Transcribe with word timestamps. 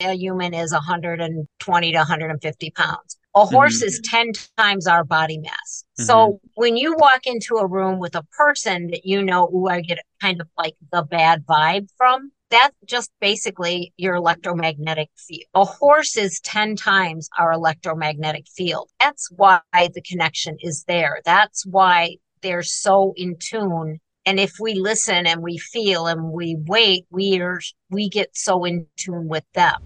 a 0.00 0.14
human 0.14 0.54
is 0.54 0.72
120 0.72 1.92
to 1.92 1.98
150 1.98 2.70
pounds. 2.70 3.16
A 3.34 3.44
horse 3.44 3.78
mm-hmm. 3.78 3.86
is 3.86 4.00
10 4.04 4.32
times 4.56 4.86
our 4.86 5.04
body 5.04 5.38
mass. 5.38 5.84
Mm-hmm. 5.98 6.04
So 6.04 6.40
when 6.54 6.76
you 6.76 6.94
walk 6.96 7.26
into 7.26 7.56
a 7.56 7.66
room 7.66 7.98
with 7.98 8.14
a 8.14 8.24
person 8.36 8.88
that 8.88 9.04
you 9.04 9.22
know, 9.22 9.46
who 9.46 9.68
I 9.68 9.80
get 9.80 9.98
kind 10.20 10.40
of 10.40 10.48
like 10.56 10.74
the 10.92 11.02
bad 11.02 11.44
vibe 11.46 11.88
from, 11.96 12.32
that's 12.50 12.74
just 12.86 13.10
basically 13.20 13.92
your 13.96 14.14
electromagnetic 14.14 15.10
field. 15.16 15.44
A 15.54 15.64
horse 15.64 16.16
is 16.16 16.40
10 16.40 16.76
times 16.76 17.28
our 17.38 17.52
electromagnetic 17.52 18.46
field. 18.48 18.88
That's 18.98 19.30
why 19.30 19.60
the 19.72 20.02
connection 20.02 20.56
is 20.60 20.84
there. 20.88 21.20
That's 21.24 21.66
why 21.66 22.16
they're 22.42 22.62
so 22.62 23.12
in 23.16 23.36
tune. 23.38 24.00
And 24.28 24.38
if 24.38 24.60
we 24.60 24.74
listen 24.74 25.26
and 25.26 25.40
we 25.40 25.56
feel 25.56 26.06
and 26.06 26.30
we 26.30 26.54
wait, 26.66 27.06
we 27.08 27.40
are 27.40 27.62
we 27.88 28.10
get 28.10 28.36
so 28.36 28.66
in 28.66 28.86
tune 28.98 29.26
with 29.26 29.44
them. 29.54 29.76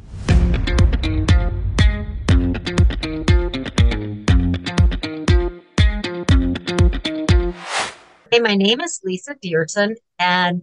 Hey, 8.32 8.40
my 8.40 8.56
name 8.56 8.80
is 8.80 9.00
Lisa 9.04 9.36
Diersen, 9.36 9.94
and 10.18 10.62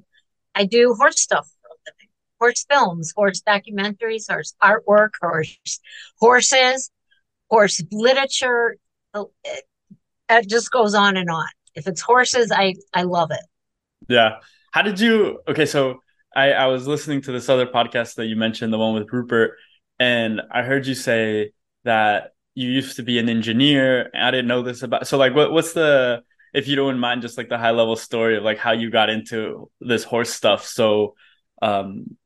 I 0.53 0.65
do 0.65 0.93
horse 0.99 1.21
stuff 1.21 1.49
horse 2.37 2.65
films, 2.69 3.13
horse 3.15 3.41
documentaries, 3.41 4.29
horse 4.29 4.55
artwork, 4.61 5.11
horse 5.21 5.79
horses, 6.17 6.91
horse 7.49 7.81
literature. 7.93 8.75
Oh, 9.13 9.31
it 9.45 10.49
just 10.49 10.69
goes 10.69 10.95
on 10.95 11.15
and 11.15 11.29
on. 11.29 11.47
If 11.75 11.87
it's 11.87 12.01
horses, 12.01 12.51
I 12.51 12.75
I 12.93 13.03
love 13.03 13.31
it. 13.31 13.39
Yeah. 14.09 14.39
How 14.71 14.81
did 14.81 14.99
you? 14.99 15.39
Okay, 15.47 15.65
so 15.65 16.01
I 16.35 16.51
I 16.51 16.65
was 16.67 16.87
listening 16.87 17.21
to 17.23 17.31
this 17.31 17.47
other 17.47 17.65
podcast 17.65 18.15
that 18.15 18.25
you 18.25 18.35
mentioned, 18.35 18.73
the 18.73 18.77
one 18.77 18.93
with 18.93 19.11
Rupert, 19.11 19.51
and 19.99 20.41
I 20.51 20.63
heard 20.63 20.85
you 20.85 20.95
say 20.95 21.51
that 21.83 22.31
you 22.55 22.69
used 22.69 22.97
to 22.97 23.03
be 23.03 23.19
an 23.19 23.29
engineer. 23.29 24.09
I 24.13 24.31
didn't 24.31 24.47
know 24.47 24.61
this 24.63 24.83
about. 24.83 25.07
So 25.07 25.17
like, 25.17 25.33
what 25.35 25.51
what's 25.51 25.73
the 25.73 26.23
if 26.53 26.67
you 26.67 26.75
don't 26.75 26.99
mind, 26.99 27.21
just 27.21 27.37
like 27.37 27.49
the 27.49 27.57
high 27.57 27.71
level 27.71 27.95
story 27.95 28.37
of 28.37 28.43
like 28.43 28.57
how 28.57 28.71
you 28.71 28.89
got 28.89 29.09
into 29.09 29.69
this 29.79 30.03
horse 30.03 30.33
stuff 30.33 30.65
so 30.65 31.13
um 31.61 32.17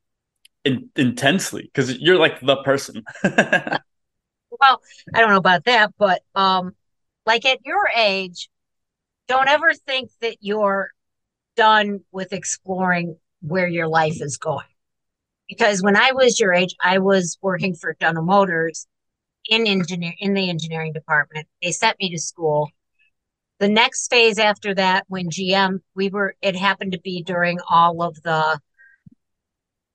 in, 0.63 0.89
intensely 0.95 1.63
because 1.63 1.97
you're 1.99 2.17
like 2.17 2.39
the 2.39 2.57
person. 2.63 3.03
well, 3.23 4.81
I 5.13 5.19
don't 5.19 5.29
know 5.29 5.37
about 5.37 5.65
that, 5.65 5.93
but 5.97 6.21
um, 6.35 6.73
like 7.25 7.45
at 7.45 7.65
your 7.65 7.89
age, 7.95 8.49
don't 9.27 9.47
ever 9.47 9.73
think 9.73 10.11
that 10.21 10.37
you're 10.41 10.91
done 11.55 12.01
with 12.11 12.33
exploring 12.33 13.17
where 13.41 13.67
your 13.67 13.87
life 13.87 14.21
is 14.21 14.37
going. 14.37 14.65
Because 15.47 15.81
when 15.81 15.95
I 15.95 16.13
was 16.13 16.39
your 16.39 16.53
age, 16.53 16.75
I 16.81 16.99
was 16.99 17.37
working 17.41 17.75
for 17.75 17.95
General 17.99 18.25
Motors 18.25 18.87
in 19.49 19.67
engineer 19.67 20.13
in 20.19 20.33
the 20.33 20.49
engineering 20.49 20.93
department. 20.93 21.47
They 21.61 21.71
sent 21.71 21.99
me 21.99 22.09
to 22.11 22.19
school. 22.19 22.69
The 23.59 23.67
next 23.69 24.09
phase 24.09 24.39
after 24.39 24.73
that, 24.75 25.05
when 25.07 25.29
GM, 25.29 25.79
we 25.95 26.09
were, 26.09 26.35
it 26.41 26.55
happened 26.55 26.93
to 26.93 26.99
be 26.99 27.23
during 27.23 27.59
all 27.69 28.01
of 28.01 28.21
the 28.23 28.59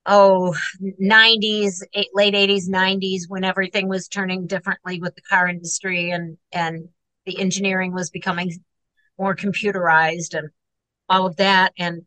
oh 0.05 0.55
90s 0.81 1.81
late 2.13 2.33
80s 2.33 2.69
90s 2.69 3.23
when 3.27 3.43
everything 3.43 3.87
was 3.89 4.07
turning 4.07 4.47
differently 4.47 4.99
with 4.99 5.13
the 5.15 5.21
car 5.21 5.47
industry 5.47 6.09
and 6.09 6.37
and 6.53 6.87
the 7.25 7.39
engineering 7.39 7.93
was 7.93 8.09
becoming 8.09 8.51
more 9.19 9.35
computerized 9.35 10.37
and 10.37 10.49
all 11.09 11.25
of 11.25 11.35
that 11.37 11.73
and 11.77 12.01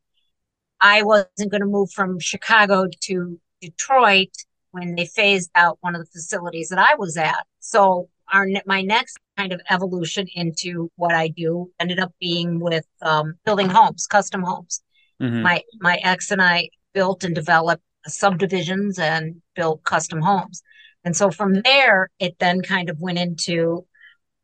i 0.80 1.02
wasn't 1.02 1.50
going 1.50 1.60
to 1.60 1.66
move 1.66 1.90
from 1.90 2.18
chicago 2.18 2.86
to 3.00 3.38
detroit 3.60 4.34
when 4.70 4.94
they 4.94 5.06
phased 5.06 5.50
out 5.54 5.78
one 5.80 5.94
of 5.94 6.00
the 6.00 6.10
facilities 6.10 6.68
that 6.68 6.78
i 6.78 6.94
was 6.94 7.16
at 7.16 7.46
so 7.60 8.08
our 8.32 8.46
my 8.66 8.82
next 8.82 9.18
kind 9.36 9.52
of 9.52 9.60
evolution 9.70 10.26
into 10.34 10.90
what 10.96 11.14
i 11.14 11.28
do 11.28 11.70
ended 11.80 11.98
up 11.98 12.12
being 12.20 12.60
with 12.60 12.86
um, 13.02 13.34
building 13.44 13.68
homes 13.68 14.06
custom 14.06 14.42
homes 14.42 14.82
mm-hmm. 15.20 15.42
my 15.42 15.62
my 15.80 15.98
ex 16.02 16.30
and 16.30 16.40
i 16.42 16.68
built 16.94 17.24
and 17.24 17.34
developed 17.34 17.82
subdivisions 18.06 18.98
and 18.98 19.40
built 19.54 19.84
custom 19.84 20.20
homes. 20.20 20.62
And 21.04 21.16
so 21.16 21.30
from 21.30 21.62
there, 21.62 22.10
it 22.18 22.36
then 22.38 22.62
kind 22.62 22.90
of 22.90 23.00
went 23.00 23.18
into 23.18 23.86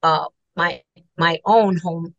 uh, 0.02 0.26
my 0.56 0.82
my 1.16 1.40
own 1.44 1.76
home 1.76 2.14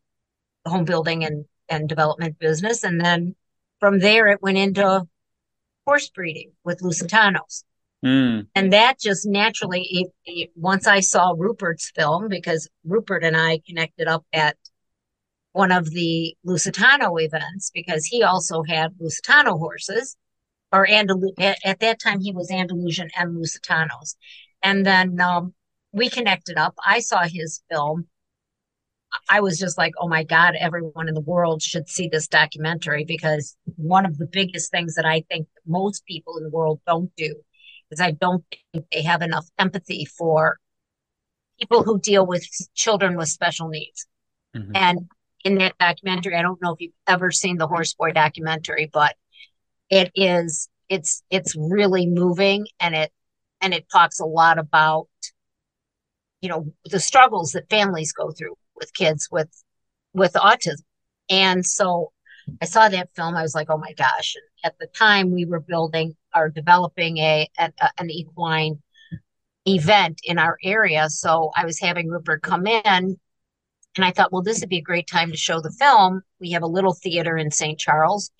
home 0.66 0.86
building 0.86 1.24
and 1.24 1.46
and 1.70 1.88
development 1.88 2.40
business, 2.40 2.84
and 2.84 3.00
then 3.00 3.36
from 3.80 4.00
there 4.00 4.28
it 4.28 4.42
went 4.42 4.58
into 4.58 5.08
horse 5.86 6.10
breeding 6.10 6.52
with 6.64 6.82
Lusitanos. 6.82 7.64
Mm. 8.06 8.48
And 8.56 8.74
that 8.74 9.00
just 9.00 9.26
naturally, 9.26 9.86
it, 9.92 10.08
it, 10.26 10.50
once 10.56 10.88
I 10.88 11.02
saw 11.02 11.36
Rupert's 11.38 11.92
film, 11.96 12.30
because 12.30 12.70
Rupert 12.86 13.24
and 13.24 13.36
I 13.36 13.60
connected 13.68 14.08
up 14.08 14.26
at 14.32 14.56
one 15.52 15.72
of 15.72 15.90
the 15.90 16.36
Lusitano 16.46 17.22
events, 17.22 17.72
because 17.74 18.06
he 18.06 18.24
also 18.24 18.64
had 18.64 18.94
Lusitano 19.02 19.58
horses 19.58 20.16
or 20.72 20.86
Andalus. 20.88 21.34
At 21.66 21.80
that 21.80 22.00
time, 22.00 22.22
he 22.22 22.32
was 22.32 22.52
Andalusian 22.52 23.10
and 23.18 23.36
Lusitanos. 23.36 24.16
And 24.62 24.86
then 24.86 25.20
um, 25.20 25.54
we 25.92 26.10
connected 26.10 26.58
up. 26.58 26.76
I 26.86 27.00
saw 27.00 27.24
his 27.24 27.62
film. 27.70 28.08
I 29.30 29.42
was 29.42 29.58
just 29.58 29.78
like, 29.78 29.94
oh 30.00 30.08
my 30.08 30.24
God, 30.24 30.56
everyone 30.60 31.08
in 31.08 31.16
the 31.16 31.22
world 31.22 31.62
should 31.62 31.90
see 31.90 32.08
this 32.08 32.28
documentary 32.28 33.06
because 33.06 33.56
one 33.76 34.06
of 34.06 34.18
the 34.18 34.28
biggest 34.28 34.72
things 34.72 34.96
that 34.96 35.06
I 35.06 35.24
think 35.30 35.48
most 35.66 36.06
people 36.06 36.38
in 36.38 36.44
the 36.44 36.50
world 36.50 36.80
don't 36.86 37.12
do 37.16 37.36
is 37.92 38.00
I 38.00 38.12
don't 38.12 38.44
think 38.74 38.86
they 38.92 39.02
have 39.02 39.22
enough 39.22 39.48
empathy 39.58 40.06
for 40.06 40.60
people 41.60 41.84
who 41.84 42.00
deal 42.00 42.26
with 42.26 42.46
children 42.76 43.18
with 43.18 43.30
special 43.30 43.68
needs. 43.70 44.06
Mm-hmm. 44.56 44.72
And 44.76 45.00
in 45.44 45.58
that 45.60 45.78
documentary, 45.80 46.36
I 46.36 46.42
don't 46.42 46.62
know 46.62 46.74
if 46.74 46.82
you've 46.82 46.94
ever 47.08 47.32
seen 47.32 47.58
the 47.58 47.68
Horse 47.68 47.94
Boy 47.94 48.12
documentary, 48.12 48.90
but 48.92 49.16
it 49.90 50.12
is 50.16 50.70
it's 50.88 51.24
it's 51.30 51.56
really 51.56 52.08
moving 52.08 52.68
and 52.80 52.96
it 52.96 53.12
and 53.62 53.74
it 53.74 53.88
talks 53.92 54.20
a 54.20 54.26
lot 54.26 54.58
about 54.58 55.08
you 56.42 56.50
know 56.50 56.74
the 56.86 57.00
struggles 57.00 57.52
that 57.52 57.70
families 57.70 58.12
go 58.12 58.32
through 58.32 58.56
with 58.80 58.94
kids 58.94 59.28
with 59.32 59.50
with 60.14 60.34
autism 60.34 60.84
and 61.30 61.66
so 61.66 62.12
i 62.62 62.66
saw 62.66 62.90
that 62.90 63.10
film 63.16 63.36
i 63.36 63.42
was 63.42 63.56
like 63.56 63.70
oh 63.70 63.78
my 63.78 63.94
gosh 63.94 64.36
and 64.36 64.44
at 64.64 64.78
the 64.80 64.88
time 64.88 65.32
we 65.32 65.46
were 65.46 65.60
building 65.60 66.16
or 66.36 66.50
developing 66.50 67.18
a, 67.18 67.48
a 67.58 67.72
an 67.98 68.10
equine 68.10 68.82
event 69.68 70.20
in 70.24 70.40
our 70.40 70.58
area 70.64 71.10
so 71.10 71.52
i 71.56 71.66
was 71.66 71.80
having 71.80 72.08
rupert 72.08 72.42
come 72.42 72.66
in 72.66 72.82
and 72.86 74.06
i 74.06 74.12
thought 74.12 74.32
well 74.32 74.42
this 74.42 74.62
would 74.62 74.70
be 74.70 74.80
a 74.80 74.82
great 74.82 75.08
time 75.08 75.32
to 75.32 75.38
show 75.38 75.62
the 75.62 75.76
film 75.80 76.22
we 76.40 76.52
have 76.52 76.64
a 76.64 76.68
little 76.68 76.94
theater 76.94 77.38
in 77.38 77.52
st 77.52 77.78
charles 77.78 78.32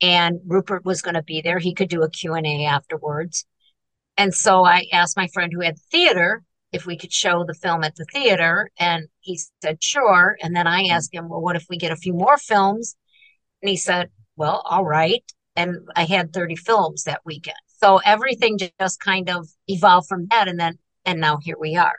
and 0.00 0.40
Rupert 0.46 0.84
was 0.84 1.02
going 1.02 1.14
to 1.14 1.22
be 1.22 1.40
there. 1.40 1.58
He 1.58 1.74
could 1.74 1.88
do 1.88 2.02
a 2.02 2.10
Q&A 2.10 2.64
afterwards. 2.64 3.44
And 4.16 4.34
so 4.34 4.64
I 4.64 4.86
asked 4.92 5.16
my 5.16 5.28
friend 5.28 5.52
who 5.52 5.60
had 5.60 5.76
the 5.76 5.82
theater 5.90 6.42
if 6.72 6.86
we 6.86 6.96
could 6.96 7.12
show 7.12 7.44
the 7.44 7.54
film 7.54 7.82
at 7.84 7.96
the 7.96 8.04
theater 8.12 8.70
and 8.78 9.08
he 9.20 9.40
said 9.62 9.82
sure 9.82 10.36
and 10.42 10.54
then 10.54 10.66
I 10.66 10.84
asked 10.84 11.14
him, 11.14 11.28
"Well, 11.28 11.40
what 11.40 11.56
if 11.56 11.66
we 11.68 11.78
get 11.78 11.92
a 11.92 11.96
few 11.96 12.12
more 12.12 12.36
films?" 12.36 12.96
And 13.62 13.68
he 13.68 13.76
said, 13.76 14.10
"Well, 14.36 14.62
all 14.64 14.84
right." 14.84 15.24
And 15.56 15.88
I 15.96 16.04
had 16.04 16.32
30 16.32 16.56
films 16.56 17.04
that 17.04 17.22
weekend. 17.24 17.56
So 17.82 17.98
everything 18.04 18.58
just 18.80 19.00
kind 19.00 19.28
of 19.30 19.48
evolved 19.66 20.08
from 20.08 20.26
that 20.30 20.48
and 20.48 20.58
then 20.58 20.78
and 21.04 21.20
now 21.20 21.38
here 21.38 21.56
we 21.58 21.76
are. 21.76 21.96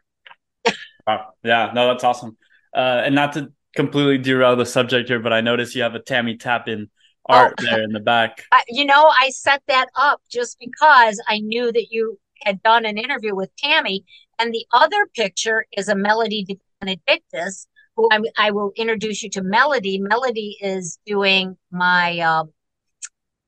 wow. 1.08 1.34
Yeah, 1.44 1.72
no, 1.74 1.88
that's 1.88 2.04
awesome. 2.04 2.38
Uh, 2.76 3.02
and 3.06 3.16
not 3.16 3.34
to 3.34 3.52
completely 3.76 4.18
derail 4.18 4.56
the 4.56 4.66
subject 4.66 5.10
here, 5.10 5.20
but 5.20 5.34
I 5.34 5.42
noticed 5.42 5.76
you 5.76 5.84
have 5.84 5.96
a 5.96 6.00
Tammy 6.00 6.38
Tappan 6.38 6.90
art 7.26 7.56
oh, 7.60 7.64
there 7.64 7.84
in 7.84 7.92
the 7.92 8.00
back. 8.00 8.44
you 8.68 8.86
know, 8.86 9.12
I 9.20 9.30
set 9.30 9.62
that 9.68 9.88
up 9.96 10.22
just 10.30 10.60
because 10.60 11.22
I 11.28 11.40
knew 11.40 11.72
that 11.72 11.88
you 11.92 12.20
had 12.44 12.62
done 12.64 12.86
an 12.86 12.98
interview 12.98 13.36
with 13.36 13.56
Tammy. 13.58 14.06
And 14.40 14.54
the 14.54 14.66
other 14.74 15.06
picture 15.14 15.66
is 15.76 15.90
a 15.90 15.96
Melody 15.96 16.60
Benedictus, 16.80 17.68
who 17.96 18.10
I, 18.12 18.22
I 18.38 18.52
will 18.52 18.72
introduce 18.78 19.22
you 19.22 19.30
to 19.32 19.44
Melody. 19.44 20.00
Melody 20.00 20.58
is 20.62 20.98
doing 21.06 21.58
my 21.72 22.20
um, 22.20 22.54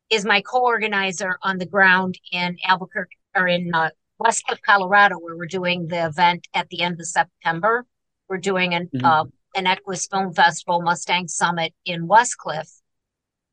is 0.10 0.26
my 0.26 0.42
co-organizer 0.42 1.38
on 1.42 1.58
the 1.58 1.66
ground 1.66 2.20
in 2.34 2.58
Albuquerque 2.68 3.16
or 3.34 3.48
in 3.48 3.74
uh, 3.74 3.90
Westcliffe, 4.20 4.62
Colorado, 4.62 5.16
where 5.16 5.38
we're 5.38 5.46
doing 5.46 5.88
the 5.88 6.06
event 6.06 6.48
at 6.54 6.68
the 6.70 6.82
end 6.82 7.00
of 7.00 7.08
September. 7.08 7.86
We're 8.28 8.38
doing 8.38 8.74
an 8.74 8.90
mm-hmm. 8.94 9.06
uh, 9.06 9.24
an 9.56 9.68
Equus 9.68 10.08
Film 10.08 10.34
Festival 10.34 10.82
Mustang 10.82 11.28
Summit 11.28 11.74
in 11.86 12.08
Westcliffe 12.08 12.82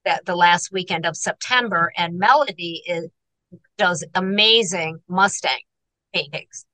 that 0.05 0.25
the 0.27 0.37
last 0.37 0.73
weekend 0.73 1.07
of 1.07 1.17
September, 1.17 1.93
and 1.97 2.19
Melody 2.19 2.83
is 2.87 3.09
does 3.77 4.05
amazing 4.15 4.99
Mustang 5.09 5.61
paintings. 6.13 6.65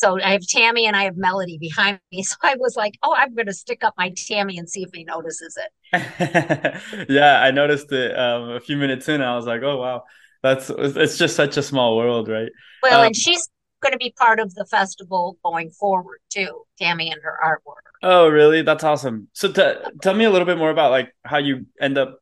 So 0.00 0.18
I 0.18 0.32
have 0.32 0.46
Tammy 0.46 0.86
and 0.86 0.96
I 0.96 1.04
have 1.04 1.16
Melody 1.18 1.58
behind 1.58 2.00
me. 2.10 2.22
So 2.30 2.36
I 2.42 2.56
was 2.56 2.74
like, 2.76 2.94
oh, 3.02 3.14
I'm 3.16 3.34
going 3.34 3.46
to 3.46 3.52
stick 3.52 3.84
up 3.84 3.94
my 3.98 4.12
Tammy 4.16 4.56
and 4.56 4.68
see 4.68 4.82
if 4.82 4.90
he 4.94 5.04
notices 5.04 5.58
it. 5.58 7.06
yeah, 7.08 7.42
I 7.42 7.50
noticed 7.50 7.92
it 7.92 8.16
um, 8.18 8.50
a 8.50 8.60
few 8.60 8.76
minutes 8.76 9.08
in. 9.08 9.20
I 9.20 9.36
was 9.36 9.46
like, 9.46 9.62
oh, 9.62 9.76
wow. 9.76 10.04
That's 10.42 10.70
it's 10.70 11.18
just 11.18 11.36
such 11.36 11.58
a 11.58 11.62
small 11.62 11.96
world, 11.96 12.28
right? 12.28 12.50
Well, 12.82 13.00
um, 13.00 13.08
and 13.08 13.16
she's 13.16 13.48
going 13.82 13.92
to 13.92 13.98
be 13.98 14.14
part 14.16 14.40
of 14.40 14.54
the 14.54 14.64
festival 14.64 15.36
going 15.44 15.70
forward 15.70 16.20
too, 16.30 16.62
Tammy 16.78 17.10
and 17.10 17.20
her 17.22 17.38
artwork. 17.44 17.82
Oh, 18.02 18.28
really? 18.28 18.62
That's 18.62 18.84
awesome. 18.84 19.28
So 19.34 19.52
t- 19.52 19.90
tell 20.00 20.14
me 20.14 20.24
a 20.24 20.30
little 20.30 20.46
bit 20.46 20.56
more 20.56 20.70
about 20.70 20.92
like 20.92 21.14
how 21.24 21.38
you 21.38 21.66
end 21.80 21.98
up 21.98 22.20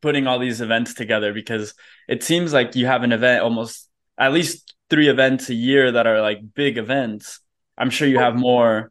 putting 0.00 0.26
all 0.26 0.38
these 0.38 0.60
events 0.60 0.94
together 0.94 1.32
because 1.32 1.74
it 2.08 2.22
seems 2.22 2.52
like 2.52 2.74
you 2.74 2.86
have 2.86 3.02
an 3.02 3.12
event 3.12 3.42
almost 3.42 3.88
at 4.18 4.32
least 4.32 4.74
three 4.88 5.08
events 5.08 5.48
a 5.50 5.54
year 5.54 5.92
that 5.92 6.06
are 6.06 6.20
like 6.20 6.40
big 6.54 6.78
events. 6.78 7.40
I'm 7.78 7.90
sure 7.90 8.08
you 8.08 8.18
have 8.18 8.36
more. 8.36 8.90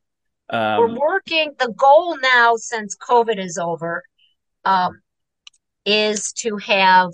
Um, 0.50 0.80
We're 0.80 1.00
working. 1.00 1.54
The 1.58 1.74
goal 1.76 2.18
now, 2.22 2.56
since 2.56 2.96
COVID 2.98 3.40
is 3.44 3.58
over, 3.58 4.04
um, 4.64 5.02
is 5.86 6.32
to 6.34 6.58
have 6.58 7.12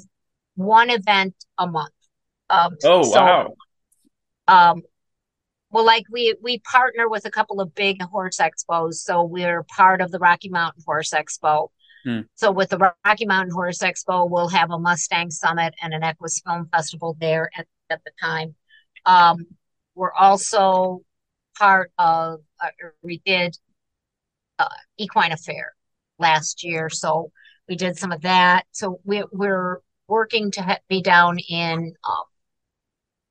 one 0.56 0.90
event 0.90 1.36
a 1.58 1.68
month. 1.68 1.94
Um, 2.50 2.76
oh 2.84 3.04
so, 3.04 3.22
wow! 3.22 3.54
Um, 4.48 4.82
well, 5.72 5.86
like 5.86 6.04
we 6.12 6.36
we 6.42 6.60
partner 6.60 7.08
with 7.08 7.26
a 7.26 7.32
couple 7.32 7.62
of 7.62 7.74
big 7.74 8.02
horse 8.02 8.38
expos, 8.38 8.96
so 8.96 9.24
we're 9.24 9.64
part 9.64 10.02
of 10.02 10.12
the 10.12 10.20
Rocky 10.20 10.50
Mountain 10.50 10.84
Horse 10.86 11.12
Expo. 11.12 11.70
Hmm. 12.04 12.22
So 12.36 12.52
with 12.52 12.70
the 12.70 12.94
Rocky 13.06 13.26
Mountain 13.26 13.54
Horse 13.54 13.80
Expo, 13.80 14.30
we'll 14.30 14.50
have 14.50 14.72
a 14.72 14.80
Mustang 14.80 15.30
Summit 15.30 15.74
and 15.82 15.94
an 15.94 16.04
Equus 16.04 16.42
Film 16.46 16.68
Festival 16.72 17.16
there 17.20 17.50
at, 17.58 17.68
at 17.92 18.04
the 18.04 18.12
time. 18.22 18.56
Um, 19.06 19.46
we're 19.96 20.14
also 20.14 21.02
part 21.58 21.92
of, 21.98 22.40
uh, 22.64 22.70
we 23.02 23.22
did 23.26 23.58
uh, 24.60 24.68
Equine 24.98 25.32
Affaire 25.32 25.74
last 26.20 26.64
year. 26.64 26.90
So 26.90 27.32
we 27.68 27.76
did 27.76 27.98
some 27.98 28.12
of 28.12 28.22
that. 28.22 28.66
So 28.72 29.00
we, 29.04 29.24
we're 29.32 29.80
working 30.08 30.52
to 30.52 30.62
ha- 30.62 30.80
be 30.88 31.02
down 31.02 31.38
in 31.40 31.94
um, 32.08 32.26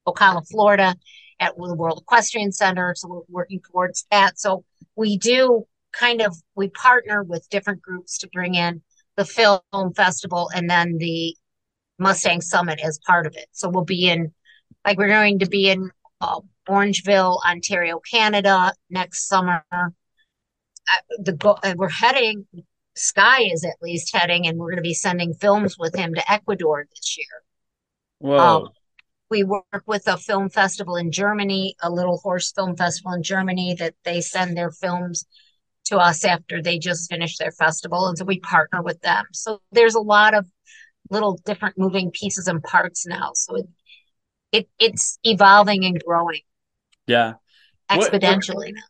Ocala, 0.06 0.46
Florida 0.48 0.94
at 1.38 1.54
the 1.56 1.74
World 1.74 2.02
Equestrian 2.02 2.52
Center. 2.52 2.94
So 2.96 3.08
we're 3.08 3.20
working 3.28 3.60
towards 3.70 4.06
that. 4.10 4.38
So 4.38 4.64
we 4.96 5.18
do 5.18 5.66
kind 5.92 6.20
of, 6.20 6.36
we 6.54 6.68
partner 6.68 7.22
with 7.22 7.48
different 7.50 7.82
groups 7.82 8.18
to 8.18 8.28
bring 8.28 8.54
in 8.54 8.82
the 9.16 9.24
film 9.24 9.94
festival 9.94 10.50
and 10.54 10.68
then 10.68 10.98
the 10.98 11.36
Mustang 11.98 12.40
Summit 12.40 12.80
as 12.82 12.98
part 13.06 13.26
of 13.26 13.36
it. 13.36 13.46
So 13.52 13.68
we'll 13.68 13.84
be 13.84 14.08
in 14.08 14.32
like 14.84 14.98
we're 14.98 15.08
going 15.08 15.38
to 15.40 15.46
be 15.46 15.70
in 15.70 15.90
uh, 16.20 16.40
Orangeville, 16.68 17.38
Ontario, 17.46 18.00
Canada 18.10 18.72
next 18.88 19.26
summer. 19.26 19.64
Uh, 19.72 19.92
the 21.18 21.32
go- 21.32 21.58
uh, 21.62 21.74
we're 21.76 21.88
heading. 21.88 22.46
Sky 22.96 23.42
is 23.44 23.64
at 23.64 23.76
least 23.80 24.14
heading, 24.14 24.46
and 24.46 24.58
we're 24.58 24.70
going 24.70 24.76
to 24.76 24.82
be 24.82 24.94
sending 24.94 25.34
films 25.34 25.76
with 25.78 25.94
him 25.94 26.14
to 26.14 26.32
Ecuador 26.32 26.86
this 26.90 27.16
year. 27.16 27.42
Whoa. 28.18 28.38
Um, 28.38 28.68
we 29.30 29.44
work 29.44 29.84
with 29.86 30.08
a 30.08 30.16
film 30.16 30.50
festival 30.50 30.96
in 30.96 31.12
Germany, 31.12 31.76
a 31.82 31.90
little 31.90 32.18
horse 32.18 32.52
film 32.52 32.76
festival 32.76 33.12
in 33.12 33.22
Germany 33.22 33.74
that 33.78 33.94
they 34.04 34.20
send 34.20 34.56
their 34.56 34.72
films 34.72 35.24
to 35.84 35.98
us 35.98 36.24
after 36.24 36.60
they 36.60 36.78
just 36.78 37.08
finish 37.08 37.38
their 37.38 37.52
festival. 37.52 38.08
And 38.08 38.18
so 38.18 38.24
we 38.24 38.40
partner 38.40 38.82
with 38.82 39.00
them. 39.02 39.24
So 39.32 39.60
there's 39.72 39.94
a 39.94 40.00
lot 40.00 40.34
of 40.34 40.46
little 41.10 41.40
different 41.44 41.78
moving 41.78 42.10
pieces 42.10 42.48
and 42.48 42.62
parts 42.62 43.06
now. 43.06 43.30
So 43.34 43.56
it, 43.56 43.66
it 44.52 44.68
it's 44.78 45.18
evolving 45.24 45.84
and 45.84 46.02
growing. 46.04 46.40
Yeah. 47.06 47.34
Exponentially 47.90 48.54
what, 48.54 48.74
what, 48.74 48.84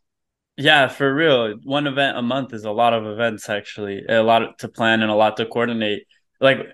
Yeah, 0.56 0.88
for 0.88 1.14
real. 1.14 1.54
One 1.64 1.86
event 1.86 2.18
a 2.18 2.22
month 2.22 2.52
is 2.52 2.64
a 2.64 2.70
lot 2.70 2.92
of 2.92 3.06
events 3.06 3.48
actually. 3.48 4.04
A 4.08 4.22
lot 4.22 4.58
to 4.58 4.68
plan 4.68 5.02
and 5.02 5.10
a 5.10 5.14
lot 5.14 5.36
to 5.38 5.46
coordinate. 5.46 6.04
Like 6.40 6.66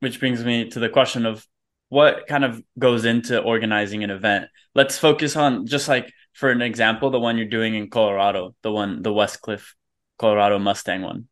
which 0.00 0.20
brings 0.20 0.44
me 0.44 0.68
to 0.70 0.78
the 0.78 0.88
question 0.88 1.26
of 1.26 1.46
what 1.88 2.26
kind 2.26 2.44
of 2.44 2.62
goes 2.78 3.04
into 3.04 3.40
organizing 3.40 4.04
an 4.04 4.10
event. 4.10 4.46
Let's 4.74 4.98
focus 4.98 5.36
on 5.36 5.66
just 5.66 5.88
like 5.88 6.12
for 6.32 6.50
an 6.50 6.62
example, 6.62 7.10
the 7.10 7.20
one 7.20 7.38
you're 7.38 7.46
doing 7.46 7.74
in 7.74 7.88
Colorado, 7.88 8.54
the 8.62 8.72
one 8.72 9.02
the 9.02 9.12
Westcliffe 9.12 9.74
Colorado 10.18 10.58
Mustang 10.58 11.02
one. 11.02 11.28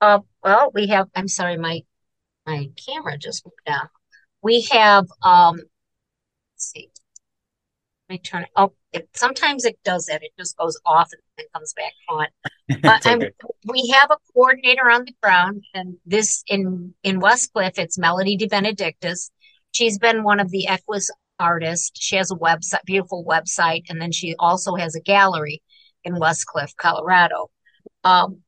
Uh 0.00 0.20
well, 0.42 0.70
we 0.74 0.86
have 0.88 1.08
I'm 1.14 1.28
sorry, 1.28 1.56
my 1.56 1.82
my 2.46 2.68
camera 2.86 3.18
just 3.18 3.44
moved 3.44 3.56
down. 3.66 3.88
We 4.42 4.62
have 4.70 5.06
um 5.22 5.60
see. 6.56 6.90
Let 8.08 8.14
me 8.14 8.18
turn 8.18 8.42
it. 8.42 8.50
Oh, 8.56 8.72
it, 8.92 9.08
sometimes 9.14 9.64
it 9.64 9.78
does 9.84 10.06
that. 10.06 10.22
It 10.22 10.30
just 10.38 10.56
goes 10.56 10.78
off 10.86 11.10
and 11.12 11.20
then 11.36 11.46
comes 11.54 11.72
back 11.74 11.92
on. 12.08 12.26
Uh, 12.82 12.98
okay. 13.06 13.30
we 13.66 13.86
have 13.94 14.10
a 14.10 14.16
coordinator 14.32 14.90
on 14.90 15.04
the 15.04 15.14
ground, 15.22 15.62
and 15.72 15.96
this 16.04 16.42
in 16.48 16.92
in 17.04 17.20
Westcliffe, 17.20 17.78
it's 17.78 17.96
Melody 17.96 18.36
De 18.36 18.48
Benedictus. 18.48 19.30
She's 19.70 20.00
been 20.00 20.24
one 20.24 20.40
of 20.40 20.50
the 20.50 20.66
Equus 20.66 21.08
artists. 21.38 21.92
She 21.94 22.16
has 22.16 22.32
a 22.32 22.34
website, 22.34 22.82
beautiful 22.84 23.24
website, 23.24 23.84
and 23.88 24.02
then 24.02 24.10
she 24.10 24.34
also 24.40 24.74
has 24.74 24.96
a 24.96 25.00
gallery 25.00 25.62
in 26.02 26.18
Westcliffe, 26.18 26.74
Colorado. 26.76 27.50
Um, 28.02 28.42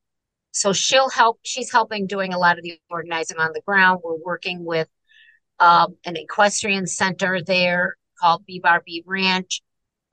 so 0.51 0.73
she'll 0.73 1.11
help. 1.11 1.39
She's 1.45 1.71
helping 1.71 2.09
doing 2.09 2.33
a 2.33 2.39
lot 2.39 2.59
of 2.59 2.65
the 2.65 2.81
organizing 2.91 3.39
on 3.39 3.53
the 3.55 3.63
ground. 3.65 4.01
We're 4.03 4.17
working 4.25 4.65
with 4.65 4.89
um, 5.61 5.97
an 6.05 6.17
equestrian 6.17 6.87
center 6.87 7.43
there 7.43 7.97
called 8.21 8.45
B-Bar-B 8.47 9.05
Ranch. 9.07 9.63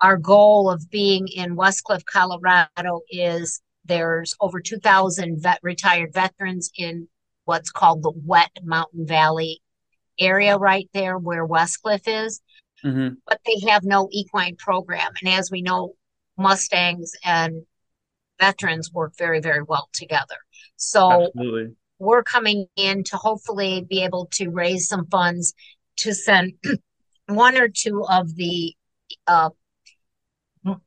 Our 0.02 0.18
goal 0.18 0.70
of 0.70 0.90
being 0.90 1.28
in 1.28 1.56
Westcliffe, 1.56 2.06
Colorado 2.06 3.02
is 3.10 3.62
there's 3.86 4.36
over 4.42 4.60
2,000 4.60 5.42
vet, 5.42 5.60
retired 5.62 6.14
veterans 6.14 6.72
in 6.78 7.08
what's 7.46 7.72
called 7.72 8.04
the 8.04 8.12
Wet 8.26 8.52
Mountain 8.64 9.08
Valley 9.08 9.62
area 10.20 10.58
right 10.58 10.90
there 10.94 11.18
where 11.18 11.46
Westcliffe 11.46 12.08
is. 12.08 12.42
Mm-hmm. 12.84 13.16
But 13.28 13.40
they 13.46 13.68
have 13.70 13.84
no 13.84 14.10
equine 14.12 14.58
program. 14.58 15.12
And 15.22 15.34
as 15.34 15.50
we 15.50 15.62
know, 15.62 15.94
Mustangs 16.38 17.14
and 17.24 17.64
veterans 18.40 18.92
work 18.92 19.14
very, 19.18 19.40
very 19.40 19.64
well 19.64 19.88
together. 19.94 20.36
So 20.76 21.28
Absolutely 21.28 21.76
we're 22.00 22.24
coming 22.24 22.68
in 22.76 23.04
to 23.06 23.18
hopefully 23.18 23.86
be 23.88 24.04
able 24.04 24.28
to 24.34 24.50
raise 24.50 24.88
some 24.88 25.08
funds 25.08 25.54
to 25.98 26.14
send 26.14 26.54
one 27.28 27.58
or 27.58 27.68
two 27.68 28.04
of 28.06 28.36
the 28.36 28.76
uh, 29.28 29.50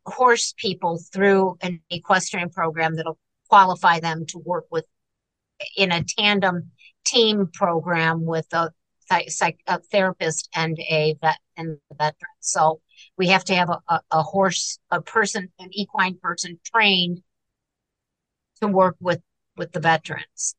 horse 0.06 0.54
people 0.56 1.00
through 1.12 1.56
an 1.62 1.80
equestrian 1.90 2.50
program 2.50 2.96
that'll 2.96 3.18
qualify 3.48 4.00
them 4.00 4.26
to 4.26 4.38
work 4.38 4.66
with 4.70 4.84
in 5.76 5.92
a 5.92 6.04
tandem 6.04 6.70
team 7.04 7.48
program 7.52 8.24
with 8.24 8.46
a, 8.52 8.70
a 9.10 9.80
therapist 9.90 10.48
and 10.54 10.78
a 10.80 11.16
vet 11.20 11.38
and 11.56 11.78
a 11.90 11.94
veteran. 11.94 12.36
So 12.40 12.80
we 13.16 13.28
have 13.28 13.44
to 13.44 13.54
have 13.54 13.70
a, 13.70 14.00
a 14.10 14.22
horse, 14.22 14.78
a 14.90 15.00
person, 15.00 15.50
an 15.58 15.70
equine 15.72 16.18
person 16.20 16.60
trained 16.64 17.22
to 18.60 18.68
work 18.68 18.96
with 19.00 19.22
with 19.56 19.72
the 19.72 19.80
veterans. 19.80 20.54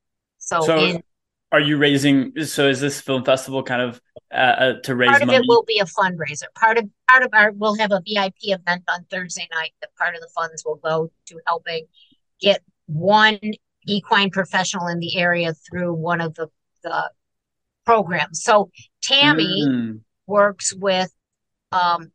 So, 0.50 0.62
so 0.62 0.78
in, 0.78 1.04
are 1.52 1.60
you 1.60 1.78
raising? 1.78 2.44
So 2.46 2.68
is 2.68 2.80
this 2.80 3.00
film 3.00 3.24
festival 3.24 3.62
kind 3.62 3.82
of 3.82 4.02
uh, 4.32 4.36
uh, 4.36 4.74
to 4.82 4.96
raise 4.96 5.10
part 5.10 5.22
of 5.22 5.28
money? 5.28 5.38
it 5.38 5.46
will 5.48 5.64
be 5.64 5.80
a 5.80 5.86
fundraiser. 5.86 6.46
Part 6.56 6.80
of 6.80 6.90
part 7.08 7.24
of 7.24 7.30
our 7.34 7.52
we'll 7.52 7.76
have 7.76 7.92
a 7.92 8.02
VIP 8.08 8.36
event 8.42 8.84
on 8.90 9.06
Thursday 9.12 9.48
night. 9.52 9.74
That 9.82 9.96
part 9.96 10.16
of 10.16 10.22
the 10.22 10.30
funds 10.34 10.64
will 10.66 10.78
go 10.78 11.12
to 11.28 11.40
helping 11.46 11.86
get 12.42 12.62
one 12.88 13.40
equine 13.88 14.32
professional 14.32 14.88
in 14.88 15.00
the 15.00 15.18
area 15.18 15.54
through 15.54 15.94
one 15.94 16.20
of 16.20 16.34
the 16.34 16.48
the 16.84 17.12
programs. 17.86 18.44
So 18.44 18.72
Tammy 19.02 19.66
mm. 19.68 20.00
works 20.26 20.74
with 20.74 21.12
um, 21.72 22.12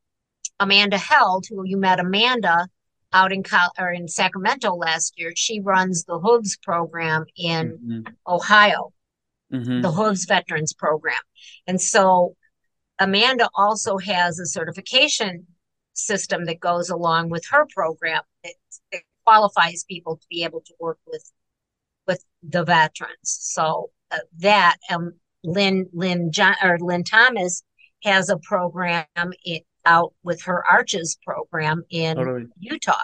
Amanda 0.59 0.99
Held, 0.99 1.47
who 1.49 1.65
you 1.65 1.77
met 1.77 2.01
Amanda 2.01 2.69
out 3.15 3.33
in 3.33 3.43
or 3.79 3.91
in 3.91 4.09
Sacramento 4.09 4.75
last 4.75 5.15
year. 5.17 5.33
She 5.35 5.61
runs 5.61 6.05
the 6.05 6.19
Hooves 6.19 6.59
program 6.59 7.25
in 7.37 7.79
mm-hmm. 7.79 8.13
Ohio, 8.27 8.93
mm-hmm. 9.51 9.81
the 9.81 9.93
Hooves 9.93 10.27
Veterans 10.27 10.75
Program, 10.75 11.23
and 11.67 11.81
so 11.81 12.37
Amanda 12.99 13.49
also 13.55 13.99
has 13.99 14.39
a 14.39 14.47
certification 14.47 15.47
system 15.95 16.45
that 16.47 16.61
goes 16.61 16.91
along 16.91 17.31
with 17.31 17.45
her 17.51 17.67
program 17.75 18.23
that, 18.43 18.55
that 18.93 19.03
qualifies 19.25 19.85
people 19.85 20.17
to 20.17 20.27
be 20.29 20.45
able 20.45 20.61
to 20.61 20.75
work 20.79 20.99
with 21.07 21.31
with 22.07 22.23
the 22.43 22.65
veterans. 22.65 23.15
So 23.23 23.91
uh, 24.11 24.19
that 24.39 24.77
um, 24.91 25.15
Lynn 25.43 25.89
Lynn 25.93 26.31
John 26.33 26.55
or 26.63 26.79
Lynn 26.79 27.05
Thomas 27.05 27.63
has 28.03 28.29
a 28.29 28.37
program 28.39 29.07
it, 29.17 29.65
out 29.87 30.13
with 30.23 30.43
her 30.43 30.65
arches 30.67 31.19
program 31.25 31.83
in. 31.91 32.51
Utah. 32.59 32.95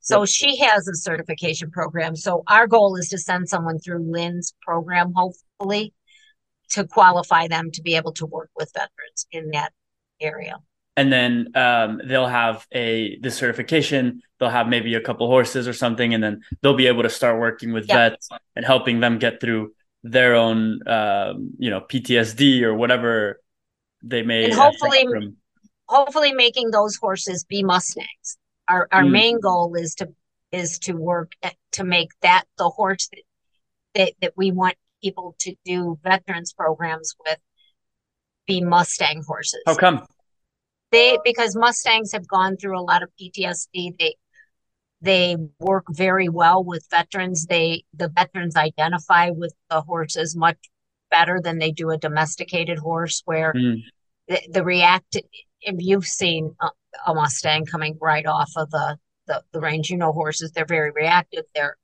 So 0.00 0.20
yep. 0.20 0.28
she 0.28 0.56
has 0.58 0.88
a 0.88 0.94
certification 0.94 1.70
program. 1.70 2.16
So 2.16 2.42
our 2.46 2.66
goal 2.66 2.96
is 2.96 3.08
to 3.10 3.18
send 3.18 3.48
someone 3.48 3.78
through 3.78 4.10
Lynn's 4.10 4.54
program, 4.62 5.12
hopefully, 5.14 5.92
to 6.70 6.86
qualify 6.86 7.48
them 7.48 7.70
to 7.72 7.82
be 7.82 7.96
able 7.96 8.12
to 8.14 8.26
work 8.26 8.50
with 8.56 8.72
veterans 8.72 9.26
in 9.32 9.50
that 9.50 9.72
area. 10.20 10.56
And 10.96 11.12
then 11.12 11.52
um, 11.54 12.00
they'll 12.04 12.26
have 12.26 12.66
a 12.72 13.18
the 13.20 13.30
certification. 13.30 14.22
They'll 14.40 14.48
have 14.48 14.66
maybe 14.66 14.94
a 14.94 15.00
couple 15.00 15.28
horses 15.28 15.68
or 15.68 15.72
something, 15.72 16.12
and 16.12 16.22
then 16.22 16.42
they'll 16.60 16.74
be 16.74 16.88
able 16.88 17.04
to 17.04 17.10
start 17.10 17.38
working 17.38 17.72
with 17.72 17.86
yep. 17.86 18.12
vets 18.12 18.30
and 18.56 18.64
helping 18.64 19.00
them 19.00 19.18
get 19.18 19.40
through 19.40 19.74
their 20.02 20.34
own, 20.34 20.80
um, 20.88 21.52
you 21.58 21.70
know, 21.70 21.80
PTSD 21.80 22.62
or 22.62 22.74
whatever 22.74 23.40
they 24.02 24.22
may 24.22 24.44
and 24.44 24.54
hopefully 24.54 25.06
hopefully 25.88 26.32
making 26.32 26.70
those 26.70 26.96
horses 26.96 27.44
be 27.44 27.62
mustangs. 27.62 28.38
Our 28.68 28.88
our 28.92 29.02
mm. 29.02 29.10
main 29.10 29.40
goal 29.40 29.74
is 29.74 29.94
to 29.96 30.08
is 30.52 30.78
to 30.80 30.94
work 30.94 31.32
at, 31.42 31.54
to 31.72 31.84
make 31.84 32.10
that 32.22 32.44
the 32.56 32.68
horse 32.68 33.08
that, 33.08 33.22
that 33.94 34.12
that 34.22 34.32
we 34.36 34.52
want 34.52 34.76
people 35.02 35.34
to 35.40 35.54
do 35.64 35.98
veterans 36.02 36.52
programs 36.52 37.14
with 37.24 37.38
be 38.46 38.60
mustang 38.60 39.22
horses. 39.26 39.62
How 39.66 39.76
come? 39.76 40.06
They 40.90 41.18
because 41.24 41.56
mustangs 41.56 42.12
have 42.12 42.26
gone 42.26 42.56
through 42.56 42.78
a 42.78 42.82
lot 42.82 43.02
of 43.02 43.10
ptsd 43.20 43.98
they 43.98 44.14
they 45.00 45.36
work 45.60 45.84
very 45.90 46.28
well 46.28 46.64
with 46.64 46.86
veterans. 46.90 47.46
They 47.46 47.84
the 47.94 48.08
veterans 48.08 48.56
identify 48.56 49.30
with 49.30 49.54
the 49.70 49.80
horses 49.80 50.36
much 50.36 50.58
better 51.10 51.40
than 51.42 51.58
they 51.58 51.70
do 51.70 51.90
a 51.90 51.96
domesticated 51.96 52.78
horse 52.78 53.22
where 53.24 53.52
mm. 53.52 53.82
the, 54.26 54.40
the 54.50 54.64
react 54.64 55.16
if 55.60 55.76
you've 55.78 56.06
seen 56.06 56.54
a, 56.60 56.68
a, 57.06 57.14
mustang 57.14 57.64
coming 57.64 57.98
right 58.00 58.26
off 58.26 58.50
of 58.56 58.70
the, 58.70 58.96
the 59.26 59.42
the 59.52 59.60
range 59.60 59.90
you 59.90 59.96
know 59.96 60.12
horses 60.12 60.52
they're 60.52 60.64
very 60.64 60.90
reactive 60.90 61.44
they're 61.54 61.76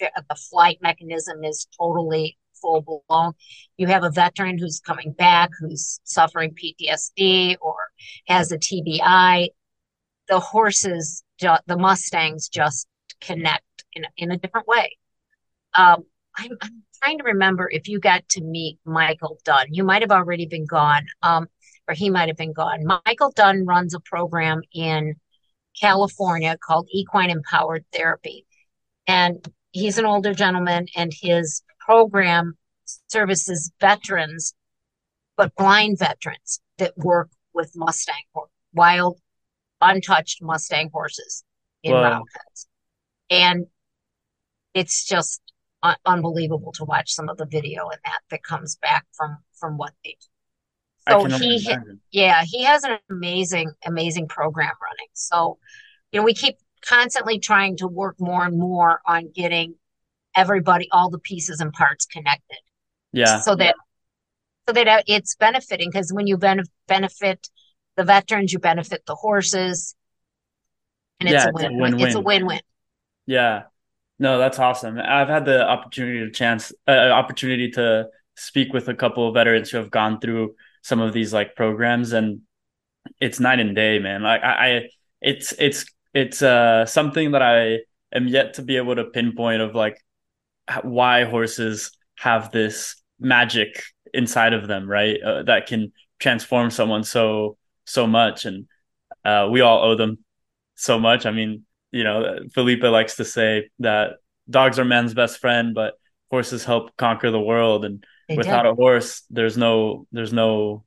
the 0.00 0.34
flight 0.34 0.78
mechanism 0.80 1.42
is 1.44 1.66
totally 1.78 2.38
full 2.60 3.02
blown 3.08 3.32
you 3.76 3.86
have 3.86 4.04
a 4.04 4.10
veteran 4.10 4.58
who's 4.58 4.80
coming 4.80 5.12
back 5.12 5.50
who's 5.60 6.00
suffering 6.04 6.54
ptsd 6.54 7.56
or 7.60 7.76
has 8.26 8.52
a 8.52 8.58
tbi 8.58 9.48
the 10.28 10.40
horses 10.40 11.24
the 11.40 11.76
mustangs 11.76 12.48
just 12.48 12.86
connect 13.20 13.64
in, 13.92 14.04
in 14.16 14.30
a 14.30 14.38
different 14.38 14.66
way. 14.66 14.96
Um, 15.74 16.04
I'm, 16.36 16.52
I'm 16.60 16.82
trying 17.02 17.18
to 17.18 17.24
remember 17.24 17.68
if 17.70 17.88
you 17.88 18.00
got 18.00 18.28
to 18.30 18.42
meet 18.42 18.78
Michael 18.84 19.38
Dunn. 19.44 19.66
You 19.70 19.84
might 19.84 20.02
have 20.02 20.10
already 20.10 20.46
been 20.46 20.66
gone, 20.66 21.06
um, 21.22 21.48
or 21.88 21.94
he 21.94 22.10
might 22.10 22.28
have 22.28 22.36
been 22.36 22.52
gone. 22.52 22.84
Michael 22.84 23.32
Dunn 23.34 23.64
runs 23.64 23.94
a 23.94 24.00
program 24.00 24.60
in 24.72 25.14
California 25.80 26.56
called 26.62 26.88
Equine 26.92 27.30
Empowered 27.30 27.84
Therapy. 27.92 28.46
And 29.06 29.44
he's 29.72 29.96
an 29.98 30.04
older 30.04 30.34
gentleman, 30.34 30.86
and 30.94 31.12
his 31.18 31.62
program 31.80 32.58
services 33.08 33.72
veterans, 33.80 34.54
but 35.36 35.54
blind 35.56 35.98
veterans 35.98 36.60
that 36.76 36.96
work 36.96 37.30
with 37.54 37.72
Mustang, 37.74 38.14
wild, 38.74 39.18
untouched 39.80 40.42
Mustang 40.42 40.90
horses 40.92 41.42
in 41.82 41.92
wow. 41.92 42.22
And 43.30 43.66
it's 44.74 45.06
just 45.06 45.40
un- 45.82 45.96
unbelievable 46.04 46.72
to 46.72 46.84
watch 46.84 47.12
some 47.12 47.28
of 47.28 47.38
the 47.38 47.46
video 47.46 47.88
and 47.88 48.00
that 48.04 48.20
that 48.30 48.42
comes 48.42 48.76
back 48.76 49.06
from 49.12 49.38
from 49.58 49.76
what 49.76 49.92
they 50.04 50.16
do. 50.20 50.26
So 51.08 51.24
he, 51.24 51.64
imagine. 51.66 52.00
yeah, 52.10 52.44
he 52.44 52.64
has 52.64 52.84
an 52.84 52.98
amazing, 53.10 53.72
amazing 53.84 54.28
program 54.28 54.72
running. 54.82 55.08
So, 55.14 55.58
you 56.12 56.20
know, 56.20 56.24
we 56.24 56.34
keep 56.34 56.56
constantly 56.84 57.38
trying 57.38 57.76
to 57.78 57.88
work 57.88 58.16
more 58.18 58.44
and 58.44 58.58
more 58.58 59.00
on 59.06 59.30
getting 59.34 59.74
everybody, 60.36 60.88
all 60.92 61.10
the 61.10 61.18
pieces 61.18 61.60
and 61.60 61.72
parts 61.72 62.06
connected. 62.06 62.58
Yeah. 63.12 63.40
So 63.40 63.56
that, 63.56 63.74
so 64.68 64.72
that 64.74 65.04
it's 65.06 65.34
benefiting 65.36 65.90
because 65.90 66.12
when 66.12 66.26
you 66.26 66.36
benef- 66.36 66.68
benefit 66.86 67.48
the 67.96 68.04
veterans, 68.04 68.52
you 68.52 68.58
benefit 68.58 69.02
the 69.06 69.14
horses, 69.14 69.94
and 71.20 71.28
it's 71.28 71.44
yeah, 71.44 71.48
a 71.48 71.52
win-win. 71.52 72.00
It's 72.00 72.14
a 72.14 72.20
win-win. 72.20 72.60
Yeah. 73.26 73.62
No, 74.20 74.38
that's 74.38 74.58
awesome. 74.58 74.98
I've 74.98 75.28
had 75.28 75.44
the 75.44 75.66
opportunity 75.66 76.20
to 76.20 76.30
chance 76.30 76.72
uh, 76.86 76.90
opportunity 76.90 77.70
to 77.72 78.08
speak 78.36 78.72
with 78.72 78.88
a 78.88 78.94
couple 78.94 79.26
of 79.26 79.34
veterans 79.34 79.70
who 79.70 79.78
have 79.78 79.90
gone 79.90 80.20
through 80.20 80.54
some 80.88 81.00
of 81.00 81.12
these 81.12 81.32
like 81.32 81.54
programs, 81.54 82.12
and 82.12 82.40
it's 83.20 83.38
night 83.38 83.60
and 83.60 83.76
day, 83.76 83.98
man. 83.98 84.22
Like 84.22 84.42
I, 84.42 84.76
I 84.76 84.88
it's 85.20 85.52
it's 85.58 85.84
it's 86.14 86.42
uh 86.42 86.86
something 86.86 87.32
that 87.32 87.42
I 87.42 87.80
am 88.16 88.26
yet 88.26 88.54
to 88.54 88.62
be 88.62 88.76
able 88.78 88.96
to 88.96 89.04
pinpoint 89.04 89.60
of 89.60 89.74
like 89.74 89.98
why 90.82 91.24
horses 91.24 91.92
have 92.18 92.50
this 92.50 92.96
magic 93.20 93.82
inside 94.14 94.54
of 94.54 94.66
them, 94.66 94.88
right? 94.88 95.20
Uh, 95.22 95.42
that 95.44 95.66
can 95.66 95.92
transform 96.18 96.70
someone 96.70 97.04
so 97.04 97.56
so 97.84 98.06
much, 98.06 98.46
and 98.46 98.66
uh, 99.24 99.48
we 99.50 99.60
all 99.60 99.84
owe 99.84 99.96
them 99.96 100.18
so 100.74 100.98
much. 100.98 101.26
I 101.26 101.30
mean, 101.32 101.64
you 101.92 102.04
know, 102.04 102.38
Felipe 102.54 102.82
likes 102.82 103.16
to 103.16 103.24
say 103.24 103.68
that 103.80 104.12
dogs 104.48 104.78
are 104.78 104.84
man's 104.84 105.14
best 105.14 105.38
friend, 105.38 105.74
but 105.74 105.94
horses 106.30 106.64
help 106.64 106.96
conquer 106.96 107.30
the 107.30 107.40
world. 107.40 107.84
And 107.84 108.04
they 108.28 108.36
without 108.36 108.66
a 108.66 108.74
horse, 108.74 109.22
there's 109.30 109.56
no 109.56 110.06
there's 110.12 110.32
no 110.32 110.84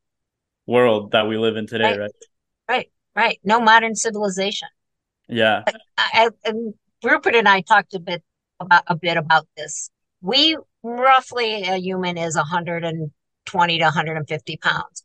world 0.68 1.12
that 1.12 1.28
we 1.28 1.38
live 1.38 1.58
in 1.58 1.68
today, 1.68 1.98
right? 1.98 2.00
Right, 2.00 2.12
right. 2.70 2.92
right. 3.16 3.40
No 3.44 3.60
modern 3.60 3.96
civilization. 3.96 4.68
Yeah. 5.28 5.64
I, 5.98 6.30
I, 6.46 6.54
Rupert 7.04 7.36
and 7.36 7.48
I 7.48 7.62
talked 7.62 7.94
a 7.96 8.00
bit 8.00 8.24
about 8.60 8.84
a 8.88 8.96
bit 8.96 9.18
about 9.18 9.48
this. 9.58 9.90
We 10.22 10.58
roughly 10.84 11.64
a 11.64 11.78
human 11.78 12.18
is 12.18 12.36
120 12.36 13.78
to 13.78 13.84
150 13.84 14.58
pounds. 14.58 15.04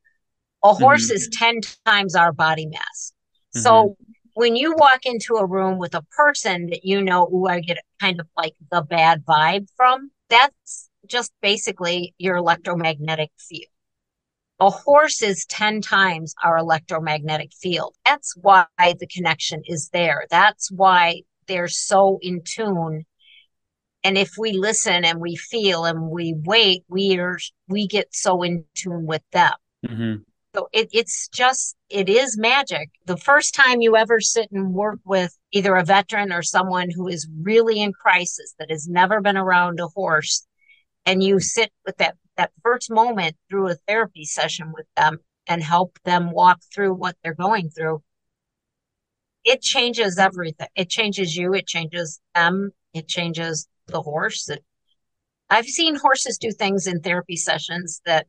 A 0.62 0.74
horse 0.74 1.06
mm-hmm. 1.06 1.16
is 1.16 1.28
10 1.32 1.60
times 1.86 2.14
our 2.14 2.32
body 2.32 2.66
mass. 2.66 3.12
Mm-hmm. 3.54 3.60
So 3.60 3.96
when 4.34 4.56
you 4.56 4.74
walk 4.76 5.06
into 5.06 5.36
a 5.36 5.46
room 5.46 5.78
with 5.78 5.94
a 5.94 6.02
person 6.02 6.66
that 6.66 6.84
you 6.84 7.02
know, 7.02 7.26
who 7.26 7.48
I 7.48 7.60
get 7.60 7.78
kind 8.00 8.20
of 8.20 8.26
like 8.36 8.54
the 8.70 8.82
bad 8.82 9.24
vibe 9.24 9.68
from, 9.76 10.10
that's 10.28 10.90
just 11.08 11.32
basically 11.40 12.14
your 12.18 12.36
electromagnetic 12.36 13.30
field. 13.38 13.70
A 14.58 14.70
horse 14.70 15.22
is 15.22 15.44
10 15.46 15.82
times 15.82 16.34
our 16.42 16.56
electromagnetic 16.56 17.52
field. 17.52 17.94
That's 18.06 18.34
why 18.40 18.66
the 18.78 19.06
connection 19.06 19.62
is 19.66 19.90
there. 19.90 20.24
That's 20.30 20.70
why 20.70 21.22
they're 21.46 21.68
so 21.68 22.18
in 22.22 22.42
tune. 22.42 23.04
And 24.02 24.16
if 24.16 24.32
we 24.38 24.52
listen 24.52 25.04
and 25.04 25.20
we 25.20 25.36
feel 25.36 25.84
and 25.84 26.08
we 26.08 26.34
wait, 26.44 26.84
we 26.88 27.18
are 27.18 27.38
we 27.68 27.86
get 27.86 28.14
so 28.14 28.42
in 28.42 28.64
tune 28.74 29.04
with 29.04 29.22
them. 29.32 29.52
Mm-hmm. 29.86 30.22
So 30.56 30.70
it, 30.72 30.88
it's 30.92 31.28
just, 31.28 31.76
it 31.90 32.08
is 32.08 32.38
magic. 32.38 32.88
The 33.04 33.18
first 33.18 33.54
time 33.54 33.82
you 33.82 33.94
ever 33.94 34.20
sit 34.20 34.50
and 34.50 34.72
work 34.72 35.00
with 35.04 35.36
either 35.52 35.74
a 35.76 35.84
veteran 35.84 36.32
or 36.32 36.42
someone 36.42 36.88
who 36.90 37.08
is 37.08 37.28
really 37.42 37.82
in 37.82 37.92
crisis 37.92 38.54
that 38.58 38.70
has 38.70 38.88
never 38.88 39.20
been 39.20 39.36
around 39.36 39.80
a 39.80 39.88
horse, 39.88 40.46
and 41.06 41.22
you 41.22 41.40
sit 41.40 41.72
with 41.86 41.96
that, 41.98 42.16
that 42.36 42.52
first 42.62 42.90
moment 42.90 43.36
through 43.48 43.70
a 43.70 43.76
therapy 43.86 44.24
session 44.24 44.72
with 44.74 44.86
them 44.96 45.18
and 45.46 45.62
help 45.62 45.98
them 46.04 46.32
walk 46.32 46.60
through 46.74 46.92
what 46.92 47.16
they're 47.22 47.34
going 47.34 47.70
through, 47.70 48.02
it 49.44 49.62
changes 49.62 50.18
everything. 50.18 50.66
It 50.74 50.90
changes 50.90 51.36
you, 51.36 51.54
it 51.54 51.66
changes 51.66 52.20
them, 52.34 52.72
it 52.92 53.06
changes 53.06 53.68
the 53.86 54.02
horse. 54.02 54.48
It, 54.48 54.64
I've 55.48 55.66
seen 55.66 55.94
horses 55.94 56.36
do 56.38 56.50
things 56.50 56.88
in 56.88 57.00
therapy 57.00 57.36
sessions 57.36 58.02
that 58.04 58.26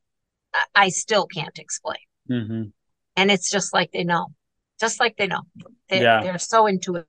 I 0.75 0.89
still 0.89 1.25
can't 1.25 1.57
explain. 1.57 1.97
Mm-hmm. 2.29 2.63
And 3.15 3.31
it's 3.31 3.49
just 3.49 3.73
like 3.73 3.91
they 3.91 4.03
know, 4.03 4.27
just 4.79 4.99
like 4.99 5.17
they 5.17 5.25
know. 5.25 5.41
They, 5.89 6.03
yeah. 6.03 6.21
They're 6.21 6.37
so 6.37 6.67
intuitive. 6.67 7.05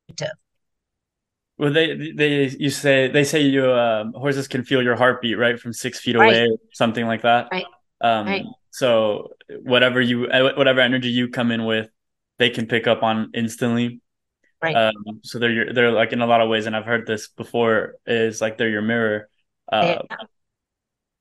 Well, 1.59 1.73
they 1.73 2.13
they 2.13 2.49
you 2.49 2.71
say 2.71 3.09
they 3.09 3.25
say 3.25 3.41
you 3.41 3.73
um, 3.73 4.13
horses 4.13 4.47
can 4.47 4.65
feel 4.65 4.83
your 4.83 4.95
heartbeat 4.95 5.37
right 5.37 5.59
from 5.59 5.73
six 5.73 5.99
feet 5.99 6.15
away, 6.15 6.43
right. 6.43 6.59
something 6.73 7.07
like 7.07 7.23
that. 7.23 7.49
Right. 7.51 7.65
Um, 8.01 8.27
right. 8.27 8.45
So 8.71 9.33
whatever 9.63 10.01
you 10.01 10.27
uh, 10.27 10.53
whatever 10.55 10.81
energy 10.81 11.09
you 11.09 11.29
come 11.29 11.51
in 11.51 11.65
with, 11.65 11.89
they 12.39 12.51
can 12.51 12.67
pick 12.67 12.87
up 12.87 13.03
on 13.03 13.33
instantly. 13.35 14.01
Right. 14.63 14.75
Um, 14.75 15.21
so 15.23 15.41
they're 15.41 15.51
your, 15.51 15.73
they're 15.73 15.91
like 15.91 16.13
in 16.13 16.21
a 16.21 16.27
lot 16.27 16.41
of 16.41 16.49
ways, 16.49 16.67
and 16.67 16.77
I've 16.77 16.85
heard 16.85 17.07
this 17.07 17.29
before. 17.29 17.97
Is 18.07 18.41
like 18.41 18.57
they're 18.57 18.71
your 18.71 18.83
mirror. 18.83 19.29
Uh, 19.71 19.99
yeah. 20.11 20.17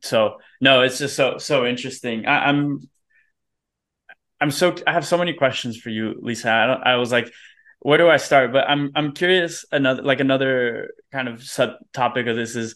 So 0.01 0.38
no, 0.62 0.82
it's 0.82 1.00
just 1.00 1.15
so 1.15 1.39
so 1.39 1.65
interesting. 1.65 2.27
I, 2.27 2.50
I'm 2.50 2.88
I'm 4.39 4.51
so 4.51 4.75
I 4.86 4.94
have 4.94 5.06
so 5.06 5.17
many 5.17 5.34
questions 5.34 5.77
for 5.77 5.89
you, 5.89 6.15
Lisa. 6.22 6.50
I, 6.50 6.94
I 6.94 6.96
was 6.98 7.12
like, 7.12 7.32
where 7.79 7.98
do 7.98 8.10
I 8.10 8.17
start? 8.17 8.51
But 8.51 8.69
I'm 8.69 8.91
I'm 8.96 9.12
curious. 9.13 9.65
Another 9.72 10.01
like 10.01 10.19
another 10.19 10.91
kind 11.12 11.27
of 11.27 11.43
sub 11.43 11.72
topic 11.93 12.27
of 12.27 12.36
this 12.36 12.55
is, 12.55 12.75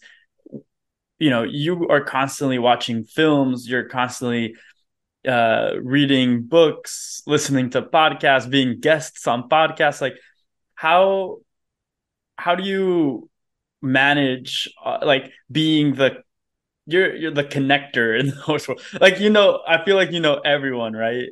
you 1.19 1.29
know, 1.29 1.43
you 1.43 1.87
are 1.89 2.01
constantly 2.01 2.59
watching 2.59 3.03
films. 3.03 3.67
You're 3.67 3.89
constantly 3.89 4.55
uh, 5.27 5.71
reading 5.81 6.43
books, 6.43 7.21
listening 7.27 7.71
to 7.71 7.81
podcasts, 7.81 8.49
being 8.49 8.79
guests 8.79 9.27
on 9.27 9.49
podcasts. 9.49 10.01
Like, 10.01 10.17
how 10.75 11.39
how 12.37 12.55
do 12.55 12.63
you 12.63 13.29
manage 13.81 14.69
uh, 14.83 14.99
like 15.01 15.31
being 15.51 15.95
the 15.95 16.23
you're 16.85 17.15
you're 17.15 17.31
the 17.31 17.43
connector 17.43 18.19
in 18.19 18.27
the 18.31 18.35
horse 18.35 18.67
world. 18.67 18.81
Like 18.99 19.19
you 19.19 19.29
know, 19.29 19.61
I 19.67 19.83
feel 19.83 19.95
like 19.95 20.11
you 20.11 20.19
know 20.19 20.35
everyone, 20.37 20.93
right? 20.93 21.29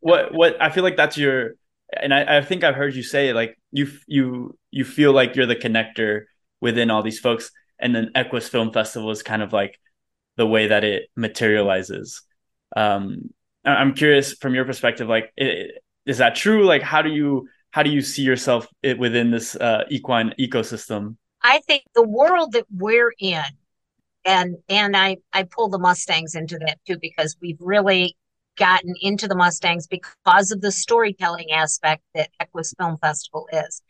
what 0.00 0.32
what 0.34 0.60
I 0.60 0.70
feel 0.70 0.84
like 0.84 0.96
that's 0.96 1.16
your, 1.16 1.54
and 1.98 2.14
I, 2.14 2.38
I 2.38 2.42
think 2.42 2.64
I've 2.64 2.74
heard 2.74 2.94
you 2.94 3.02
say 3.02 3.32
like 3.32 3.58
you 3.72 3.88
you 4.06 4.56
you 4.70 4.84
feel 4.84 5.12
like 5.12 5.36
you're 5.36 5.46
the 5.46 5.56
connector 5.56 6.24
within 6.60 6.90
all 6.90 7.02
these 7.02 7.18
folks, 7.18 7.50
and 7.78 7.94
then 7.94 8.10
Equus 8.14 8.48
Film 8.48 8.72
Festival 8.72 9.10
is 9.10 9.22
kind 9.22 9.42
of 9.42 9.52
like 9.52 9.78
the 10.36 10.46
way 10.46 10.68
that 10.68 10.84
it 10.84 11.10
materializes. 11.16 12.22
Um, 12.76 13.30
I'm 13.64 13.94
curious 13.94 14.34
from 14.34 14.54
your 14.54 14.64
perspective, 14.64 15.08
like, 15.08 15.32
is 15.36 16.18
that 16.18 16.34
true? 16.34 16.64
Like, 16.64 16.82
how 16.82 17.02
do 17.02 17.10
you 17.10 17.48
how 17.72 17.82
do 17.82 17.90
you 17.90 18.00
see 18.00 18.22
yourself 18.22 18.66
within 18.82 19.30
this 19.30 19.56
uh, 19.56 19.84
equine 19.90 20.34
ecosystem? 20.38 21.16
I 21.42 21.60
think 21.66 21.84
the 21.94 22.06
world 22.06 22.52
that 22.52 22.66
we're 22.74 23.12
in, 23.18 23.42
and 24.24 24.56
and 24.68 24.96
I 24.96 25.18
I 25.32 25.44
pull 25.44 25.68
the 25.68 25.78
Mustangs 25.78 26.34
into 26.34 26.58
that 26.58 26.78
too 26.86 26.98
because 27.00 27.36
we've 27.40 27.60
really 27.60 28.16
gotten 28.56 28.94
into 29.00 29.28
the 29.28 29.34
Mustangs 29.34 29.86
because 29.86 30.50
of 30.50 30.60
the 30.60 30.72
storytelling 30.72 31.50
aspect 31.52 32.02
that 32.14 32.30
Equus 32.40 32.74
Film 32.78 32.98
Festival 32.98 33.46
is. 33.52 33.82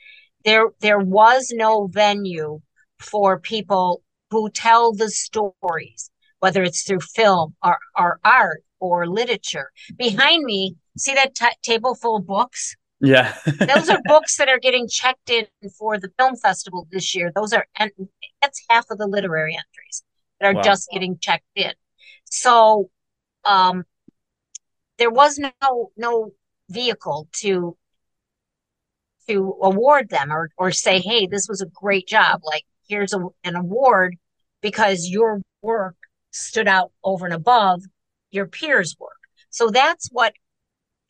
There 0.45 0.67
there 0.81 0.99
was 0.99 1.52
no 1.55 1.87
venue 1.87 2.61
for 2.99 3.38
people 3.38 4.02
who 4.31 4.50
tell 4.50 4.93
the 4.93 5.11
stories, 5.11 6.11
whether 6.38 6.62
it's 6.62 6.83
through 6.83 7.00
film 7.00 7.55
or, 7.62 7.79
or 7.97 8.21
art 8.25 8.62
or 8.79 9.07
literature. 9.07 9.71
Behind 9.99 10.45
me, 10.45 10.76
see 10.97 11.14
that 11.14 11.35
t- 11.35 11.47
table 11.62 11.95
full 11.95 12.17
of 12.17 12.26
books? 12.26 12.76
Yeah. 13.00 13.35
Those 13.47 13.88
are 13.88 14.00
books 14.05 14.37
that 14.37 14.49
are 14.49 14.59
getting 14.59 14.88
checked 14.88 15.31
in 15.31 15.47
for 15.79 15.99
the 15.99 16.11
film 16.19 16.37
festival 16.37 16.87
this 16.90 17.14
year. 17.14 17.33
Those 17.35 17.52
are, 17.52 17.67
and 17.76 17.90
that's 18.40 18.62
half 18.69 18.87
of 18.90 18.99
the 18.99 19.07
literary 19.07 19.55
entries 19.55 20.05
that 20.38 20.49
are 20.49 20.55
wow. 20.55 20.62
just 20.62 20.88
getting 20.93 21.19
checked 21.19 21.45
in. 21.55 21.73
So, 22.25 22.90
um, 23.45 23.85
there 25.00 25.11
was 25.11 25.38
no, 25.38 25.90
no 25.97 26.30
vehicle 26.69 27.28
to, 27.33 27.76
to 29.28 29.57
award 29.62 30.11
them 30.11 30.30
or, 30.30 30.50
or 30.57 30.71
say, 30.71 31.00
Hey, 31.00 31.26
this 31.26 31.49
was 31.49 31.62
a 31.62 31.66
great 31.66 32.07
job. 32.07 32.42
Like 32.45 32.64
here's 32.87 33.14
a, 33.14 33.26
an 33.42 33.57
award 33.57 34.16
because 34.61 35.09
your 35.09 35.40
work 35.62 35.97
stood 36.30 36.69
out 36.69 36.92
over 37.02 37.25
and 37.25 37.35
above 37.35 37.83
your 38.30 38.47
peers' 38.47 38.95
work. 39.00 39.16
So 39.49 39.71
that's 39.71 40.09
what 40.12 40.35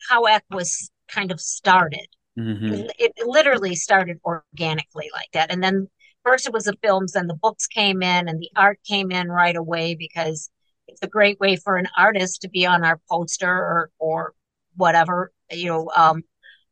how 0.09 0.23
Equus 0.23 0.89
kind 1.07 1.31
of 1.31 1.39
started. 1.39 2.07
Mm-hmm. 2.39 2.73
It, 2.73 2.93
it 2.97 3.27
literally 3.27 3.75
started 3.75 4.19
organically 4.23 5.09
like 5.13 5.29
that. 5.33 5.51
And 5.51 5.61
then 5.61 5.89
first 6.23 6.47
it 6.47 6.53
was 6.53 6.63
the 6.63 6.77
films, 6.81 7.15
and 7.15 7.29
the 7.29 7.35
books 7.35 7.67
came 7.67 8.01
in, 8.01 8.29
and 8.29 8.39
the 8.39 8.49
art 8.55 8.79
came 8.87 9.11
in 9.11 9.27
right 9.27 9.55
away 9.55 9.95
because 9.95 10.49
it's 10.91 11.01
a 11.01 11.07
great 11.07 11.39
way 11.39 11.55
for 11.55 11.77
an 11.77 11.87
artist 11.97 12.41
to 12.41 12.49
be 12.49 12.65
on 12.65 12.83
our 12.83 12.99
poster 13.09 13.49
or 13.49 13.89
or 13.99 14.33
whatever. 14.75 15.31
You 15.51 15.67
know, 15.67 15.91
um, 15.95 16.23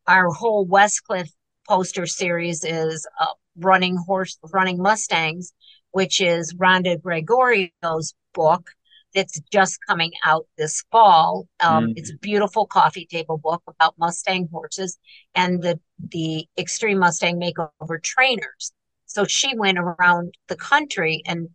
our 0.07 0.29
whole 0.29 0.65
Westcliffe 0.65 1.31
poster 1.67 2.05
series 2.05 2.63
is 2.63 3.07
uh, 3.19 3.25
running 3.57 3.97
horse 3.97 4.37
running 4.51 4.81
Mustangs, 4.81 5.53
which 5.91 6.21
is 6.21 6.53
Rhonda 6.53 7.01
Gregorio's 7.01 8.13
book 8.33 8.69
that's 9.15 9.39
just 9.51 9.79
coming 9.87 10.11
out 10.23 10.45
this 10.57 10.83
fall. 10.91 11.47
Um, 11.59 11.87
mm. 11.87 11.93
It's 11.95 12.11
a 12.11 12.17
beautiful 12.17 12.67
coffee 12.67 13.07
table 13.09 13.37
book 13.37 13.63
about 13.67 13.95
Mustang 13.97 14.47
horses 14.51 14.97
and 15.35 15.61
the 15.61 15.79
the 16.11 16.47
extreme 16.57 16.99
Mustang 16.99 17.39
makeover 17.39 18.01
trainers. 18.01 18.71
So 19.05 19.25
she 19.25 19.55
went 19.57 19.79
around 19.79 20.35
the 20.47 20.55
country 20.55 21.23
and 21.25 21.49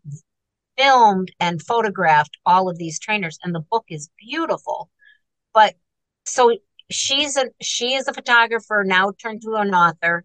filmed 0.76 1.30
and 1.40 1.62
photographed 1.62 2.36
all 2.46 2.68
of 2.68 2.78
these 2.78 2.98
trainers, 2.98 3.38
and 3.42 3.54
the 3.54 3.60
book 3.60 3.84
is 3.88 4.10
beautiful. 4.18 4.90
But 5.52 5.74
so 6.26 6.56
she's 6.90 7.36
a 7.36 7.46
she 7.60 7.94
is 7.94 8.08
a 8.08 8.14
photographer 8.14 8.84
now 8.86 9.12
turned 9.20 9.42
to 9.42 9.54
an 9.54 9.74
author 9.74 10.24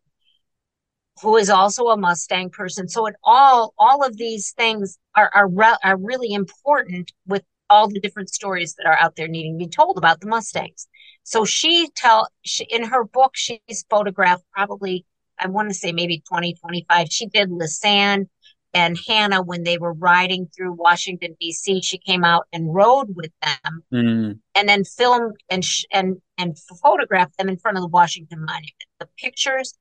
who 1.22 1.36
is 1.38 1.50
also 1.50 1.88
a 1.88 1.98
Mustang 1.98 2.50
person. 2.50 2.88
So 2.88 3.06
it 3.08 3.16
all 3.24 3.74
all 3.78 4.06
of 4.06 4.18
these 4.18 4.52
things 4.52 4.98
are 5.16 5.30
are, 5.34 5.48
re- 5.48 5.78
are 5.84 5.98
really 5.98 6.34
important 6.34 7.12
with 7.28 7.44
all 7.70 7.88
the 7.88 8.00
different 8.00 8.30
stories 8.30 8.76
that 8.76 8.88
are 8.88 8.98
out 9.00 9.16
there 9.16 9.28
needing 9.28 9.60
to 9.60 9.66
be 9.66 9.70
told 9.70 9.98
about 9.98 10.22
the 10.22 10.28
Mustangs. 10.28 10.88
So 11.24 11.46
she 11.46 11.90
tell 11.96 12.30
she, 12.44 12.64
in 12.66 12.84
her 12.84 13.04
book 13.04 13.32
she's 13.36 13.86
photographed 13.90 14.44
probably 14.54 15.06
I 15.40 15.48
want 15.48 15.70
to 15.70 15.76
say 15.76 15.92
maybe 15.92 16.24
20 16.28 16.56
25. 16.56 17.08
She 17.12 17.28
did 17.28 17.50
Lisanne 17.50 18.28
and 18.74 19.00
Hannah 19.08 19.42
when 19.42 19.64
they 19.64 19.78
were 19.78 19.94
riding 19.94 20.48
through 20.56 20.74
Washington 20.74 21.36
D.C. 21.40 21.82
She 21.82 21.98
came 21.98 22.24
out 22.24 22.48
and 22.54 22.74
rode 22.74 23.16
with 23.16 23.32
them, 23.42 23.84
mm. 23.92 24.40
and 24.56 24.70
then 24.70 24.84
filmed 24.84 25.36
and 25.50 25.66
sh- 25.66 25.86
and 25.92 26.18
and 26.38 26.58
photographed 26.82 27.38
them 27.38 27.50
in 27.50 27.58
front 27.58 27.78
of 27.78 27.82
the 27.82 27.90
Washington 27.90 28.46
Monument. 28.46 28.74
The 29.00 29.08
pictures 29.18 29.78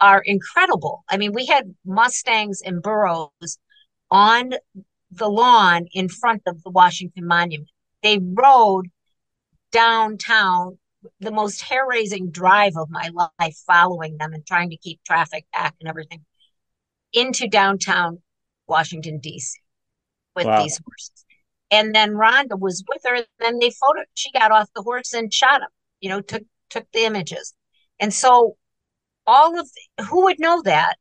are 0.00 0.22
incredible. 0.24 1.04
I 1.10 1.18
mean, 1.18 1.32
we 1.32 1.46
had 1.46 1.74
Mustangs 1.84 2.62
and 2.62 2.82
burros 2.82 3.58
on 4.10 4.54
the 5.10 5.28
lawn 5.28 5.86
in 5.92 6.08
front 6.08 6.42
of 6.46 6.62
the 6.62 6.70
Washington 6.70 7.26
Monument. 7.26 7.70
They 8.02 8.18
rode 8.18 8.86
downtown, 9.70 10.78
the 11.20 11.30
most 11.30 11.62
hair 11.62 11.86
raising 11.86 12.30
drive 12.30 12.76
of 12.76 12.88
my 12.90 13.10
life, 13.12 13.56
following 13.66 14.16
them 14.16 14.32
and 14.32 14.46
trying 14.46 14.70
to 14.70 14.76
keep 14.76 15.04
traffic 15.04 15.44
back 15.52 15.74
and 15.80 15.88
everything 15.88 16.24
into 17.12 17.48
downtown 17.48 18.22
Washington, 18.70 19.18
D.C. 19.18 19.58
with 20.34 20.46
wow. 20.46 20.62
these 20.62 20.80
horses. 20.86 21.24
And 21.70 21.94
then 21.94 22.12
Rhonda 22.12 22.58
was 22.58 22.82
with 22.88 23.02
her. 23.04 23.16
And 23.16 23.26
then 23.38 23.58
they 23.58 23.70
photo. 23.70 24.04
She 24.14 24.32
got 24.32 24.50
off 24.50 24.70
the 24.74 24.82
horse 24.82 25.12
and 25.12 25.32
shot 25.32 25.60
him. 25.60 25.68
You 26.00 26.08
know, 26.08 26.20
took 26.22 26.44
took 26.70 26.86
the 26.92 27.04
images. 27.04 27.54
And 27.98 28.14
so 28.14 28.56
all 29.26 29.58
of 29.58 29.68
who 30.08 30.24
would 30.24 30.40
know 30.40 30.62
that 30.62 30.96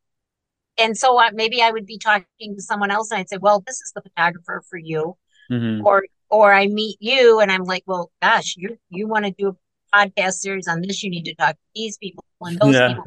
and 0.77 0.97
so 0.97 1.19
I, 1.19 1.31
maybe 1.31 1.61
i 1.61 1.71
would 1.71 1.85
be 1.85 1.97
talking 1.97 2.55
to 2.55 2.61
someone 2.61 2.91
else 2.91 3.11
and 3.11 3.19
i'd 3.19 3.29
say 3.29 3.37
well 3.37 3.63
this 3.65 3.81
is 3.81 3.91
the 3.95 4.01
photographer 4.01 4.61
for 4.69 4.77
you 4.77 5.17
mm-hmm. 5.51 5.85
or 5.85 6.05
or 6.29 6.53
i 6.53 6.67
meet 6.67 6.97
you 6.99 7.39
and 7.39 7.51
i'm 7.51 7.63
like 7.63 7.83
well 7.85 8.11
gosh 8.21 8.55
you 8.57 8.77
you 8.89 9.07
want 9.07 9.25
to 9.25 9.31
do 9.31 9.49
a 9.49 9.97
podcast 9.97 10.33
series 10.33 10.67
on 10.67 10.81
this 10.81 11.03
you 11.03 11.09
need 11.09 11.23
to 11.23 11.35
talk 11.35 11.51
to 11.51 11.61
these 11.75 11.97
people 11.97 12.23
and 12.41 12.59
those 12.59 12.75
yeah. 12.75 12.89
people 12.89 13.03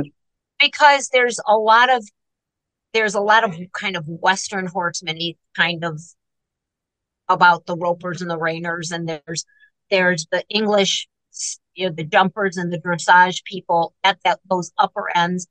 because 0.60 1.08
there's 1.10 1.38
a 1.46 1.56
lot 1.56 1.94
of 1.94 2.06
there's 2.92 3.14
a 3.14 3.20
lot 3.20 3.44
of 3.44 3.56
kind 3.72 3.96
of 3.96 4.04
western 4.06 4.66
horsemen 4.66 5.18
kind 5.56 5.84
of 5.84 6.00
about 7.28 7.66
the 7.66 7.76
ropers 7.76 8.20
and 8.20 8.30
the 8.30 8.38
reiners 8.38 8.92
and 8.92 9.08
there's 9.08 9.44
there's 9.90 10.26
the 10.30 10.44
english 10.48 11.08
you 11.74 11.88
know 11.88 11.94
the 11.94 12.04
jumpers 12.04 12.56
and 12.56 12.72
the 12.72 12.78
dressage 12.78 13.44
people 13.44 13.94
at 14.04 14.18
that 14.24 14.40
those 14.48 14.72
upper 14.78 15.14
ends. 15.16 15.46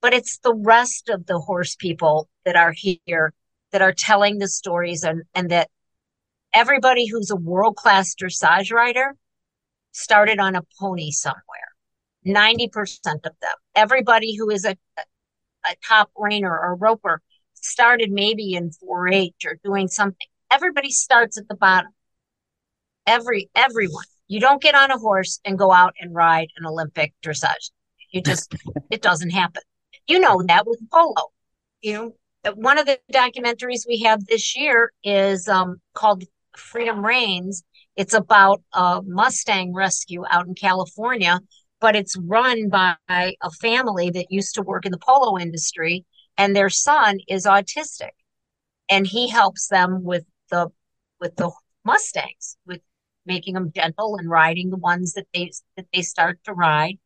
But 0.00 0.14
it's 0.14 0.38
the 0.38 0.54
rest 0.54 1.08
of 1.08 1.26
the 1.26 1.38
horse 1.38 1.74
people 1.74 2.28
that 2.44 2.56
are 2.56 2.72
here 2.72 3.32
that 3.72 3.82
are 3.82 3.92
telling 3.92 4.38
the 4.38 4.48
stories 4.48 5.04
and 5.04 5.22
and 5.34 5.50
that 5.50 5.70
everybody 6.54 7.06
who's 7.06 7.30
a 7.30 7.36
world 7.36 7.76
class 7.76 8.14
dressage 8.14 8.72
rider 8.72 9.16
started 9.92 10.38
on 10.38 10.54
a 10.54 10.62
pony 10.78 11.10
somewhere. 11.10 11.42
90% 12.26 12.70
of 13.24 13.32
them. 13.40 13.54
Everybody 13.74 14.36
who 14.36 14.50
is 14.50 14.64
a, 14.64 14.76
a 15.70 15.76
top 15.86 16.10
reiner 16.16 16.50
or 16.50 16.76
roper 16.76 17.20
started 17.54 18.10
maybe 18.10 18.54
in 18.54 18.70
4-h 18.70 19.44
or 19.44 19.58
doing 19.64 19.88
something 19.88 20.26
everybody 20.50 20.90
starts 20.90 21.36
at 21.36 21.48
the 21.48 21.56
bottom 21.56 21.90
every 23.06 23.50
everyone 23.54 24.04
you 24.28 24.40
don't 24.40 24.62
get 24.62 24.74
on 24.74 24.90
a 24.90 24.98
horse 24.98 25.40
and 25.44 25.58
go 25.58 25.72
out 25.72 25.94
and 26.00 26.14
ride 26.14 26.48
an 26.56 26.66
Olympic 26.66 27.14
dressage. 27.24 27.70
You 28.12 28.22
just, 28.22 28.54
it 28.90 29.02
doesn't 29.02 29.30
happen. 29.30 29.62
You 30.06 30.20
know 30.20 30.42
that 30.46 30.66
with 30.66 30.80
polo. 30.92 31.14
You 31.80 32.14
know, 32.44 32.52
one 32.54 32.78
of 32.78 32.86
the 32.86 32.98
documentaries 33.12 33.86
we 33.88 34.02
have 34.02 34.24
this 34.26 34.56
year 34.56 34.92
is 35.02 35.48
um, 35.48 35.80
called 35.94 36.24
Freedom 36.56 37.04
Reigns. 37.04 37.62
It's 37.96 38.14
about 38.14 38.62
a 38.72 39.00
Mustang 39.04 39.74
rescue 39.74 40.24
out 40.30 40.46
in 40.46 40.54
California, 40.54 41.40
but 41.80 41.96
it's 41.96 42.16
run 42.16 42.68
by 42.68 42.96
a 43.08 43.50
family 43.60 44.10
that 44.10 44.30
used 44.30 44.54
to 44.54 44.62
work 44.62 44.84
in 44.84 44.92
the 44.92 44.98
polo 44.98 45.38
industry, 45.38 46.04
and 46.36 46.54
their 46.54 46.70
son 46.70 47.18
is 47.28 47.46
autistic, 47.46 48.10
and 48.88 49.06
he 49.06 49.28
helps 49.28 49.68
them 49.68 50.04
with 50.04 50.24
the 50.50 50.68
with 51.20 51.36
the 51.36 51.50
Mustangs, 51.84 52.56
with 52.66 52.80
making 53.26 53.54
them 53.54 53.72
gentle 53.74 54.16
and 54.16 54.28
riding 54.28 54.70
the 54.70 54.76
ones 54.76 55.14
that 55.14 55.26
they 55.32 55.50
that 55.76 55.86
they 55.92 56.02
start 56.02 56.38
to 56.44 56.52
ride. 56.52 56.98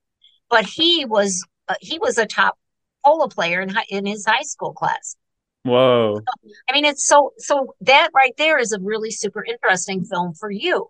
But 0.49 0.65
he 0.65 1.05
was 1.05 1.45
uh, 1.69 1.75
he 1.81 1.99
was 1.99 2.19
a 2.19 2.27
top 2.27 2.59
polo 3.05 3.29
player 3.29 3.61
in 3.61 3.69
high, 3.69 3.85
in 3.89 4.07
his 4.07 4.25
high 4.25 4.43
school 4.43 4.73
class. 4.73 5.17
Whoa! 5.65 6.17
So, 6.17 6.51
I 6.69 6.73
mean, 6.73 6.85
it's 6.85 7.07
so 7.07 7.33
so 7.39 7.75
that 7.83 8.11
right 8.15 8.35
there 8.39 8.59
is 8.59 8.73
a 8.73 8.81
really 8.81 9.11
super 9.11 9.45
interesting 9.45 10.05
film 10.05 10.35
for 10.35 10.51
you. 10.51 10.89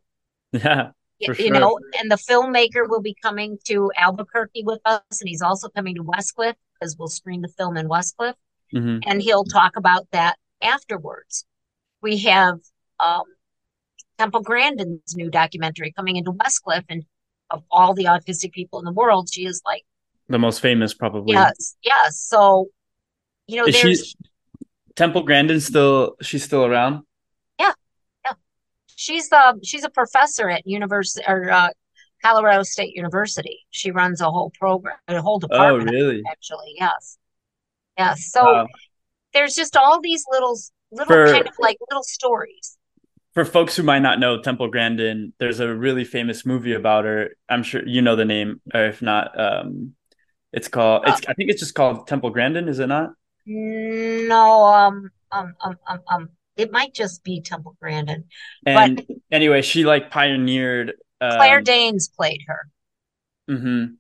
Yeah. 0.52 0.90
You, 1.22 1.34
sure. 1.34 1.50
know, 1.50 1.78
and 1.98 2.10
the 2.10 2.16
filmmaker 2.16 2.88
will 2.88 3.00
be 3.00 3.16
coming 3.22 3.58
to 3.66 3.90
Albuquerque 3.96 4.64
with 4.64 4.80
us, 4.84 5.02
and 5.20 5.28
he's 5.28 5.42
also 5.42 5.68
coming 5.68 5.94
to 5.94 6.02
Westcliffe 6.02 6.56
because 6.74 6.96
we'll 6.98 7.08
screen 7.08 7.42
the 7.42 7.48
film 7.48 7.76
in 7.76 7.88
Westcliffe, 7.88 8.36
mm-hmm. 8.74 8.98
and 9.06 9.22
he'll 9.22 9.44
talk 9.44 9.76
about 9.76 10.06
that 10.12 10.36
afterwards. 10.60 11.44
We 12.00 12.18
have 12.18 12.58
um, 12.98 13.24
Temple 14.18 14.42
Grandin's 14.42 15.16
new 15.16 15.30
documentary 15.30 15.92
coming 15.92 16.16
into 16.16 16.32
Westcliffe, 16.32 16.84
and 16.88 17.04
of 17.50 17.62
all 17.70 17.94
the 17.94 18.04
autistic 18.04 18.52
people 18.52 18.78
in 18.78 18.84
the 18.84 18.92
world, 18.92 19.28
she 19.32 19.46
is 19.46 19.62
like 19.64 19.84
the 20.28 20.38
most 20.38 20.60
famous, 20.60 20.94
probably. 20.94 21.34
Yes, 21.34 21.76
yes. 21.82 22.18
So, 22.18 22.68
you 23.46 23.56
know, 23.56 23.66
is 23.66 23.80
there's 23.80 24.06
she, 24.06 24.14
Temple 24.96 25.22
Grandin 25.22 25.60
still. 25.60 26.16
She's 26.22 26.42
still 26.42 26.64
around. 26.64 27.04
She's 29.02 29.30
um 29.32 29.60
she's 29.64 29.84
a 29.84 29.90
professor 29.90 30.48
at 30.50 30.66
university 30.66 31.24
or 31.28 31.50
uh, 31.50 31.70
Colorado 32.24 32.62
State 32.64 32.94
University. 32.96 33.58
She 33.70 33.90
runs 33.90 34.20
a 34.20 34.30
whole 34.30 34.52
program, 34.58 34.96
a 35.08 35.20
whole 35.22 35.38
department. 35.38 35.50
Oh, 35.50 35.76
department 35.78 35.94
really? 35.94 36.22
actually. 36.32 36.72
Yes, 36.78 37.18
yes. 37.98 38.30
So 38.32 38.42
Wow. 38.44 38.68
there's 39.34 39.54
just 39.54 39.76
all 39.76 40.00
these 40.02 40.24
little 40.32 40.58
little 40.92 41.20
kind 41.20 41.46
of 41.48 41.54
like 41.60 41.78
little 41.90 42.04
stories. 42.04 42.78
for 43.34 43.44
folks 43.44 43.76
who 43.76 43.82
might 43.82 44.00
not 44.00 44.20
know 44.20 44.40
Temple 44.40 44.68
Grandin, 44.68 45.32
there's 45.38 45.60
a 45.60 45.74
really 45.74 46.04
famous 46.04 46.44
movie 46.44 46.74
about 46.74 47.04
her. 47.04 47.30
I'm 47.48 47.62
sure 47.62 47.86
you 47.86 48.02
know 48.02 48.16
the 48.16 48.24
name, 48.24 48.60
or 48.74 48.84
if 48.86 49.00
not, 49.00 49.38
um, 49.38 49.94
it's 50.52 50.68
called. 50.68 51.04
Uh, 51.04 51.08
It's 51.08 51.22
I 51.28 51.34
think 51.34 51.50
it's 51.50 51.60
just 51.60 51.74
called 51.74 52.06
Temple 52.08 52.30
Grandin, 52.30 52.68
is 52.68 52.78
it 52.80 52.88
not? 52.88 53.12
no, 53.46 54.64
um, 54.64 55.10
um, 55.30 55.54
um, 55.60 55.78
um, 55.86 56.00
um, 56.08 56.28
it 56.56 56.70
might 56.72 56.94
just 56.94 57.24
be 57.24 57.40
Temple 57.40 57.76
Grandin, 57.80 58.24
but 58.72 58.92
And 58.94 59.06
anyway, 59.30 59.62
she 59.62 59.84
like 59.84 60.10
pioneered. 60.10 60.94
Claire 61.36 61.60
Um, 61.60 61.62
Danes 61.62 62.06
played 62.08 62.42
her. 62.46 62.68
mhm. 63.48 63.96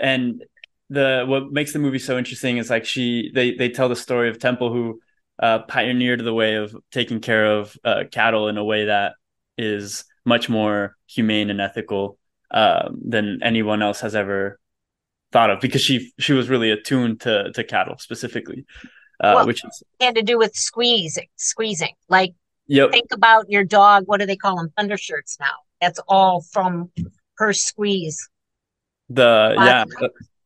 And 0.00 0.44
the 0.90 1.24
what 1.26 1.52
makes 1.52 1.72
the 1.74 1.78
movie 1.80 1.98
so 1.98 2.18
interesting 2.18 2.58
is 2.58 2.70
like 2.70 2.84
she 2.86 3.30
they 3.34 3.54
they 3.54 3.68
tell 3.70 3.88
the 3.88 3.96
story 3.96 4.30
of 4.30 4.38
Temple 4.38 4.72
who 4.72 5.00
uh, 5.40 5.60
pioneered 5.60 6.24
the 6.24 6.34
way 6.34 6.56
of 6.56 6.76
taking 6.92 7.20
care 7.20 7.46
of 7.58 7.76
uh, 7.84 8.04
cattle 8.12 8.48
in 8.48 8.58
a 8.58 8.64
way 8.64 8.86
that 8.86 9.14
is 9.58 10.04
much 10.24 10.48
more 10.48 10.96
humane 11.08 11.50
and 11.50 11.60
ethical 11.60 12.18
um, 12.52 13.00
than 13.06 13.40
anyone 13.42 13.82
else 13.82 14.00
has 14.00 14.14
ever 14.16 14.60
thought 15.32 15.50
of 15.50 15.60
because 15.60 15.82
she 15.82 16.12
she 16.18 16.32
was 16.32 16.48
really 16.48 16.70
attuned 16.70 17.20
to 17.22 17.52
to 17.52 17.64
cattle 17.64 17.96
specifically, 17.98 18.66
uh, 19.20 19.32
Well, 19.36 19.46
which 19.46 19.64
is 19.64 19.82
had 20.00 20.14
to 20.14 20.22
do 20.22 20.38
with 20.38 20.54
squeezing, 20.54 21.28
squeezing. 21.36 21.94
Like 22.08 22.34
yep 22.66 22.90
think 22.92 23.12
about 23.12 23.50
your 23.50 23.64
dog. 23.64 24.04
What 24.06 24.20
do 24.20 24.26
they 24.26 24.36
call 24.36 24.56
them? 24.56 24.72
Undershirts 24.76 25.38
now. 25.40 25.54
That's 25.80 26.00
all 26.08 26.42
from 26.42 26.90
her 27.38 27.52
squeeze. 27.52 28.28
the 29.08 29.54
yeah 29.56 29.84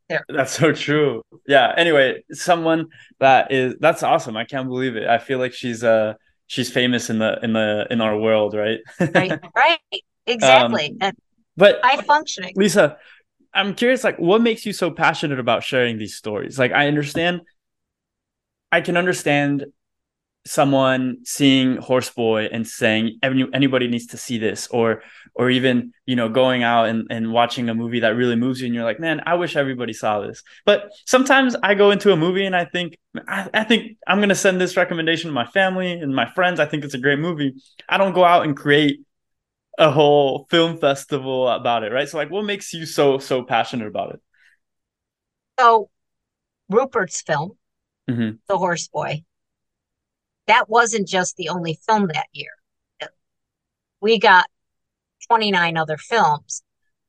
there. 0.08 0.24
That's 0.28 0.52
so 0.52 0.72
true. 0.72 1.22
Yeah. 1.46 1.72
Anyway, 1.76 2.22
someone 2.32 2.88
that 3.18 3.50
is 3.50 3.74
that's 3.80 4.02
awesome. 4.02 4.36
I 4.36 4.44
can't 4.44 4.68
believe 4.68 4.96
it. 4.96 5.08
I 5.08 5.18
feel 5.18 5.38
like 5.38 5.52
she's 5.52 5.82
uh 5.82 6.14
she's 6.46 6.70
famous 6.70 7.10
in 7.10 7.18
the 7.18 7.38
in 7.42 7.52
the 7.54 7.86
in 7.90 8.00
our 8.00 8.18
world, 8.18 8.54
right? 8.54 8.80
Right, 9.00 9.40
right. 9.56 9.78
Um, 9.92 10.00
Exactly. 10.26 10.96
And 11.00 11.16
but 11.56 11.80
high 11.82 12.00
functioning. 12.02 12.52
Lisa, 12.56 12.96
I'm 13.52 13.74
curious, 13.74 14.04
like, 14.04 14.18
what 14.18 14.40
makes 14.40 14.64
you 14.64 14.72
so 14.72 14.90
passionate 14.90 15.38
about 15.38 15.64
sharing 15.64 15.98
these 15.98 16.14
stories? 16.16 16.58
Like, 16.58 16.72
I 16.72 16.86
understand, 16.86 17.42
I 18.72 18.80
can 18.80 18.96
understand 18.96 19.66
someone 20.44 21.18
seeing 21.24 21.76
Horseboy 21.76 22.48
and 22.50 22.66
saying 22.66 23.18
any, 23.22 23.46
anybody 23.54 23.86
needs 23.86 24.08
to 24.08 24.16
see 24.16 24.38
this, 24.38 24.66
or 24.68 25.02
or 25.34 25.50
even 25.50 25.92
you 26.04 26.16
know 26.16 26.28
going 26.28 26.62
out 26.62 26.88
and, 26.88 27.06
and 27.10 27.32
watching 27.32 27.68
a 27.68 27.74
movie 27.74 28.00
that 28.00 28.16
really 28.16 28.34
moves 28.34 28.60
you, 28.60 28.66
and 28.66 28.74
you're 28.74 28.84
like, 28.84 28.98
man, 28.98 29.20
I 29.26 29.34
wish 29.34 29.56
everybody 29.56 29.92
saw 29.92 30.20
this. 30.20 30.42
But 30.64 30.90
sometimes 31.06 31.54
I 31.62 31.74
go 31.74 31.90
into 31.90 32.12
a 32.12 32.16
movie 32.16 32.44
and 32.44 32.56
I 32.56 32.64
think, 32.64 32.98
I, 33.28 33.48
I 33.54 33.64
think 33.64 33.98
I'm 34.06 34.20
gonna 34.20 34.34
send 34.34 34.60
this 34.60 34.76
recommendation 34.76 35.28
to 35.28 35.34
my 35.34 35.46
family 35.46 35.92
and 35.92 36.14
my 36.14 36.28
friends. 36.30 36.58
I 36.58 36.66
think 36.66 36.84
it's 36.84 36.94
a 36.94 36.98
great 36.98 37.18
movie. 37.18 37.54
I 37.88 37.98
don't 37.98 38.14
go 38.14 38.24
out 38.24 38.44
and 38.44 38.56
create 38.56 39.00
a 39.78 39.90
whole 39.90 40.46
film 40.50 40.78
festival 40.78 41.48
about 41.48 41.84
it, 41.84 41.92
right? 41.92 42.08
So 42.08 42.18
like 42.18 42.30
what 42.30 42.44
makes 42.44 42.72
you 42.74 42.86
so 42.86 43.18
so 43.18 43.42
passionate 43.42 43.86
about 43.86 44.14
it? 44.14 44.20
So 45.58 45.88
Rupert's 46.68 47.22
film, 47.22 47.52
hmm 48.08 48.30
The 48.48 48.58
Horse 48.58 48.88
Boy, 48.88 49.24
that 50.46 50.68
wasn't 50.68 51.08
just 51.08 51.36
the 51.36 51.48
only 51.48 51.78
film 51.86 52.08
that 52.08 52.26
year. 52.32 52.50
We 54.00 54.18
got 54.18 54.46
29 55.28 55.76
other 55.76 55.96
films. 55.96 56.62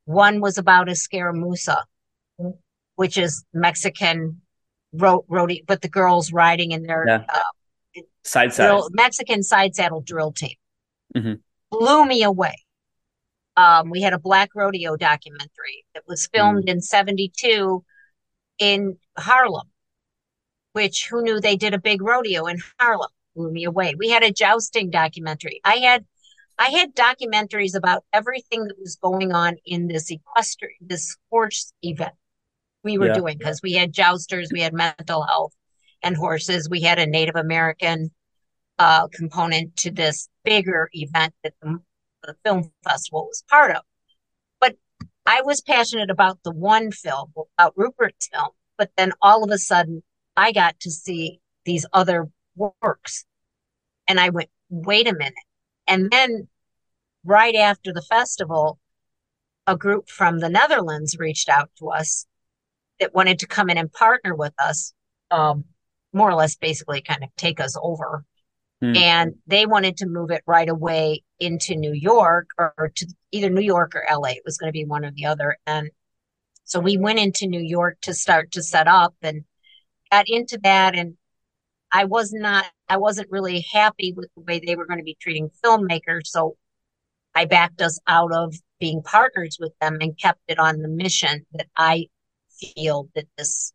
One 0.05 0.41
was 0.41 0.57
about 0.57 0.89
a 0.89 0.91
Escaramuza, 0.91 1.83
which 2.95 3.17
is 3.17 3.43
Mexican 3.53 4.41
road 4.93 5.23
roadie, 5.29 5.65
but 5.65 5.81
the 5.81 5.89
girls 5.89 6.31
riding 6.31 6.71
in 6.71 6.83
their 6.83 7.05
Yeah. 7.07 7.25
uh, 7.29 8.01
Side 8.23 8.53
saddle, 8.53 8.89
Mexican 8.91 9.43
side 9.43 9.75
saddle 9.75 10.01
drill 10.01 10.31
team. 10.31 10.55
Mhm. 11.15 11.41
Blew 11.71 12.05
me 12.05 12.23
away. 12.23 12.55
Um, 13.57 13.89
we 13.89 14.01
had 14.01 14.13
a 14.13 14.19
black 14.19 14.49
rodeo 14.55 14.95
documentary 14.95 15.85
that 15.93 16.07
was 16.07 16.27
filmed 16.27 16.67
in 16.69 16.81
72 16.81 17.83
in 18.59 18.97
Harlem, 19.17 19.69
which 20.73 21.07
who 21.09 21.23
knew 21.23 21.39
they 21.39 21.55
did 21.55 21.73
a 21.73 21.79
big 21.79 22.01
rodeo 22.01 22.45
in 22.45 22.57
Harlem? 22.79 23.09
Blew 23.35 23.51
me 23.51 23.63
away. 23.63 23.95
We 23.97 24.09
had 24.09 24.23
a 24.23 24.31
jousting 24.31 24.89
documentary. 24.89 25.61
I 25.63 25.77
had 25.77 26.05
I 26.59 26.69
had 26.69 26.95
documentaries 26.95 27.75
about 27.75 28.03
everything 28.13 28.65
that 28.67 28.77
was 28.79 28.95
going 28.97 29.33
on 29.33 29.57
in 29.65 29.87
this 29.87 30.11
equestrian, 30.11 30.77
this 30.81 31.17
horse 31.31 31.73
event 31.81 32.13
we 32.83 32.97
were 32.97 33.07
Yeah. 33.07 33.13
doing 33.13 33.37
because 33.37 33.61
we 33.63 33.73
had 33.73 33.93
jousters, 33.93 34.49
we 34.51 34.61
had 34.61 34.73
mental 34.73 35.23
health 35.23 35.55
and 36.03 36.15
horses, 36.15 36.69
we 36.69 36.81
had 36.81 36.99
a 36.99 37.05
Native 37.07 37.35
American 37.35 38.11
uh, 38.77 39.07
component 39.07 39.75
to 39.77 39.91
this 39.91 40.29
bigger 40.43 40.89
event 40.93 41.33
that 41.43 41.53
the, 41.61 41.79
the 42.23 42.35
film 42.43 42.71
festival 42.83 43.25
was 43.27 43.43
part 43.49 43.71
of. 43.75 43.83
But 44.59 44.75
I 45.25 45.41
was 45.41 45.61
passionate 45.61 46.09
about 46.09 46.39
the 46.43 46.51
one 46.51 46.91
film, 46.91 47.31
about 47.57 47.73
Rupert's 47.77 48.27
film, 48.27 48.49
but 48.77 48.91
then 48.97 49.13
all 49.21 49.43
of 49.43 49.51
a 49.51 49.57
sudden 49.57 50.03
I 50.35 50.51
got 50.51 50.79
to 50.81 50.91
see 50.91 51.39
these 51.65 51.85
other 51.93 52.29
works. 52.55 53.25
And 54.07 54.19
I 54.19 54.29
went, 54.29 54.49
wait 54.69 55.07
a 55.07 55.13
minute. 55.13 55.33
And 55.87 56.09
then 56.11 56.47
right 57.23 57.55
after 57.55 57.93
the 57.93 58.01
festival, 58.01 58.79
a 59.67 59.77
group 59.77 60.09
from 60.09 60.39
the 60.39 60.49
Netherlands 60.49 61.17
reached 61.17 61.49
out 61.49 61.69
to 61.79 61.89
us 61.89 62.25
that 62.99 63.13
wanted 63.13 63.39
to 63.39 63.47
come 63.47 63.69
in 63.69 63.77
and 63.77 63.91
partner 63.91 64.35
with 64.35 64.53
us, 64.59 64.93
um, 65.31 65.65
more 66.11 66.29
or 66.29 66.35
less 66.35 66.55
basically 66.55 67.01
kind 67.01 67.23
of 67.23 67.29
take 67.35 67.59
us 67.59 67.77
over. 67.81 68.25
Hmm. 68.81 68.95
And 68.95 69.35
they 69.47 69.65
wanted 69.65 69.97
to 69.97 70.07
move 70.07 70.31
it 70.31 70.43
right 70.45 70.67
away 70.67 71.23
into 71.39 71.75
New 71.75 71.93
York 71.93 72.49
or, 72.57 72.73
or 72.77 72.89
to 72.89 73.07
either 73.31 73.49
New 73.49 73.61
York 73.61 73.95
or 73.95 74.05
LA. 74.11 74.29
It 74.29 74.43
was 74.45 74.57
going 74.57 74.69
to 74.69 74.77
be 74.77 74.85
one 74.85 75.05
or 75.05 75.11
the 75.11 75.25
other. 75.25 75.57
And 75.65 75.89
so 76.65 76.79
we 76.79 76.97
went 76.97 77.19
into 77.19 77.47
New 77.47 77.61
York 77.61 77.97
to 78.01 78.13
start 78.13 78.51
to 78.51 78.63
set 78.63 78.87
up 78.87 79.15
and 79.21 79.43
got 80.13 80.29
into 80.29 80.59
that. 80.63 80.95
And 80.95 81.15
I 81.91 82.05
was 82.05 82.31
not, 82.33 82.65
I 82.87 82.97
wasn't 82.97 83.31
really 83.31 83.65
happy 83.71 84.13
with 84.15 84.29
the 84.35 84.43
way 84.43 84.59
they 84.59 84.75
were 84.75 84.85
going 84.85 84.99
to 84.99 85.03
be 85.03 85.17
treating 85.19 85.49
filmmakers. 85.63 86.27
So 86.27 86.55
I 87.35 87.45
backed 87.45 87.81
us 87.81 87.99
out 88.07 88.31
of 88.31 88.53
being 88.79 89.01
partners 89.01 89.57
with 89.59 89.73
them 89.81 89.97
and 90.01 90.19
kept 90.19 90.41
it 90.47 90.59
on 90.59 90.81
the 90.81 90.87
mission 90.87 91.45
that 91.53 91.67
I 91.75 92.07
feel 92.59 93.09
that 93.15 93.25
this 93.37 93.73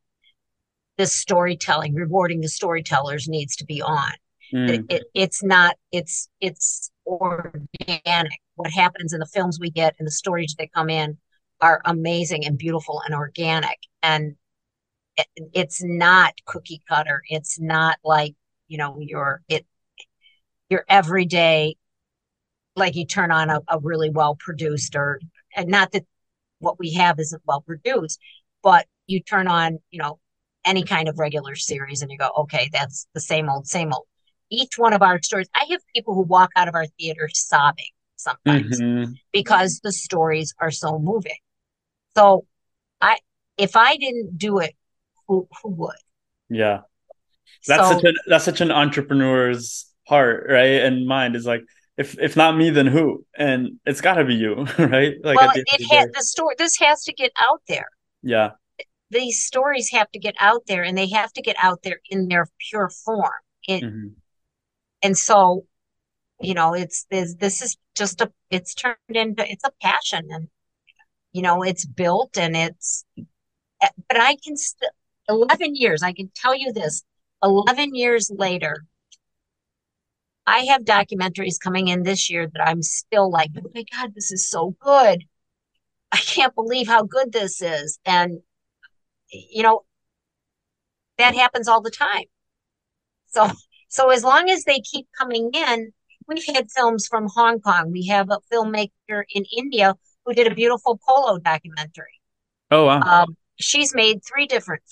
this 0.96 1.14
storytelling, 1.14 1.94
rewarding 1.94 2.40
the 2.40 2.48
storytellers 2.48 3.28
needs 3.28 3.54
to 3.54 3.64
be 3.64 3.80
on. 3.80 4.12
Mm. 4.52 4.68
It, 4.68 4.84
it, 4.88 5.02
it's 5.14 5.44
not, 5.44 5.76
it's 5.92 6.28
it's 6.40 6.90
organic. 7.06 8.40
What 8.56 8.72
happens 8.72 9.12
in 9.12 9.20
the 9.20 9.26
films 9.26 9.58
we 9.60 9.70
get 9.70 9.94
and 10.00 10.06
the 10.06 10.12
stories 10.12 10.56
that 10.58 10.72
come 10.72 10.90
in 10.90 11.16
are 11.60 11.80
amazing 11.84 12.44
and 12.44 12.58
beautiful 12.58 13.00
and 13.06 13.14
organic. 13.14 13.78
And 14.02 14.34
it's 15.52 15.82
not 15.82 16.34
cookie 16.46 16.82
cutter. 16.88 17.22
It's 17.28 17.58
not 17.60 17.96
like, 18.04 18.34
you 18.68 18.78
know, 18.78 18.98
your 19.00 19.42
it 19.48 19.66
your 20.68 20.84
everyday 20.88 21.76
like 22.76 22.94
you 22.94 23.06
turn 23.06 23.30
on 23.30 23.50
a, 23.50 23.60
a 23.68 23.78
really 23.80 24.10
well 24.10 24.36
produced 24.38 24.94
or 24.94 25.20
and 25.56 25.68
not 25.68 25.92
that 25.92 26.04
what 26.60 26.78
we 26.78 26.92
have 26.94 27.18
isn't 27.18 27.42
well 27.46 27.60
produced, 27.60 28.20
but 28.62 28.86
you 29.06 29.20
turn 29.20 29.48
on, 29.48 29.78
you 29.90 29.98
know, 30.00 30.18
any 30.64 30.82
kind 30.82 31.08
of 31.08 31.18
regular 31.18 31.54
series 31.54 32.02
and 32.02 32.10
you 32.10 32.18
go, 32.18 32.30
okay, 32.36 32.68
that's 32.72 33.06
the 33.14 33.20
same 33.20 33.48
old, 33.48 33.66
same 33.66 33.92
old. 33.92 34.06
Each 34.50 34.76
one 34.76 34.92
of 34.92 35.02
our 35.02 35.20
stories, 35.22 35.48
I 35.54 35.66
have 35.70 35.80
people 35.94 36.14
who 36.14 36.22
walk 36.22 36.50
out 36.56 36.68
of 36.68 36.74
our 36.74 36.86
theater 36.98 37.28
sobbing 37.32 37.86
sometimes 38.16 38.80
Mhm. 38.80 39.14
because 39.32 39.80
the 39.80 39.92
stories 39.92 40.54
are 40.60 40.70
so 40.70 40.98
moving. 40.98 41.38
So 42.16 42.46
I 43.00 43.18
if 43.56 43.76
I 43.76 43.96
didn't 43.96 44.38
do 44.38 44.58
it, 44.58 44.74
who 45.28 45.48
who 45.62 45.70
would? 45.70 45.96
Yeah. 46.48 46.80
That's 47.66 47.88
so 47.88 47.94
such 47.94 48.04
an 48.04 48.14
that's 48.26 48.44
such 48.44 48.60
an 48.60 48.70
entrepreneur's 48.70 49.86
heart, 50.06 50.46
right? 50.48 50.82
And 50.82 51.06
mind 51.06 51.36
is 51.36 51.46
like 51.46 51.62
if 51.96 52.18
if 52.18 52.36
not 52.36 52.56
me, 52.56 52.70
then 52.70 52.86
who? 52.86 53.24
And 53.36 53.80
it's 53.86 54.00
got 54.00 54.14
to 54.14 54.24
be 54.24 54.34
you, 54.34 54.54
right? 54.78 55.14
Like 55.22 55.36
well 55.36 55.50
the 55.54 55.64
it 55.66 55.92
had 55.92 56.08
the 56.14 56.22
story 56.22 56.54
this 56.58 56.78
has 56.78 57.04
to 57.04 57.12
get 57.12 57.32
out 57.40 57.62
there. 57.68 57.88
Yeah. 58.22 58.50
These 59.10 59.42
stories 59.42 59.90
have 59.92 60.10
to 60.12 60.18
get 60.18 60.34
out 60.38 60.62
there 60.66 60.82
and 60.82 60.96
they 60.96 61.08
have 61.10 61.32
to 61.32 61.42
get 61.42 61.56
out 61.62 61.82
there 61.82 62.00
in 62.10 62.28
their 62.28 62.46
pure 62.70 62.90
form. 63.04 63.30
It, 63.66 63.82
Mhm. 63.82 64.12
and 65.02 65.16
so 65.16 65.66
you 66.40 66.54
know 66.54 66.74
it's 66.74 67.04
this 67.10 67.34
this 67.34 67.62
is 67.62 67.76
just 67.94 68.20
a 68.20 68.32
it's 68.50 68.74
turned 68.74 68.96
into 69.08 69.50
it's 69.50 69.64
a 69.64 69.72
passion 69.82 70.28
and 70.30 70.48
you 71.32 71.42
know 71.42 71.62
it's 71.62 71.84
built 71.84 72.38
and 72.38 72.56
it's 72.56 73.04
but 74.08 74.16
i 74.20 74.36
can 74.44 74.56
still 74.56 74.88
11 75.28 75.74
years 75.74 76.02
i 76.02 76.12
can 76.12 76.30
tell 76.34 76.56
you 76.56 76.72
this 76.72 77.04
11 77.42 77.94
years 77.94 78.30
later 78.34 78.84
I 80.48 80.60
have 80.70 80.82
documentaries 80.82 81.60
coming 81.62 81.88
in 81.88 82.04
this 82.04 82.30
year 82.30 82.48
that 82.54 82.66
I'm 82.66 82.82
still 82.82 83.30
like, 83.30 83.50
oh 83.58 83.70
my 83.74 83.84
God, 83.92 84.14
this 84.14 84.32
is 84.32 84.48
so 84.48 84.74
good. 84.80 85.24
I 86.10 86.16
can't 86.16 86.54
believe 86.54 86.88
how 86.88 87.02
good 87.02 87.32
this 87.32 87.60
is. 87.60 87.98
And, 88.06 88.40
you 89.30 89.62
know, 89.62 89.82
that 91.18 91.34
happens 91.34 91.68
all 91.68 91.82
the 91.82 91.90
time. 91.90 92.24
So, 93.26 93.50
so 93.88 94.08
as 94.08 94.24
long 94.24 94.48
as 94.48 94.64
they 94.64 94.80
keep 94.80 95.06
coming 95.18 95.50
in, 95.52 95.92
we've 96.26 96.46
had 96.46 96.70
films 96.70 97.06
from 97.06 97.28
Hong 97.34 97.60
Kong. 97.60 97.92
We 97.92 98.06
have 98.06 98.30
a 98.30 98.38
filmmaker 98.50 99.24
in 99.34 99.44
India 99.54 99.96
who 100.24 100.32
did 100.32 100.50
a 100.50 100.54
beautiful 100.54 100.98
polo 101.06 101.38
documentary. 101.38 102.22
Oh, 102.70 102.86
wow. 102.86 103.00
Um, 103.00 103.36
she's 103.60 103.94
made 103.94 104.20
three 104.24 104.46
different 104.46 104.82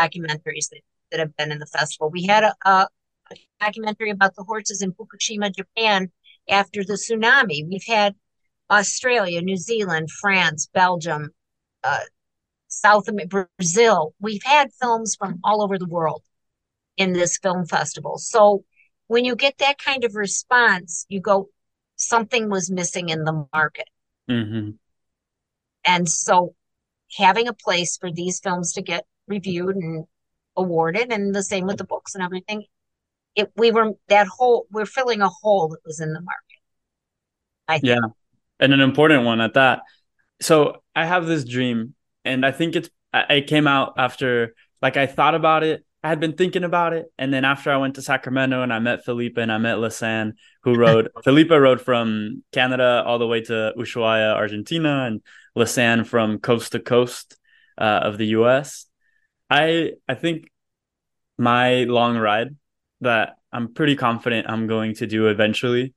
documentaries 0.00 0.68
that, 0.70 0.80
that 1.10 1.20
have 1.20 1.36
been 1.36 1.52
in 1.52 1.58
the 1.58 1.66
festival. 1.66 2.10
We 2.10 2.26
had 2.26 2.44
a, 2.44 2.54
a, 2.64 2.88
a 3.30 3.34
documentary 3.60 4.10
about 4.10 4.34
the 4.36 4.44
horses 4.44 4.82
in 4.82 4.92
Fukushima, 4.92 5.54
Japan 5.54 6.10
after 6.48 6.84
the 6.84 6.94
tsunami. 6.94 7.68
We've 7.68 7.86
had 7.86 8.14
Australia, 8.70 9.40
New 9.42 9.56
Zealand, 9.56 10.08
France, 10.10 10.68
Belgium, 10.72 11.30
uh, 11.84 12.06
South 12.68 13.08
America, 13.08 13.48
Brazil. 13.56 14.14
We've 14.20 14.42
had 14.44 14.68
films 14.80 15.16
from 15.18 15.40
all 15.42 15.62
over 15.62 15.78
the 15.78 15.88
world 15.88 16.22
in 16.96 17.12
this 17.12 17.38
film 17.38 17.66
festival. 17.66 18.18
So 18.18 18.64
when 19.06 19.24
you 19.24 19.36
get 19.36 19.58
that 19.58 19.78
kind 19.78 20.04
of 20.04 20.14
response, 20.14 21.06
you 21.08 21.20
go, 21.20 21.48
something 21.96 22.50
was 22.50 22.70
missing 22.70 23.08
in 23.08 23.24
the 23.24 23.46
market. 23.54 23.88
Mm-hmm. 24.30 24.70
And 25.84 26.08
so 26.08 26.54
having 27.16 27.48
a 27.48 27.54
place 27.54 27.96
for 27.96 28.12
these 28.12 28.40
films 28.40 28.74
to 28.74 28.82
get 28.82 29.06
reviewed 29.28 29.76
and 29.76 30.06
awarded, 30.56 31.12
and 31.12 31.34
the 31.34 31.42
same 31.42 31.66
with 31.66 31.78
the 31.78 31.84
books 31.84 32.14
and 32.14 32.24
everything, 32.24 32.64
it 33.34 33.52
we 33.56 33.70
were 33.70 33.92
that 34.08 34.26
whole 34.26 34.66
we're 34.70 34.86
filling 34.86 35.20
a 35.20 35.28
hole 35.28 35.68
that 35.68 35.80
was 35.84 36.00
in 36.00 36.12
the 36.12 36.20
market. 36.20 36.42
I 37.68 37.78
think. 37.78 37.84
Yeah, 37.84 38.08
and 38.60 38.72
an 38.72 38.80
important 38.80 39.24
one 39.24 39.40
at 39.40 39.54
that. 39.54 39.82
So 40.40 40.82
I 40.94 41.04
have 41.04 41.26
this 41.26 41.44
dream, 41.44 41.94
and 42.24 42.44
I 42.44 42.52
think 42.52 42.76
it's 42.76 42.90
it 43.14 43.46
came 43.46 43.66
out 43.66 43.94
after 43.96 44.54
like 44.82 44.96
I 44.96 45.06
thought 45.06 45.34
about 45.34 45.62
it. 45.62 45.84
I 46.02 46.08
had 46.08 46.20
been 46.20 46.34
thinking 46.34 46.64
about 46.64 46.92
it, 46.92 47.06
and 47.18 47.32
then 47.32 47.44
after 47.44 47.70
I 47.70 47.76
went 47.76 47.96
to 47.96 48.02
Sacramento 48.02 48.62
and 48.62 48.72
I 48.72 48.78
met 48.78 49.04
Felipe 49.04 49.36
and 49.36 49.50
I 49.50 49.58
met 49.58 49.78
Lisanne, 49.78 50.34
who 50.62 50.74
rode 50.78 51.08
Felipe 51.24 51.50
rode 51.50 51.80
from 51.80 52.42
Canada 52.52 53.02
all 53.06 53.18
the 53.18 53.26
way 53.26 53.40
to 53.42 53.72
Ushuaia, 53.76 54.34
Argentina, 54.34 55.06
and 55.06 55.22
Lisanne 55.56 56.06
from 56.06 56.38
coast 56.38 56.72
to 56.72 56.80
coast 56.80 57.36
uh, 57.76 58.00
of 58.02 58.18
the 58.18 58.26
U.S. 58.26 58.86
I 59.50 59.92
I 60.08 60.14
think 60.14 60.50
my 61.38 61.84
long 61.84 62.18
ride 62.18 62.56
that 63.00 63.36
I'm 63.52 63.72
pretty 63.72 63.96
confident 63.96 64.48
I'm 64.48 64.66
going 64.66 64.94
to 64.96 65.06
do 65.06 65.28
eventually 65.28 65.94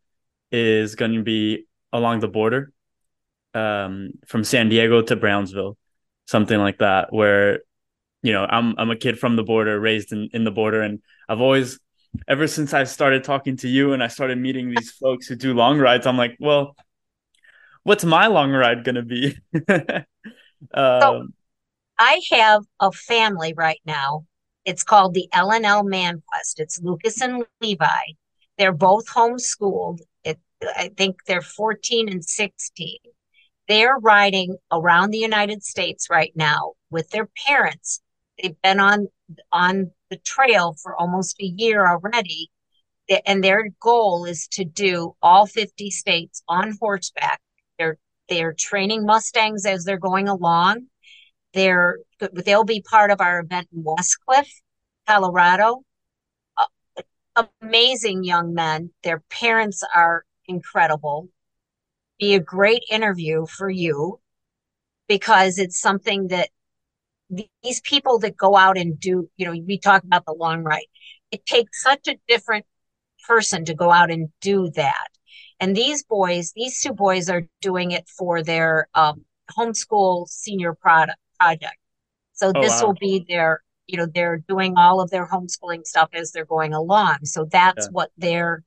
is 0.51 0.95
going 0.95 1.13
to 1.13 1.23
be 1.23 1.65
along 1.91 2.19
the 2.19 2.27
border 2.27 2.71
um, 3.53 4.11
from 4.27 4.43
San 4.43 4.69
Diego 4.69 5.01
to 5.01 5.15
Brownsville, 5.15 5.77
something 6.27 6.57
like 6.57 6.79
that, 6.79 7.11
where 7.11 7.59
you 8.21 8.31
know 8.31 8.45
I'm 8.45 8.75
I'm 8.77 8.91
a 8.91 8.95
kid 8.95 9.19
from 9.19 9.35
the 9.35 9.43
border, 9.43 9.79
raised 9.79 10.11
in 10.11 10.29
in 10.33 10.43
the 10.43 10.51
border, 10.51 10.81
and 10.81 11.01
I've 11.27 11.41
always 11.41 11.79
ever 12.27 12.47
since 12.47 12.73
I 12.73 12.83
started 12.83 13.23
talking 13.23 13.57
to 13.57 13.67
you 13.67 13.93
and 13.93 14.03
I 14.03 14.07
started 14.07 14.37
meeting 14.37 14.69
these 14.69 14.91
folks 14.91 15.27
who 15.27 15.35
do 15.35 15.53
long 15.53 15.79
rides, 15.79 16.05
I'm 16.05 16.17
like, 16.17 16.35
well, 16.39 16.75
what's 17.83 18.03
my 18.03 18.27
long 18.27 18.51
ride 18.51 18.83
gonna 18.83 19.03
be? 19.03 19.37
um, 19.69 20.03
so 20.73 21.27
I 22.03 22.19
have 22.31 22.63
a 22.79 22.91
family 22.91 23.53
right 23.55 23.79
now. 23.85 24.25
It's 24.65 24.81
called 24.81 25.13
the 25.13 25.29
LNL 25.35 25.87
Man 25.87 26.23
Quest. 26.27 26.59
It's 26.59 26.81
Lucas 26.81 27.21
and 27.21 27.45
Levi. 27.61 27.85
They're 28.57 28.73
both 28.73 29.05
homeschooled. 29.05 29.99
It, 30.23 30.39
I 30.63 30.89
think 30.97 31.17
they're 31.27 31.43
14 31.43 32.09
and 32.09 32.25
16. 32.25 32.97
They're 33.67 33.99
riding 33.99 34.57
around 34.71 35.11
the 35.11 35.19
United 35.19 35.61
States 35.63 36.07
right 36.09 36.31
now 36.35 36.73
with 36.89 37.07
their 37.11 37.29
parents. 37.45 38.01
They've 38.41 38.59
been 38.63 38.79
on 38.79 39.07
on 39.51 39.91
the 40.09 40.17
trail 40.17 40.75
for 40.81 40.99
almost 40.99 41.39
a 41.39 41.45
year 41.45 41.87
already. 41.87 42.49
And 43.27 43.43
their 43.43 43.69
goal 43.79 44.25
is 44.25 44.47
to 44.53 44.65
do 44.65 45.15
all 45.21 45.45
50 45.45 45.91
states 45.91 46.41
on 46.47 46.79
horseback 46.81 47.39
they're 47.77 47.99
they're 48.27 48.53
training 48.53 49.05
Mustangs 49.05 49.67
as 49.67 49.83
they're 49.83 49.99
going 49.99 50.27
along. 50.27 50.87
They're 51.53 51.99
they'll 52.19 52.63
be 52.63 52.81
part 52.81 53.11
of 53.11 53.21
our 53.21 53.39
event 53.39 53.67
in 53.73 53.83
Westcliffe, 53.83 54.61
Colorado. 55.07 55.83
Uh, 56.57 57.47
amazing 57.61 58.23
young 58.23 58.53
men. 58.53 58.91
Their 59.03 59.21
parents 59.29 59.83
are 59.95 60.23
incredible. 60.45 61.29
Be 62.19 62.35
a 62.35 62.39
great 62.39 62.83
interview 62.89 63.45
for 63.45 63.69
you 63.69 64.19
because 65.07 65.57
it's 65.57 65.79
something 65.79 66.27
that 66.29 66.49
these 67.63 67.81
people 67.81 68.19
that 68.19 68.37
go 68.37 68.55
out 68.55 68.77
and 68.77 68.99
do, 68.99 69.29
you 69.37 69.45
know, 69.45 69.55
we 69.65 69.77
talk 69.77 70.03
about 70.03 70.25
the 70.25 70.33
long 70.33 70.63
ride. 70.63 70.85
It 71.31 71.45
takes 71.45 71.81
such 71.81 72.07
a 72.07 72.17
different 72.27 72.65
person 73.27 73.65
to 73.65 73.73
go 73.73 73.91
out 73.91 74.11
and 74.11 74.29
do 74.41 74.69
that. 74.75 75.07
And 75.59 75.75
these 75.75 76.03
boys, 76.03 76.51
these 76.55 76.81
two 76.81 76.93
boys 76.93 77.29
are 77.29 77.47
doing 77.61 77.91
it 77.91 78.07
for 78.09 78.43
their 78.43 78.87
um, 78.95 79.25
homeschool 79.57 80.27
senior 80.27 80.73
product 80.73 81.19
project. 81.41 81.77
So 82.33 82.51
oh, 82.55 82.61
this 82.61 82.81
wow. 82.81 82.87
will 82.87 82.93
be 82.95 83.25
their, 83.27 83.61
you 83.87 83.97
know, 83.97 84.07
they're 84.13 84.43
doing 84.47 84.75
all 84.77 85.01
of 85.01 85.09
their 85.09 85.27
homeschooling 85.27 85.85
stuff 85.85 86.09
as 86.13 86.31
they're 86.31 86.45
going 86.45 86.73
along. 86.73 87.19
So 87.23 87.45
that's 87.51 87.85
yeah. 87.85 87.91
what 87.91 88.11
their 88.17 88.63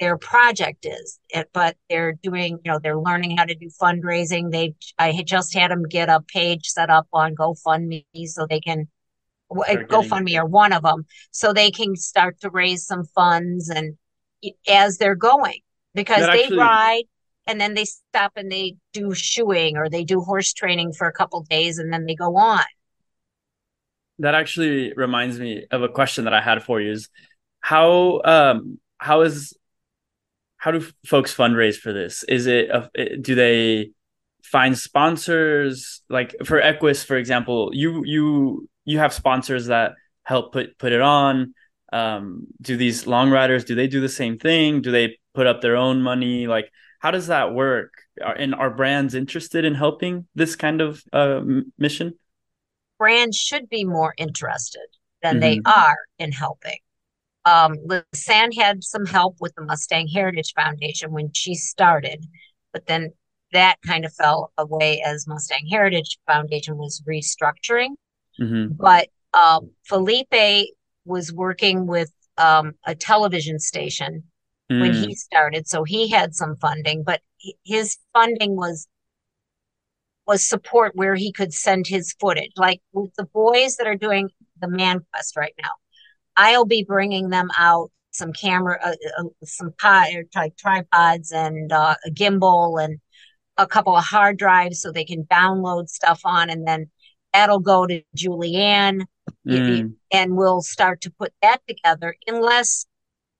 their 0.00 0.18
project 0.18 0.86
is. 0.86 1.18
It, 1.28 1.50
but 1.52 1.76
they're 1.88 2.14
doing, 2.14 2.58
you 2.64 2.72
know, 2.72 2.80
they're 2.82 2.98
learning 2.98 3.36
how 3.36 3.44
to 3.44 3.54
do 3.54 3.68
fundraising. 3.80 4.50
They, 4.50 4.74
I 4.98 5.12
had 5.12 5.26
just 5.26 5.54
had 5.54 5.70
them 5.70 5.84
get 5.84 6.08
a 6.08 6.20
page 6.20 6.66
set 6.66 6.90
up 6.90 7.06
on 7.12 7.36
GoFundMe 7.36 8.04
so 8.26 8.46
they 8.46 8.60
can 8.60 8.88
eh, 9.68 9.76
GoFundMe 9.76 10.36
or 10.36 10.46
one 10.46 10.72
of 10.72 10.82
them, 10.82 11.06
so 11.30 11.52
they 11.52 11.70
can 11.70 11.94
start 11.94 12.40
to 12.40 12.50
raise 12.50 12.84
some 12.84 13.04
funds 13.04 13.70
and 13.70 13.96
as 14.68 14.98
they're 14.98 15.14
going 15.14 15.60
because 15.94 16.20
that 16.20 16.32
they 16.32 16.42
actually, 16.42 16.58
ride 16.58 17.04
and 17.46 17.60
then 17.60 17.74
they 17.74 17.84
stop 17.84 18.32
and 18.36 18.50
they 18.50 18.76
do 18.92 19.14
shoeing 19.14 19.76
or 19.76 19.88
they 19.88 20.04
do 20.04 20.20
horse 20.20 20.52
training 20.52 20.92
for 20.92 21.06
a 21.06 21.12
couple 21.12 21.42
days 21.42 21.78
and 21.78 21.92
then 21.92 22.06
they 22.06 22.14
go 22.14 22.36
on. 22.36 22.64
That 24.20 24.34
actually 24.34 24.92
reminds 24.94 25.38
me 25.38 25.66
of 25.70 25.82
a 25.82 25.88
question 25.88 26.24
that 26.24 26.34
I 26.34 26.40
had 26.40 26.62
for 26.62 26.80
you 26.80 26.92
is 26.92 27.08
how 27.60 28.20
um 28.24 28.78
how 28.98 29.22
is 29.22 29.56
how 30.56 30.70
do 30.70 30.86
folks 31.04 31.34
fundraise 31.34 31.76
for 31.76 31.92
this? 31.92 32.24
Is 32.24 32.46
it 32.46 32.70
a, 32.70 33.16
do 33.18 33.34
they 33.34 33.90
find 34.42 34.78
sponsors 34.78 36.02
like 36.08 36.34
for 36.44 36.60
Equus 36.60 37.04
for 37.04 37.16
example, 37.16 37.70
you 37.72 38.04
you 38.04 38.68
you 38.84 38.98
have 38.98 39.12
sponsors 39.12 39.66
that 39.66 39.94
help 40.22 40.52
put 40.52 40.78
put 40.78 40.92
it 40.92 41.00
on 41.02 41.54
um 41.92 42.46
do 42.60 42.76
these 42.76 43.06
long 43.06 43.30
riders 43.30 43.64
do 43.64 43.74
they 43.74 43.86
do 43.88 44.00
the 44.00 44.08
same 44.08 44.38
thing? 44.38 44.80
Do 44.80 44.90
they 44.90 45.18
put 45.34 45.46
up 45.46 45.60
their 45.60 45.76
own 45.76 46.00
money? 46.00 46.46
Like, 46.46 46.70
how 47.04 47.10
does 47.10 47.26
that 47.26 47.52
work? 47.52 47.92
Are, 48.24 48.32
and 48.32 48.54
are 48.54 48.70
brands 48.70 49.14
interested 49.14 49.66
in 49.66 49.74
helping 49.74 50.26
this 50.34 50.56
kind 50.56 50.80
of 50.80 51.02
uh, 51.12 51.42
mission? 51.78 52.14
Brands 52.98 53.36
should 53.36 53.68
be 53.68 53.84
more 53.84 54.14
interested 54.16 54.86
than 55.22 55.34
mm-hmm. 55.34 55.40
they 55.40 55.60
are 55.66 55.96
in 56.18 56.32
helping. 56.32 56.78
Um, 57.44 57.76
Lisanne 57.86 58.56
had 58.56 58.82
some 58.82 59.04
help 59.04 59.36
with 59.38 59.54
the 59.54 59.62
Mustang 59.64 60.08
Heritage 60.08 60.54
Foundation 60.56 61.12
when 61.12 61.30
she 61.34 61.54
started, 61.54 62.24
but 62.72 62.86
then 62.86 63.12
that 63.52 63.76
kind 63.86 64.06
of 64.06 64.14
fell 64.14 64.50
away 64.56 65.02
as 65.04 65.26
Mustang 65.26 65.66
Heritage 65.70 66.18
Foundation 66.26 66.78
was 66.78 67.02
restructuring. 67.06 67.90
Mm-hmm. 68.40 68.76
But 68.78 69.08
um, 69.34 69.72
Felipe 69.84 70.70
was 71.04 71.34
working 71.34 71.86
with 71.86 72.10
um, 72.38 72.72
a 72.86 72.94
television 72.94 73.58
station 73.58 74.24
mm. 74.70 74.80
when 74.80 74.94
he 74.94 75.14
started. 75.14 75.68
So 75.68 75.84
he 75.84 76.08
had 76.08 76.34
some 76.34 76.56
funding, 76.56 77.02
but 77.04 77.20
his 77.64 77.98
funding 78.12 78.56
was 78.56 78.86
was 80.26 80.46
support 80.46 80.92
where 80.94 81.14
he 81.14 81.32
could 81.32 81.52
send 81.52 81.86
his 81.86 82.14
footage. 82.18 82.52
Like 82.56 82.80
with 82.92 83.14
the 83.16 83.24
boys 83.26 83.76
that 83.76 83.86
are 83.86 83.94
doing 83.94 84.30
the 84.60 84.68
Man 84.68 85.04
Quest 85.12 85.36
right 85.36 85.54
now, 85.62 85.70
I'll 86.36 86.64
be 86.64 86.82
bringing 86.82 87.28
them 87.28 87.50
out 87.58 87.90
some 88.10 88.32
camera, 88.32 88.78
uh, 88.82 88.94
uh, 89.18 89.24
some 89.44 89.74
pod, 89.78 90.08
like 90.34 90.56
tripods 90.56 91.32
and 91.32 91.72
uh, 91.72 91.96
a 92.06 92.10
gimbal 92.10 92.82
and 92.82 93.00
a 93.56 93.66
couple 93.66 93.96
of 93.96 94.04
hard 94.04 94.38
drives 94.38 94.80
so 94.80 94.90
they 94.90 95.04
can 95.04 95.24
download 95.24 95.88
stuff 95.88 96.20
on, 96.24 96.50
and 96.50 96.66
then 96.66 96.90
that'll 97.32 97.60
go 97.60 97.86
to 97.86 98.02
Julianne, 98.16 99.04
mm. 99.46 99.94
and 100.12 100.36
we'll 100.36 100.62
start 100.62 101.02
to 101.02 101.10
put 101.10 101.32
that 101.42 101.60
together. 101.68 102.16
Unless 102.26 102.86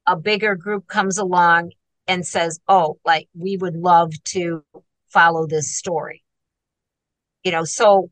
a 0.06 0.16
bigger 0.16 0.54
group 0.56 0.86
comes 0.86 1.18
along 1.18 1.72
and 2.06 2.26
says, 2.26 2.60
"Oh, 2.68 2.98
like 3.04 3.28
we 3.34 3.56
would 3.56 3.76
love 3.76 4.12
to 4.34 4.64
follow 5.08 5.46
this 5.46 5.76
story." 5.76 6.22
You 7.44 7.52
know, 7.52 7.64
so 7.64 8.10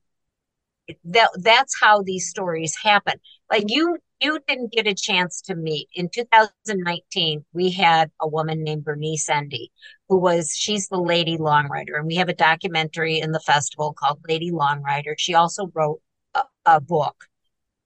that 1.04 1.30
that's 1.40 1.74
how 1.80 2.02
these 2.02 2.28
stories 2.28 2.76
happen. 2.82 3.14
Like 3.50 3.64
you 3.68 3.98
you 4.20 4.38
didn't 4.46 4.72
get 4.72 4.86
a 4.86 4.94
chance 4.94 5.40
to 5.42 5.54
meet. 5.54 5.88
In 5.94 6.08
2019 6.08 7.44
we 7.52 7.70
had 7.70 8.10
a 8.20 8.28
woman 8.28 8.62
named 8.62 8.84
bernice 8.84 9.28
ende 9.28 9.68
who 10.08 10.18
was 10.18 10.52
she's 10.56 10.88
the 10.88 11.00
lady 11.00 11.36
long 11.36 11.68
rider 11.68 11.96
and 11.96 12.06
we 12.06 12.16
have 12.16 12.28
a 12.28 12.34
documentary 12.34 13.18
in 13.20 13.32
the 13.32 13.40
festival 13.40 13.92
called 13.92 14.20
lady 14.28 14.50
long 14.50 14.82
rider 14.82 15.14
she 15.18 15.34
also 15.34 15.70
wrote 15.74 16.00
a, 16.34 16.42
a 16.66 16.80
book. 16.80 17.26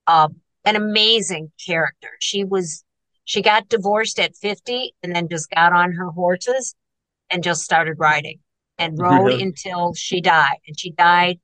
Um, 0.07 0.37
an 0.65 0.75
amazing 0.75 1.51
character. 1.65 2.09
She 2.19 2.43
was 2.43 2.83
she 3.27 3.41
got 3.41 3.69
divorced 3.69 4.19
at 4.19 4.35
50 4.35 4.95
and 5.03 5.15
then 5.15 5.27
just 5.29 5.49
got 5.51 5.73
on 5.73 5.91
her 5.91 6.09
horses 6.09 6.75
and 7.29 7.43
just 7.43 7.61
started 7.61 7.97
riding 7.99 8.39
and 8.77 8.97
rode 8.97 9.41
until 9.41 9.93
she 9.93 10.21
died 10.21 10.57
and 10.65 10.79
she 10.79 10.91
died 10.91 11.39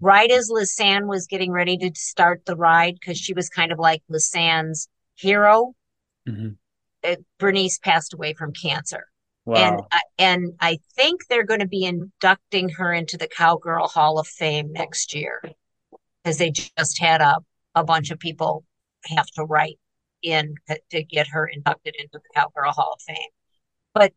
right 0.00 0.30
as 0.30 0.50
Lisanne 0.50 1.06
was 1.06 1.26
getting 1.26 1.52
ready 1.52 1.76
to 1.78 1.90
start 1.94 2.44
the 2.46 2.56
ride, 2.56 2.94
because 2.94 3.18
she 3.18 3.34
was 3.34 3.48
kind 3.48 3.72
of 3.72 3.78
like 3.78 4.02
Lisanne's 4.10 4.88
hero, 5.16 5.74
mm-hmm. 6.28 6.50
it, 7.02 7.24
Bernice 7.38 7.78
passed 7.78 8.14
away 8.14 8.34
from 8.34 8.52
cancer. 8.52 9.06
Wow. 9.44 9.56
And 9.56 9.80
uh, 9.80 9.98
and 10.18 10.52
I 10.60 10.78
think 10.94 11.26
they're 11.26 11.46
going 11.46 11.60
to 11.60 11.66
be 11.66 11.84
inducting 11.84 12.68
her 12.70 12.92
into 12.92 13.16
the 13.16 13.28
Cowgirl 13.28 13.88
Hall 13.88 14.18
of 14.18 14.26
Fame 14.26 14.72
next 14.72 15.14
year 15.14 15.42
because 16.22 16.36
they 16.38 16.50
just 16.50 16.98
had 16.98 17.22
a 17.22 17.36
a 17.74 17.82
bunch 17.82 18.10
of 18.10 18.18
people 18.18 18.64
have 19.04 19.26
to 19.28 19.44
write 19.44 19.78
in 20.22 20.54
to 20.90 21.02
get 21.02 21.28
her 21.28 21.46
inducted 21.46 21.94
into 21.98 22.14
the 22.18 22.40
Cowgirl 22.40 22.72
Hall 22.72 22.94
of 22.94 23.02
Fame. 23.02 23.30
But 23.94 24.12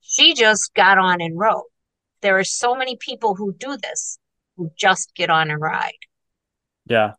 she 0.00 0.34
just 0.34 0.72
got 0.74 0.98
on 0.98 1.20
and 1.20 1.38
rode. 1.38 1.64
There 2.22 2.38
are 2.38 2.44
so 2.44 2.74
many 2.74 2.96
people 2.96 3.34
who 3.34 3.54
do 3.54 3.76
this 3.76 4.18
who 4.56 4.70
just 4.76 5.14
get 5.14 5.30
on 5.30 5.50
and 5.50 5.60
ride. 5.60 5.92
Yeah. 6.86 7.12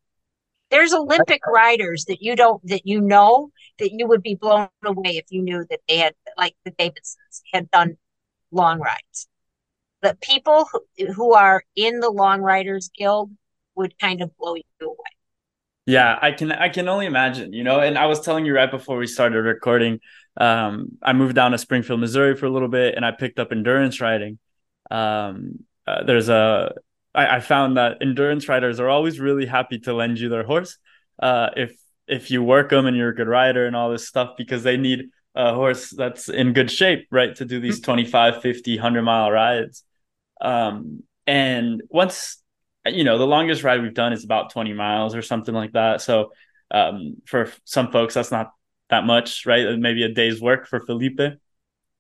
There's 0.70 0.94
Olympic 0.94 1.42
riders 1.46 2.06
that 2.08 2.22
you 2.22 2.36
don't 2.36 2.66
that 2.68 2.86
you 2.86 3.02
know 3.02 3.52
that 3.80 3.92
you 3.92 4.08
would 4.08 4.24
be 4.24 4.36
blown 4.36 4.70
away 4.86 5.18
if 5.18 5.26
you 5.30 5.42
knew 5.42 5.66
that 5.70 5.82
they 5.88 5.98
had 5.98 6.14
like 6.38 6.56
the 6.64 6.72
Davidsons 6.72 7.42
had 7.54 7.70
done 7.72 7.98
long 8.52 8.80
rides. 8.80 9.28
The 10.02 10.18
people 10.22 10.68
who, 10.72 11.14
who 11.14 11.34
are 11.34 11.64
in 11.76 12.00
the 12.00 12.10
long 12.10 12.42
riders 12.42 12.90
guild 12.96 13.32
would 13.76 14.00
kind 14.00 14.22
of 14.22 14.36
blow 14.38 14.56
you 14.56 14.64
away. 14.82 14.96
Yeah, 15.86 16.18
I 16.22 16.32
can 16.32 16.52
I 16.52 16.70
can 16.70 16.88
only 16.88 17.08
imagine, 17.08 17.54
you 17.54 17.64
know, 17.64 17.80
and 17.80 17.98
I 17.98 18.06
was 18.06 18.22
telling 18.22 18.46
you 18.46 18.56
right 18.56 18.70
before 18.70 18.98
we 18.98 19.08
started 19.08 19.42
recording, 19.42 20.00
um, 20.38 20.98
I 21.02 21.14
moved 21.14 21.36
down 21.36 21.52
to 21.52 21.58
Springfield, 21.58 22.00
Missouri 22.00 22.36
for 22.36 22.46
a 22.46 22.50
little 22.52 22.68
bit 22.68 22.96
and 22.96 23.04
I 23.04 23.12
picked 23.12 23.40
up 23.40 23.52
endurance 23.52 24.00
riding. 24.00 24.38
Um, 24.92 25.66
uh, 25.88 26.04
there's 26.04 26.30
a 26.30 26.74
I, 27.16 27.38
I, 27.38 27.40
found 27.40 27.78
that 27.78 27.98
endurance 28.02 28.48
riders 28.48 28.80
are 28.80 28.90
always 28.90 29.20
really 29.20 29.46
happy 29.46 29.80
to 29.80 29.94
lend 29.94 30.20
you 30.20 30.30
their 30.30 30.44
horse 30.44 30.78
uh, 31.20 31.50
if 31.56 31.76
if 32.08 32.30
you 32.30 32.44
work 32.44 32.70
them 32.70 32.86
and 32.86 32.96
you're 32.96 33.10
a 33.10 33.16
good 33.16 33.28
rider 33.28 33.66
and 33.66 33.76
all 33.76 33.90
this 33.90 34.08
stuff 34.08 34.32
because 34.38 34.64
they 34.64 34.78
need 34.78 35.10
a 35.34 35.54
horse 35.54 35.90
that's 35.90 36.30
in 36.30 36.54
good 36.54 36.70
shape 36.70 37.08
right 37.10 37.36
to 37.38 37.46
do 37.46 37.60
these 37.60 37.78
mm-hmm. 37.78 37.94
25 37.94 38.42
50 38.42 38.76
100 38.76 39.02
mile 39.02 39.32
rides 39.32 39.84
um, 40.42 41.04
and 41.26 41.82
once 41.90 42.41
you 42.86 43.04
know 43.04 43.18
the 43.18 43.28
longest 43.28 43.64
ride 43.64 43.82
we've 43.82 43.94
done 43.94 44.14
is 44.14 44.24
about 44.24 44.52
20 44.52 44.74
miles 44.74 45.16
or 45.16 45.22
something 45.22 45.54
like 45.54 45.74
that 45.74 46.02
so 46.02 46.32
um, 46.72 47.18
for 47.26 47.52
some 47.66 47.92
folks 47.92 48.14
that's 48.14 48.32
not 48.32 48.52
that 48.90 49.06
much 49.06 49.46
right 49.46 49.78
maybe 49.78 50.04
a 50.04 50.10
day's 50.10 50.42
work 50.42 50.68
for 50.68 50.80
felipe 50.80 51.20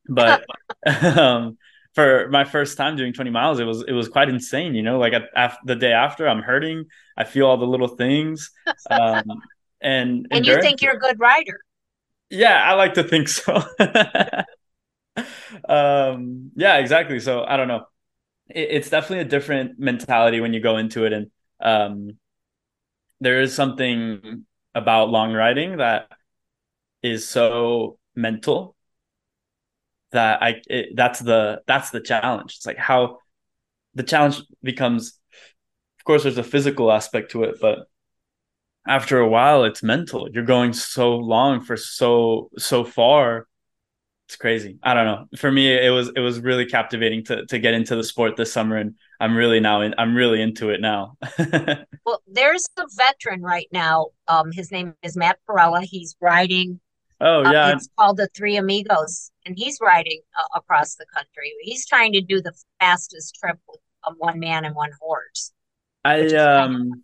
but 0.08 0.46
um, 1.17 1.58
for 1.94 2.30
my 2.30 2.44
first 2.44 2.78
time 2.78 2.96
doing 2.96 3.13
20 3.13 3.30
miles, 3.30 3.60
it 3.60 3.65
was 3.65 3.84
it 3.88 3.94
was 3.94 4.08
quite 4.08 4.30
insane. 4.30 4.76
You 4.76 4.84
know, 4.84 4.98
like 4.98 5.13
after, 5.36 5.60
the 5.65 5.76
day 5.76 5.91
after, 5.91 6.28
I'm 6.28 6.41
hurting. 6.41 6.86
I 7.17 7.24
feel 7.26 7.48
all 7.48 7.58
the 7.58 7.67
little 7.67 7.89
things, 7.89 8.52
um, 8.89 9.24
and 9.82 10.28
and 10.32 10.46
you 10.46 10.62
think 10.62 10.82
you're 10.82 10.94
a 10.94 11.00
good 11.00 11.20
rider. 11.20 11.60
Yeah, 12.30 12.62
I 12.63 12.74
like 12.74 12.94
to 12.94 13.04
think 13.04 13.28
so. 13.28 13.62
um, 15.67 16.52
yeah, 16.56 16.78
exactly. 16.78 17.20
So 17.20 17.44
I 17.44 17.58
don't 17.58 17.67
know. 17.67 17.86
It, 18.54 18.70
it's 18.72 18.90
definitely 18.90 19.20
a 19.26 19.30
different 19.30 19.80
mentality 19.80 20.40
when 20.40 20.54
you 20.54 20.60
go 20.60 20.78
into 20.78 21.06
it, 21.06 21.14
and 21.14 21.32
um, 21.62 22.18
there 23.20 23.42
is 23.42 23.54
something 23.54 24.46
about 24.74 25.10
long 25.10 25.34
riding 25.34 25.78
that 25.78 26.10
is 27.04 27.28
so 27.30 28.00
mental 28.16 28.76
that 30.12 30.42
I 30.44 30.62
it, 30.68 30.90
that's 30.96 31.20
the 31.20 31.62
that's 31.68 31.92
the 31.92 32.02
challenge. 32.02 32.58
It's 32.58 32.66
like 32.66 32.78
how 32.78 33.20
the 33.96 34.04
challenge 34.04 34.42
becomes. 34.64 35.20
Of 36.00 36.06
course, 36.06 36.24
there's 36.24 36.38
a 36.40 36.44
physical 36.44 36.92
aspect 36.92 37.32
to 37.32 37.44
it, 37.44 37.58
but 37.62 37.88
after 38.88 39.20
a 39.20 39.28
while, 39.30 39.64
it's 39.64 39.84
mental. 39.84 40.30
You're 40.32 40.44
going 40.46 40.74
so 40.74 41.16
long 41.16 41.62
for 41.62 41.78
so 41.78 42.50
so 42.58 42.84
far. 42.84 43.48
It's 44.32 44.38
crazy. 44.38 44.78
I 44.82 44.94
don't 44.94 45.06
know. 45.06 45.26
For 45.36 45.52
me, 45.52 45.74
it 45.74 45.89
was 45.89 46.10
it 46.15 46.22
was 46.22 46.39
really 46.39 46.65
captivating 46.65 47.22
to 47.26 47.46
to 47.48 47.60
get 47.60 47.74
into 47.74 47.98
the 47.98 48.04
sport 48.06 48.38
this 48.38 48.54
summer, 48.54 48.78
and 48.78 48.96
I'm 49.20 49.36
really 49.36 49.60
now 49.60 49.82
in, 49.82 49.94
I'm 49.98 50.15
really 50.15 50.41
into 50.41 50.70
it 50.70 50.80
now. 50.80 51.17
well, 52.06 52.22
there's 52.28 52.65
a 52.78 52.86
veteran 52.96 53.41
right 53.41 53.67
now. 53.74 54.08
Um, 54.30 54.54
his 54.54 54.72
name 54.72 54.94
is 55.04 55.17
Matt 55.17 55.39
Perella. 55.46 55.84
He's 55.84 56.15
riding 56.22 56.80
Oh 57.20 57.44
uh, 57.44 57.52
yeah, 57.52 57.74
it's 57.74 57.89
called 58.00 58.15
the 58.15 58.30
Three 58.34 58.56
Amigos, 58.56 59.32
and 59.46 59.54
he's 59.58 59.80
riding 59.82 60.22
uh, 60.39 60.58
across 60.58 60.96
the 60.96 61.06
country. 61.13 61.52
He's 61.60 61.86
trying 61.86 62.13
to 62.13 62.22
do 62.22 62.41
the 62.41 62.54
fastest 62.80 63.36
trip 63.36 63.60
with 63.67 63.82
um, 64.08 64.15
one 64.17 64.39
man 64.39 64.63
and 64.63 64.74
one 64.74 64.91
horse. 65.02 65.52
I 66.06 66.26
um, 66.28 67.04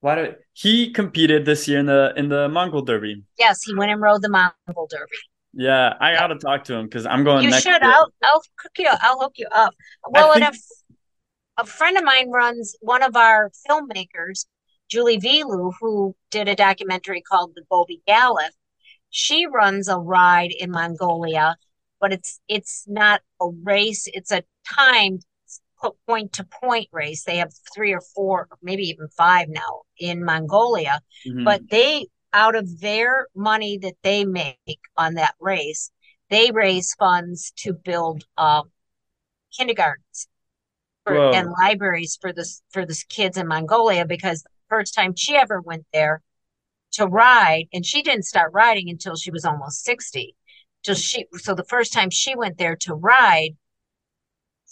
why 0.00 0.14
do 0.14 0.34
he 0.54 0.92
competed 0.94 1.44
this 1.44 1.68
year 1.68 1.78
in 1.78 1.84
the 1.84 2.14
in 2.16 2.30
the 2.30 2.48
Mongol 2.48 2.80
Derby? 2.80 3.22
Yes, 3.38 3.62
he 3.62 3.74
went 3.74 3.92
and 3.92 4.00
rode 4.00 4.22
the 4.22 4.30
Mongol 4.30 4.88
Derby. 4.88 5.18
Yeah, 5.56 5.94
I 5.98 6.14
got 6.14 6.28
to 6.28 6.36
talk 6.36 6.64
to 6.64 6.74
him 6.74 6.84
because 6.84 7.06
I'm 7.06 7.24
going. 7.24 7.44
You 7.44 7.52
should. 7.52 7.82
Year. 7.82 7.90
I'll 7.90 8.12
I'll 8.22 8.42
cook 8.58 8.72
you. 8.78 8.90
I'll 8.90 9.18
hook 9.20 9.34
you 9.36 9.46
up. 9.52 9.74
Well, 10.08 10.34
think... 10.34 10.46
and 10.46 10.54
a, 10.54 11.62
a 11.62 11.66
friend 11.66 11.96
of 11.96 12.04
mine 12.04 12.30
runs 12.30 12.76
one 12.80 13.02
of 13.02 13.16
our 13.16 13.50
filmmakers, 13.68 14.46
Julie 14.90 15.18
Veloo, 15.18 15.72
who 15.80 16.14
did 16.30 16.48
a 16.48 16.54
documentary 16.54 17.22
called 17.22 17.52
The 17.56 17.62
Gobi 17.70 18.02
Gallop 18.06 18.52
she 19.16 19.46
runs 19.46 19.88
a 19.88 19.96
ride 19.96 20.52
in 20.52 20.70
Mongolia, 20.70 21.56
but 22.00 22.12
it's 22.12 22.38
it's 22.48 22.84
not 22.86 23.22
a 23.40 23.48
race, 23.62 24.06
it's 24.12 24.30
a 24.30 24.42
timed 24.74 25.24
point 26.06 26.34
to 26.34 26.44
point 26.44 26.88
race. 26.92 27.24
They 27.24 27.38
have 27.38 27.52
three 27.74 27.94
or 27.94 28.02
four, 28.14 28.48
maybe 28.62 28.82
even 28.84 29.08
five 29.16 29.48
now 29.48 29.82
in 29.98 30.22
Mongolia, 30.22 31.00
mm-hmm. 31.26 31.44
but 31.44 31.62
they 31.70 32.08
out 32.32 32.54
of 32.54 32.80
their 32.80 33.28
money 33.34 33.78
that 33.78 33.96
they 34.02 34.24
make 34.24 34.80
on 34.96 35.14
that 35.14 35.34
race, 35.40 35.90
they 36.30 36.50
raise 36.50 36.94
funds 36.94 37.52
to 37.56 37.72
build 37.72 38.24
um, 38.36 38.70
kindergartens 39.56 40.28
for, 41.04 41.32
and 41.32 41.50
libraries 41.50 42.18
for 42.20 42.32
this 42.32 42.62
for 42.70 42.84
the 42.84 43.04
kids 43.08 43.36
in 43.36 43.46
Mongolia 43.46 44.04
because 44.04 44.42
the 44.42 44.48
first 44.68 44.94
time 44.94 45.14
she 45.14 45.36
ever 45.36 45.60
went 45.60 45.86
there, 45.92 46.22
to 46.96 47.06
ride 47.06 47.68
and 47.72 47.84
she 47.84 48.02
didn't 48.02 48.24
start 48.24 48.52
riding 48.54 48.88
until 48.88 49.16
she 49.16 49.30
was 49.30 49.44
almost 49.44 49.84
60 49.84 50.34
so 50.82 50.94
she 50.94 51.26
so 51.34 51.54
the 51.54 51.64
first 51.64 51.92
time 51.92 52.10
she 52.10 52.34
went 52.34 52.58
there 52.58 52.76
to 52.76 52.94
ride 52.94 53.50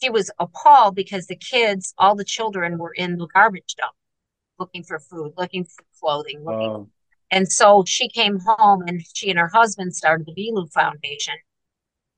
she 0.00 0.08
was 0.08 0.30
appalled 0.38 0.94
because 0.94 1.26
the 1.26 1.36
kids 1.36 1.92
all 1.98 2.14
the 2.14 2.24
children 2.24 2.78
were 2.78 2.94
in 2.94 3.18
the 3.18 3.26
garbage 3.34 3.74
dump 3.76 3.92
looking 4.58 4.82
for 4.82 4.98
food 4.98 5.32
looking 5.36 5.64
for 5.64 5.84
clothing 6.00 6.42
looking 6.44 6.90
and 7.30 7.50
so 7.50 7.84
she 7.87 8.08
came 8.08 8.38
home 8.40 8.82
and 8.87 9.02
she 9.14 9.30
and 9.30 9.38
her 9.38 9.50
husband 9.52 9.94
started 9.94 10.26
the 10.26 10.34
Veloo 10.34 10.70
Foundation 10.72 11.34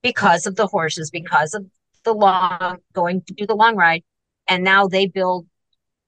because 0.02 0.46
of 0.46 0.56
the 0.56 0.66
horses 0.66 1.10
because 1.10 1.54
of 1.54 1.66
the 2.04 2.12
long 2.12 2.78
going 2.92 3.22
to 3.22 3.34
do 3.34 3.46
the 3.46 3.54
long 3.54 3.76
ride 3.76 4.02
and 4.48 4.62
now 4.62 4.86
they 4.86 5.06
build 5.06 5.46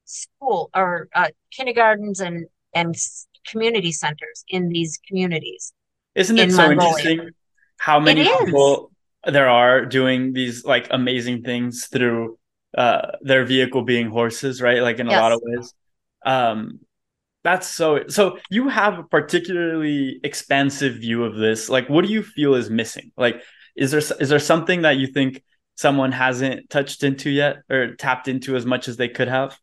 school 0.04 0.70
or 0.74 1.08
uh, 1.14 1.28
kindergartens 1.52 2.20
and 2.20 2.46
and 2.74 2.94
community 3.46 3.92
centers 3.92 4.44
in 4.48 4.68
these 4.68 4.98
communities. 5.06 5.72
Isn't 6.14 6.38
it 6.38 6.44
in 6.44 6.50
so 6.50 6.68
Mongolia. 6.68 6.88
interesting 6.88 7.30
how 7.78 8.00
many 8.00 8.24
people 8.24 8.90
there 9.24 9.48
are 9.48 9.84
doing 9.84 10.32
these 10.32 10.64
like 10.64 10.88
amazing 10.90 11.42
things 11.42 11.86
through 11.86 12.38
uh, 12.76 13.12
their 13.22 13.44
vehicle 13.44 13.82
being 13.82 14.08
horses, 14.08 14.60
right? 14.60 14.82
Like 14.82 14.98
in 14.98 15.08
a 15.08 15.12
lot 15.12 15.32
of 15.32 15.40
ways. 15.42 15.74
Um, 16.24 16.80
that's 17.48 17.66
so 17.66 18.06
so 18.08 18.38
you 18.50 18.68
have 18.68 18.98
a 18.98 19.02
particularly 19.02 20.20
expansive 20.22 20.96
view 20.96 21.24
of 21.24 21.36
this. 21.36 21.70
Like 21.70 21.88
what 21.88 22.04
do 22.04 22.12
you 22.12 22.22
feel 22.22 22.54
is 22.54 22.68
missing? 22.68 23.10
Like 23.16 23.42
is 23.74 23.90
there 23.90 24.02
is 24.20 24.28
there 24.28 24.38
something 24.38 24.82
that 24.82 24.98
you 24.98 25.06
think 25.06 25.42
someone 25.74 26.12
hasn't 26.12 26.68
touched 26.68 27.02
into 27.04 27.30
yet 27.30 27.58
or 27.70 27.94
tapped 27.94 28.28
into 28.28 28.54
as 28.54 28.66
much 28.66 28.86
as 28.86 28.98
they 28.98 29.08
could 29.08 29.28
have? 29.28 29.58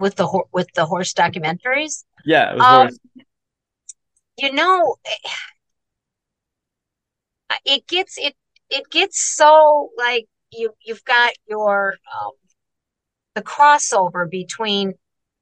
With 0.00 0.16
the 0.16 0.26
with 0.52 0.66
the 0.74 0.86
horse 0.86 1.12
documentaries? 1.12 2.04
Yeah, 2.24 2.54
um, 2.58 2.90
you 4.36 4.52
know, 4.52 4.96
it 7.64 7.86
gets 7.86 8.18
it 8.18 8.34
it 8.70 8.90
gets 8.90 9.20
so 9.20 9.90
like 9.96 10.26
you 10.50 10.72
you've 10.84 11.04
got 11.04 11.32
your 11.46 11.94
um, 12.20 12.32
the 13.36 13.42
crossover 13.42 14.28
between 14.28 14.94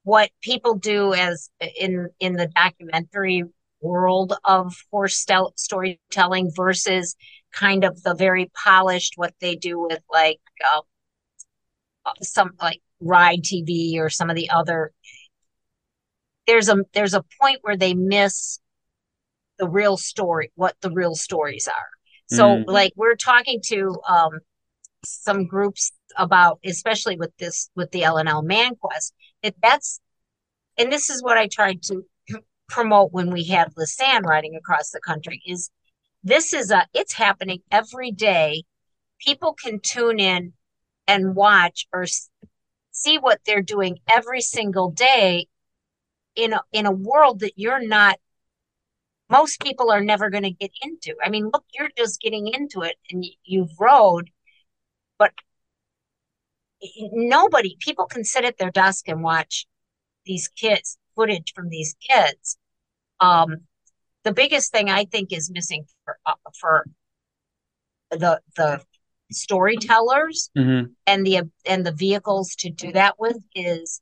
what 0.08 0.30
people 0.40 0.74
do 0.74 1.12
as 1.12 1.50
in 1.78 2.08
in 2.18 2.32
the 2.32 2.46
documentary 2.56 3.44
world 3.82 4.32
of 4.42 4.74
horse 4.90 5.26
storytelling 5.56 6.50
versus 6.56 7.14
kind 7.52 7.84
of 7.84 8.02
the 8.04 8.14
very 8.14 8.50
polished 8.64 9.12
what 9.16 9.34
they 9.42 9.54
do 9.54 9.78
with 9.78 10.00
like 10.10 10.40
uh, 10.72 10.80
some 12.22 12.52
like 12.58 12.80
ride 13.00 13.42
tv 13.42 13.98
or 13.98 14.08
some 14.08 14.30
of 14.30 14.36
the 14.36 14.48
other 14.48 14.92
there's 16.46 16.70
a 16.70 16.76
there's 16.94 17.12
a 17.12 17.24
point 17.38 17.58
where 17.60 17.76
they 17.76 17.92
miss 17.92 18.60
the 19.58 19.68
real 19.68 19.98
story 19.98 20.50
what 20.54 20.74
the 20.80 20.90
real 20.90 21.14
stories 21.14 21.68
are 21.68 21.90
so 22.28 22.56
mm. 22.56 22.64
like 22.66 22.94
we're 22.96 23.14
talking 23.14 23.60
to 23.62 23.94
um 24.08 24.38
some 25.04 25.46
groups 25.46 25.92
about 26.16 26.58
especially 26.64 27.18
with 27.18 27.36
this 27.36 27.68
with 27.76 27.90
the 27.90 28.00
lnl 28.00 28.42
man 28.42 28.74
quest 28.74 29.12
it, 29.42 29.56
that's 29.62 30.00
and 30.76 30.92
this 30.92 31.10
is 31.10 31.22
what 31.22 31.38
i 31.38 31.46
tried 31.46 31.82
to 31.82 32.04
promote 32.68 33.12
when 33.12 33.30
we 33.30 33.44
had 33.44 33.74
Lisanne 33.74 34.24
riding 34.24 34.54
across 34.54 34.90
the 34.90 35.00
country 35.00 35.42
is 35.46 35.70
this 36.22 36.52
is 36.52 36.70
a 36.70 36.86
it's 36.94 37.12
happening 37.14 37.62
every 37.70 38.10
day. 38.10 38.64
People 39.18 39.54
can 39.54 39.80
tune 39.80 40.20
in 40.20 40.52
and 41.06 41.34
watch 41.34 41.86
or 41.92 42.06
see 42.90 43.18
what 43.18 43.40
they're 43.46 43.62
doing 43.62 43.98
every 44.08 44.40
single 44.40 44.90
day 44.90 45.46
in 46.36 46.52
a, 46.52 46.60
in 46.72 46.86
a 46.86 46.92
world 46.92 47.40
that 47.40 47.52
you're 47.56 47.84
not 47.84 48.18
most 49.30 49.60
people 49.60 49.90
are 49.90 50.00
never 50.00 50.30
going 50.30 50.42
to 50.44 50.50
get 50.50 50.70
into. 50.82 51.14
I 51.24 51.30
mean 51.30 51.50
look 51.52 51.64
you're 51.72 51.90
just 51.96 52.20
getting 52.20 52.48
into 52.48 52.82
it 52.82 52.96
and 53.10 53.24
you've 53.44 53.78
rode 53.78 54.30
but 55.18 55.32
nobody 57.12 57.76
people 57.80 58.06
can 58.06 58.24
sit 58.24 58.44
at 58.44 58.58
their 58.58 58.70
desk 58.70 59.08
and 59.08 59.22
watch 59.22 59.66
these 60.24 60.48
kids 60.48 60.98
footage 61.16 61.52
from 61.54 61.68
these 61.68 61.96
kids. 62.08 62.58
Um, 63.20 63.62
the 64.24 64.32
biggest 64.32 64.72
thing 64.72 64.88
I 64.90 65.04
think 65.04 65.32
is 65.32 65.50
missing 65.50 65.84
for 66.04 66.18
uh, 66.26 66.34
for 66.60 66.86
the 68.10 68.40
the 68.56 68.80
storytellers 69.30 70.50
mm-hmm. 70.56 70.92
and 71.06 71.26
the 71.26 71.42
and 71.66 71.84
the 71.84 71.92
vehicles 71.92 72.54
to 72.56 72.70
do 72.70 72.92
that 72.92 73.18
with 73.18 73.36
is 73.54 74.00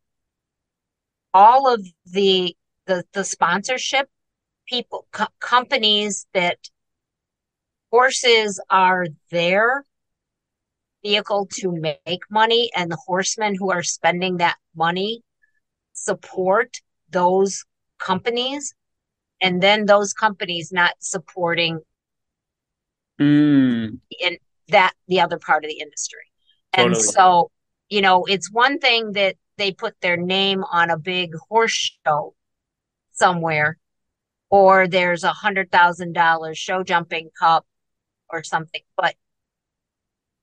all 1.35 1.73
of 1.73 1.87
the 2.07 2.57
the 2.87 3.05
the 3.13 3.25
sponsorship 3.25 4.09
people 4.69 5.07
co- 5.13 5.27
companies 5.41 6.27
that 6.35 6.59
horses 7.91 8.61
are 8.69 9.07
their 9.31 9.85
vehicle 11.07 11.47
to 11.53 11.73
make 11.73 12.23
money 12.31 12.71
and 12.75 12.91
the 12.91 12.99
horsemen 13.07 13.55
who 13.55 13.71
are 13.71 13.83
spending 13.83 14.39
that 14.39 14.57
money 14.75 15.23
support 15.93 16.81
those 17.11 17.65
companies 17.99 18.75
and 19.41 19.63
then 19.63 19.87
those 19.87 20.13
companies 20.13 20.73
not 20.73 20.95
supporting 20.99 21.79
mm. 23.21 23.99
in 24.21 24.37
that 24.69 24.93
the 25.07 25.21
other 25.21 25.39
part 25.39 25.65
of 25.65 25.71
the 25.71 25.79
industry 25.79 26.27
totally. 26.75 26.95
and 26.95 27.03
so 27.03 27.51
you 27.89 28.01
know 28.01 28.25
it's 28.25 28.51
one 28.53 28.79
thing 28.79 29.13
that 29.13 29.37
they 29.59 29.73
put 29.73 29.95
their 30.01 30.17
name 30.17 30.65
on 30.65 30.91
a 30.91 30.99
big 30.99 31.31
horse 31.49 31.93
show 32.05 32.35
somewhere 33.13 33.79
or 34.51 34.89
there's 34.89 35.25
a 35.25 35.33
hundred 35.33 35.71
thousand 35.71 36.13
dollars 36.13 36.59
show 36.59 36.83
jumping 36.83 37.31
cup 37.39 37.65
or 38.29 38.43
something 38.43 38.83
but 38.97 39.15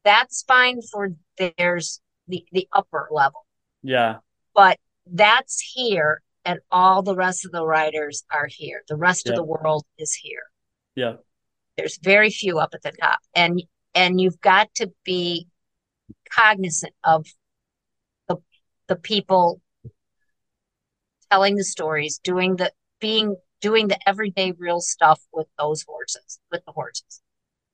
that's 0.03 0.43
fine 0.47 0.81
for 0.81 1.09
there's 1.57 2.01
the 2.27 2.45
the 2.51 2.67
upper 2.73 3.07
level 3.11 3.45
yeah 3.81 4.17
but 4.55 4.77
that's 5.07 5.59
here 5.59 6.21
and 6.45 6.59
all 6.71 7.01
the 7.01 7.15
rest 7.15 7.45
of 7.45 7.51
the 7.51 7.65
riders 7.65 8.23
are 8.31 8.47
here. 8.49 8.83
The 8.87 8.95
rest 8.95 9.23
yeah. 9.25 9.31
of 9.31 9.37
the 9.37 9.43
world 9.43 9.85
is 9.97 10.13
here. 10.13 10.43
Yeah. 10.95 11.15
There's 11.77 11.97
very 11.97 12.29
few 12.29 12.59
up 12.59 12.73
at 12.73 12.81
the 12.81 12.91
top. 12.91 13.19
And 13.35 13.63
and 13.95 14.19
you've 14.19 14.41
got 14.41 14.73
to 14.75 14.91
be 15.03 15.47
cognizant 16.31 16.93
of 17.03 17.25
the 18.27 18.37
the 18.87 18.95
people 18.95 19.61
telling 21.31 21.55
the 21.55 21.63
stories, 21.63 22.19
doing 22.23 22.57
the 22.57 22.71
being 22.99 23.35
doing 23.61 23.87
the 23.87 23.97
everyday 24.07 24.51
real 24.57 24.81
stuff 24.81 25.21
with 25.31 25.47
those 25.57 25.83
horses, 25.87 26.39
with 26.51 26.63
the 26.65 26.73
horses. 26.73 27.21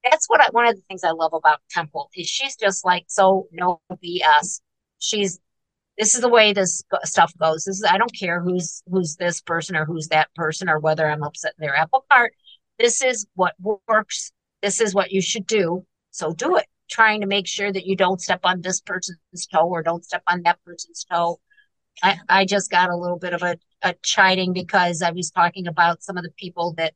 That's 0.04 0.28
what 0.28 0.41
I 0.41 0.47
one 0.52 0.68
of 0.68 0.76
the 0.76 0.82
things 0.84 1.04
I 1.04 1.12
love 1.12 1.34
about 1.34 1.60
Temple 1.70 2.10
is 2.16 2.28
she's 2.28 2.56
just 2.56 2.86
like 2.86 3.06
so 3.08 3.47
no 3.52 3.82
BS. 3.91 4.62
She's 5.00 5.39
this 5.97 6.16
is 6.16 6.22
the 6.22 6.30
way 6.30 6.54
this 6.54 6.82
stuff 7.04 7.34
goes. 7.38 7.66
This 7.66 7.78
is 7.78 7.86
I 7.89 7.97
don't 7.97 8.16
care 8.18 8.41
who's 8.41 8.82
who's 8.89 9.18
this 9.18 9.41
person 9.41 9.76
or 9.76 9.86
who's 9.86 10.08
that 10.08 10.34
person 10.36 10.70
or 10.70 10.80
whether 10.80 11.10
I'm 11.10 11.24
upset 11.24 11.54
in 11.60 11.66
their 11.66 11.76
apple 11.76 12.06
cart. 12.10 12.34
This 12.80 13.02
is 13.02 13.28
what 13.36 13.56
works. 13.60 14.32
This 14.62 14.80
is 14.80 14.95
what 14.95 15.12
you 15.12 15.22
should 15.22 15.45
do. 15.45 15.86
So 16.12 16.34
do 16.34 16.56
it. 16.58 16.66
Trying 16.89 17.22
to 17.22 17.28
make 17.28 17.47
sure 17.47 17.72
that 17.72 17.86
you 17.86 17.95
don't 17.95 18.22
step 18.22 18.39
on 18.43 18.62
this 18.62 18.82
person's 18.82 19.47
toe 19.52 19.68
or 19.68 19.84
don't 19.84 20.04
step 20.04 20.24
on 20.28 20.43
that 20.43 20.64
person's 20.66 21.06
toe. 21.10 21.39
I, 22.02 22.18
I 22.30 22.45
just 22.45 22.72
got 22.72 22.89
a 22.89 22.95
little 22.95 23.20
bit 23.20 23.34
of 23.34 23.43
a, 23.43 23.58
a 23.82 23.93
chiding 24.04 24.54
because 24.54 25.02
I 25.02 25.12
was 25.12 25.32
talking 25.32 25.68
about 25.68 26.02
some 26.02 26.18
of 26.18 26.24
the 26.24 26.32
people 26.32 26.74
that 26.78 26.93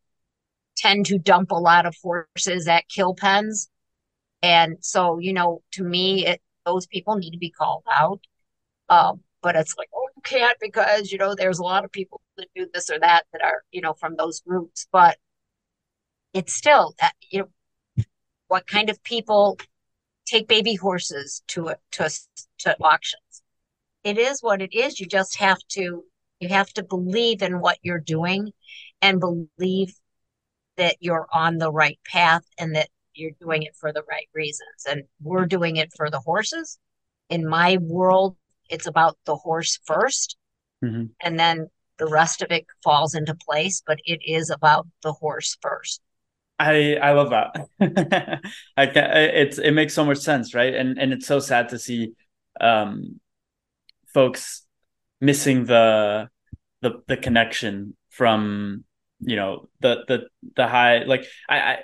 tend 0.78 1.06
to 1.08 1.18
dump 1.18 1.52
a 1.52 1.56
lot 1.56 1.86
of 1.86 1.96
horses 2.02 2.68
at 2.68 2.88
kill 2.90 3.16
pens. 3.16 3.70
And 4.42 4.78
so, 4.82 5.20
you 5.20 5.34
know, 5.34 5.62
to 5.74 5.84
me, 5.84 6.26
it, 6.28 6.42
those 6.66 6.88
people 6.88 7.16
need 7.16 7.32
to 7.32 7.38
be 7.38 7.52
called 7.52 7.84
out 7.92 8.22
um, 8.90 9.22
but 9.42 9.56
it's 9.56 9.76
like, 9.78 9.90
oh, 9.96 10.08
you 10.16 10.22
can't 10.24 10.58
because, 10.62 11.12
you 11.12 11.18
know, 11.18 11.36
there's 11.36 11.60
a 11.60 11.64
lot 11.64 11.84
of 11.86 11.92
people 11.92 12.22
that 12.38 12.48
do 12.56 12.68
this 12.74 12.90
or 12.90 13.00
that 13.00 13.24
that 13.34 13.44
are, 13.44 13.64
you 13.72 13.82
know, 13.82 13.94
from 13.94 14.16
those 14.16 14.42
groups. 14.42 14.88
But 14.92 15.18
it's 16.34 16.54
still 16.54 16.96
that, 17.00 17.14
you 17.32 17.40
know, 17.40 18.04
what 18.48 18.68
kind 18.68 18.90
of 18.90 19.04
people 19.04 19.58
take 20.26 20.48
baby 20.48 20.76
horses 20.76 21.44
to 21.50 21.74
to 21.94 22.10
to 22.60 22.78
auctions? 22.82 23.42
It 24.04 24.18
is 24.18 24.42
what 24.42 24.62
it 24.62 24.74
is. 24.74 25.00
You 25.00 25.08
just 25.08 25.38
have 25.40 25.60
to 25.72 26.04
you 26.40 26.50
have 26.50 26.72
to 26.74 26.84
believe 26.84 27.42
in 27.42 27.60
what 27.60 27.80
you're 27.84 28.00
doing 28.00 28.52
and 29.02 29.20
believe 29.20 29.94
that 30.78 30.96
you're 31.00 31.28
on 31.32 31.58
the 31.58 31.72
right 31.72 32.00
path 32.06 32.44
and 32.58 32.76
that 32.76 32.90
you're 33.14 33.32
doing 33.40 33.64
it 33.64 33.76
for 33.76 33.94
the 33.94 34.04
right 34.10 34.28
reasons. 34.34 34.86
And 34.90 35.04
we're 35.22 35.46
doing 35.46 35.78
it 35.78 35.92
for 35.96 36.10
the 36.10 36.20
horses. 36.20 36.80
In 37.30 37.48
my 37.48 37.78
world, 37.78 38.36
it's 38.70 38.88
about 38.88 39.18
the 39.26 39.36
horse 39.36 39.80
1st 39.90 40.36
mm-hmm. 40.84 41.06
and 41.22 41.40
then 41.40 41.70
the 41.98 42.08
rest 42.08 42.42
of 42.42 42.52
it 42.52 42.66
falls 42.84 43.14
into 43.14 43.36
place 43.36 43.82
but 43.86 44.00
it 44.06 44.20
is 44.26 44.50
about 44.50 44.88
the 45.04 45.14
horse 45.14 45.58
first 45.62 46.02
i 46.60 46.96
i 46.96 47.12
love 47.12 47.30
that 47.30 47.68
i 48.78 48.86
can 48.86 49.12
it's 49.12 49.58
it 49.58 49.72
makes 49.72 49.94
so 49.94 50.06
much 50.06 50.18
sense 50.18 50.54
right 50.54 50.74
and 50.74 50.98
and 50.98 51.14
it's 51.14 51.28
so 51.28 51.40
sad 51.40 51.70
to 51.70 51.80
see 51.80 52.14
um 52.60 53.20
folks 54.14 54.66
missing 55.22 55.66
the 55.66 56.30
the 56.82 57.02
the 57.08 57.18
connection 57.18 57.96
from 58.10 58.84
you 59.26 59.36
know 59.36 59.70
the 59.82 60.04
the 60.08 60.28
the 60.56 60.68
high 60.68 61.04
like 61.04 61.26
i 61.50 61.60
i 61.60 61.78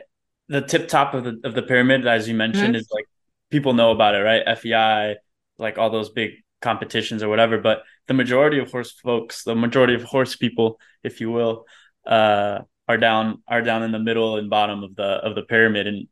the 0.47 0.61
tip 0.61 0.87
top 0.87 1.13
of 1.13 1.23
the 1.23 1.39
of 1.43 1.53
the 1.53 1.61
pyramid 1.61 2.05
as 2.07 2.27
you 2.27 2.33
mentioned 2.33 2.73
mm-hmm. 2.73 2.75
is 2.75 2.89
like 2.91 3.05
people 3.49 3.73
know 3.73 3.91
about 3.91 4.15
it 4.15 4.19
right 4.19 4.57
fei 4.57 5.15
like 5.57 5.77
all 5.77 5.89
those 5.89 6.09
big 6.09 6.31
competitions 6.61 7.23
or 7.23 7.29
whatever 7.29 7.57
but 7.57 7.83
the 8.07 8.13
majority 8.13 8.59
of 8.59 8.71
horse 8.71 8.91
folks 8.91 9.43
the 9.43 9.55
majority 9.55 9.93
of 9.93 10.03
horse 10.03 10.35
people 10.35 10.79
if 11.03 11.21
you 11.21 11.31
will 11.31 11.65
uh 12.05 12.59
are 12.87 12.97
down 12.97 13.41
are 13.47 13.61
down 13.61 13.83
in 13.83 13.91
the 13.91 13.99
middle 13.99 14.37
and 14.37 14.49
bottom 14.49 14.83
of 14.83 14.95
the 14.95 15.03
of 15.03 15.35
the 15.35 15.43
pyramid 15.43 15.87
and 15.87 16.07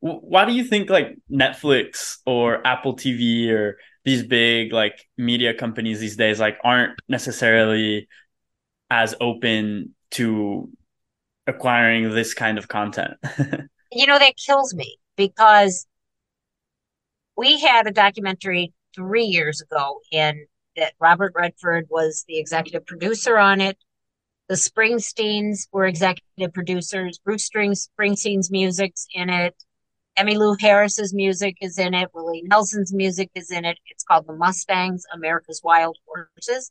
why 0.00 0.44
do 0.44 0.52
you 0.52 0.64
think 0.64 0.90
like 0.90 1.16
netflix 1.30 2.16
or 2.26 2.66
apple 2.66 2.96
tv 2.96 3.50
or 3.50 3.78
these 4.04 4.22
big 4.22 4.72
like 4.72 5.06
media 5.16 5.54
companies 5.54 6.00
these 6.00 6.16
days 6.16 6.40
like 6.40 6.58
aren't 6.64 6.98
necessarily 7.08 8.08
as 8.90 9.14
open 9.20 9.94
to 10.10 10.68
acquiring 11.46 12.10
this 12.10 12.32
kind 12.32 12.56
of 12.56 12.68
content 12.68 13.14
you 13.92 14.06
know 14.06 14.18
that 14.18 14.34
kills 14.36 14.74
me 14.74 14.96
because 15.16 15.86
we 17.36 17.60
had 17.60 17.86
a 17.86 17.92
documentary 17.92 18.72
three 18.94 19.24
years 19.24 19.60
ago, 19.60 20.00
and 20.12 20.38
that 20.76 20.94
Robert 21.00 21.32
Redford 21.34 21.86
was 21.90 22.24
the 22.28 22.38
executive 22.38 22.86
producer 22.86 23.38
on 23.38 23.60
it. 23.60 23.78
The 24.48 24.54
Springsteens 24.54 25.68
were 25.72 25.86
executive 25.86 26.52
producers. 26.52 27.18
Bruce 27.18 27.48
Springsteen's 27.48 28.50
music's 28.50 29.06
in 29.14 29.30
it. 29.30 29.54
Emmylou 30.18 30.60
Harris's 30.60 31.12
music 31.12 31.56
is 31.60 31.78
in 31.78 31.94
it. 31.94 32.10
Willie 32.14 32.42
Nelson's 32.44 32.92
music 32.92 33.30
is 33.34 33.50
in 33.50 33.64
it. 33.64 33.78
It's 33.86 34.04
called 34.04 34.26
The 34.26 34.34
Mustangs, 34.34 35.04
America's 35.12 35.60
Wild 35.64 35.96
Horses. 36.06 36.70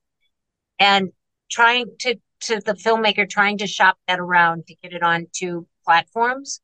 And 0.80 1.12
trying 1.54 1.86
to, 2.00 2.16
to 2.42 2.60
the 2.66 2.74
filmmaker 2.74 3.30
trying 3.30 3.58
to 3.58 3.68
shop 3.68 3.98
that 4.08 4.20
around 4.20 4.66
to 4.68 4.76
get 4.82 4.94
it 4.94 5.04
onto 5.04 5.66
platforms 5.86 6.62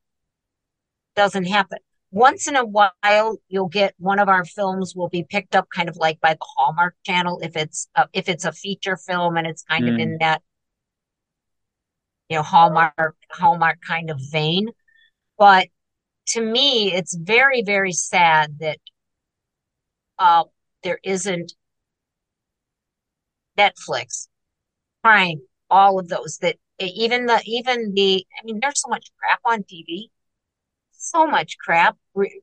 doesn't 1.15 1.45
happen 1.45 1.77
once 2.11 2.47
in 2.47 2.55
a 2.55 2.65
while 2.65 3.37
you'll 3.47 3.67
get 3.67 3.93
one 3.97 4.19
of 4.19 4.27
our 4.27 4.43
films 4.43 4.93
will 4.95 5.09
be 5.09 5.23
picked 5.29 5.55
up 5.55 5.67
kind 5.73 5.89
of 5.89 5.95
like 5.97 6.19
by 6.21 6.33
the 6.33 6.45
hallmark 6.57 6.95
channel 7.05 7.39
if 7.43 7.55
it's 7.55 7.87
a, 7.95 8.07
if 8.13 8.27
it's 8.27 8.45
a 8.45 8.51
feature 8.51 8.97
film 8.97 9.37
and 9.37 9.45
it's 9.45 9.63
kind 9.63 9.85
mm. 9.85 9.93
of 9.93 9.99
in 9.99 10.17
that 10.19 10.41
you 12.29 12.37
know, 12.37 12.43
Hallmark, 12.43 13.15
Hallmark 13.31 13.79
kind 13.81 14.09
of 14.09 14.19
vein. 14.31 14.69
But 15.37 15.67
to 16.27 16.41
me, 16.41 16.93
it's 16.93 17.15
very, 17.15 17.63
very 17.63 17.91
sad 17.91 18.59
that 18.59 18.77
uh, 20.19 20.43
there 20.83 20.99
isn't 21.03 21.53
Netflix, 23.57 24.27
Prime, 25.03 25.41
all 25.69 25.99
of 25.99 26.07
those 26.09 26.37
that 26.41 26.57
even 26.79 27.25
the 27.25 27.41
even 27.45 27.93
the 27.93 28.25
I 28.39 28.45
mean, 28.45 28.59
there's 28.61 28.81
so 28.81 28.89
much 28.89 29.07
crap 29.19 29.39
on 29.45 29.63
TV, 29.63 30.11
so 30.91 31.27
much 31.27 31.57
crap. 31.57 31.97
Re- 32.15 32.41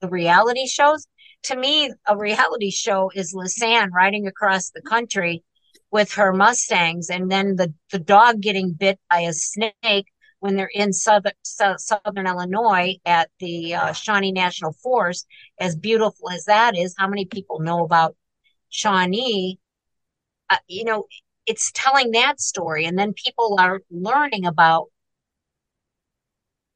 the 0.00 0.08
reality 0.08 0.66
shows. 0.66 1.06
To 1.44 1.56
me, 1.56 1.92
a 2.06 2.16
reality 2.16 2.70
show 2.70 3.10
is 3.14 3.34
Lisanne 3.34 3.90
riding 3.92 4.26
across 4.26 4.70
the 4.70 4.82
country 4.82 5.42
with 5.90 6.12
her 6.14 6.32
Mustangs, 6.32 7.10
and 7.10 7.30
then 7.30 7.56
the 7.56 7.74
the 7.90 7.98
dog 7.98 8.40
getting 8.40 8.72
bit 8.72 8.98
by 9.10 9.20
a 9.20 9.32
snake 9.32 10.06
when 10.40 10.56
they're 10.56 10.70
in 10.74 10.92
southern 10.92 11.32
southern 11.42 12.26
Illinois 12.26 12.96
at 13.06 13.30
the 13.40 13.74
uh, 13.74 13.92
Shawnee 13.92 14.32
National 14.32 14.72
Forest. 14.72 15.26
As 15.58 15.76
beautiful 15.76 16.30
as 16.30 16.44
that 16.44 16.76
is, 16.76 16.94
how 16.98 17.08
many 17.08 17.26
people 17.26 17.60
know 17.60 17.84
about 17.84 18.16
Shawnee? 18.70 19.58
Uh, 20.50 20.56
you 20.68 20.84
know, 20.84 21.06
it's 21.50 21.72
telling 21.74 22.12
that 22.12 22.40
story, 22.40 22.84
and 22.84 22.98
then 22.98 23.12
people 23.12 23.56
are 23.58 23.80
learning 23.90 24.46
about 24.46 24.86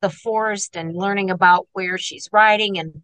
the 0.01 0.11
forest 0.11 0.77
and 0.77 0.95
learning 0.95 1.31
about 1.31 1.68
where 1.72 1.99
she's 1.99 2.29
riding 2.33 2.79
and. 2.79 3.03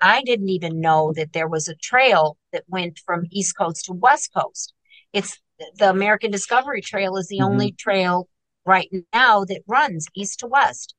I 0.00 0.22
didn't 0.24 0.48
even 0.48 0.80
know 0.80 1.12
that 1.14 1.32
there 1.32 1.46
was 1.46 1.68
a 1.68 1.76
trail 1.76 2.36
that 2.52 2.64
went 2.66 2.98
from 3.06 3.28
East 3.30 3.56
Coast 3.56 3.84
to 3.84 3.92
West 3.92 4.30
Coast. 4.34 4.74
It's 5.12 5.38
the 5.78 5.90
American 5.90 6.32
Discovery 6.32 6.80
Trail 6.80 7.16
is 7.16 7.28
the 7.28 7.36
mm-hmm. 7.36 7.52
only 7.52 7.72
trail 7.72 8.28
right 8.66 8.88
now 9.12 9.44
that 9.44 9.62
runs 9.66 10.06
east 10.14 10.40
to 10.40 10.46
west. 10.46 10.94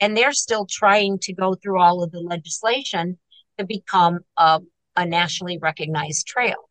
And 0.00 0.16
they're 0.16 0.32
still 0.32 0.66
trying 0.66 1.18
to 1.20 1.32
go 1.32 1.54
through 1.54 1.80
all 1.80 2.02
of 2.02 2.10
the 2.10 2.20
legislation 2.20 3.18
to 3.58 3.64
become 3.64 4.20
a, 4.36 4.60
a 4.96 5.06
nationally 5.06 5.58
recognized 5.58 6.26
trail. 6.26 6.70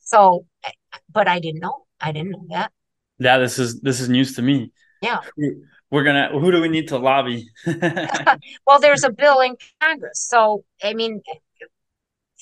So, 0.00 0.46
but 1.10 1.28
I 1.28 1.40
didn't 1.40 1.60
know. 1.60 1.86
I 2.00 2.12
didn't 2.12 2.30
know 2.30 2.46
that. 2.50 2.72
Yeah, 3.18 3.38
this 3.38 3.58
is 3.58 3.80
this 3.80 4.00
is 4.00 4.08
news 4.08 4.36
to 4.36 4.42
me. 4.42 4.72
Yeah. 5.02 5.20
We're 5.90 6.04
gonna 6.04 6.28
who 6.32 6.52
do 6.52 6.60
we 6.60 6.68
need 6.68 6.88
to 6.88 6.98
lobby? 6.98 7.48
well, 8.66 8.80
there's 8.80 9.04
a 9.04 9.10
bill 9.10 9.40
in 9.40 9.56
Congress. 9.80 10.20
So 10.20 10.64
I 10.82 10.94
mean 10.94 11.22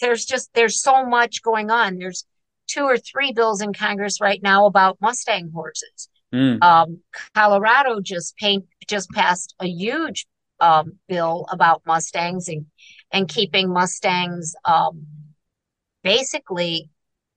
there's 0.01 0.25
just 0.25 0.51
there's 0.55 0.81
so 0.81 1.07
much 1.07 1.43
going 1.43 1.71
on. 1.71 1.99
There's 1.99 2.27
two 2.67 2.85
or 2.85 2.99
three 2.99 3.33
bills 3.33 3.63
in 3.63 3.73
Congress 3.73 4.21
right 4.21 4.43
now 4.43 4.67
about 4.67 4.99
Mustang 5.01 5.51
horses. 5.55 6.09
Mm. 6.35 6.63
Um, 6.63 7.01
Colorado 7.35 8.01
just 8.01 8.37
paint, 8.37 8.67
just 8.89 9.09
passed 9.11 9.55
a 9.61 9.67
huge 9.67 10.27
um, 10.61 10.99
bill 11.09 11.47
about 11.51 11.83
Mustangs 11.87 12.49
and 12.49 12.67
and 13.13 13.29
keeping 13.29 13.73
Mustangs 13.73 14.55
um, 14.65 15.07
basically 16.03 16.91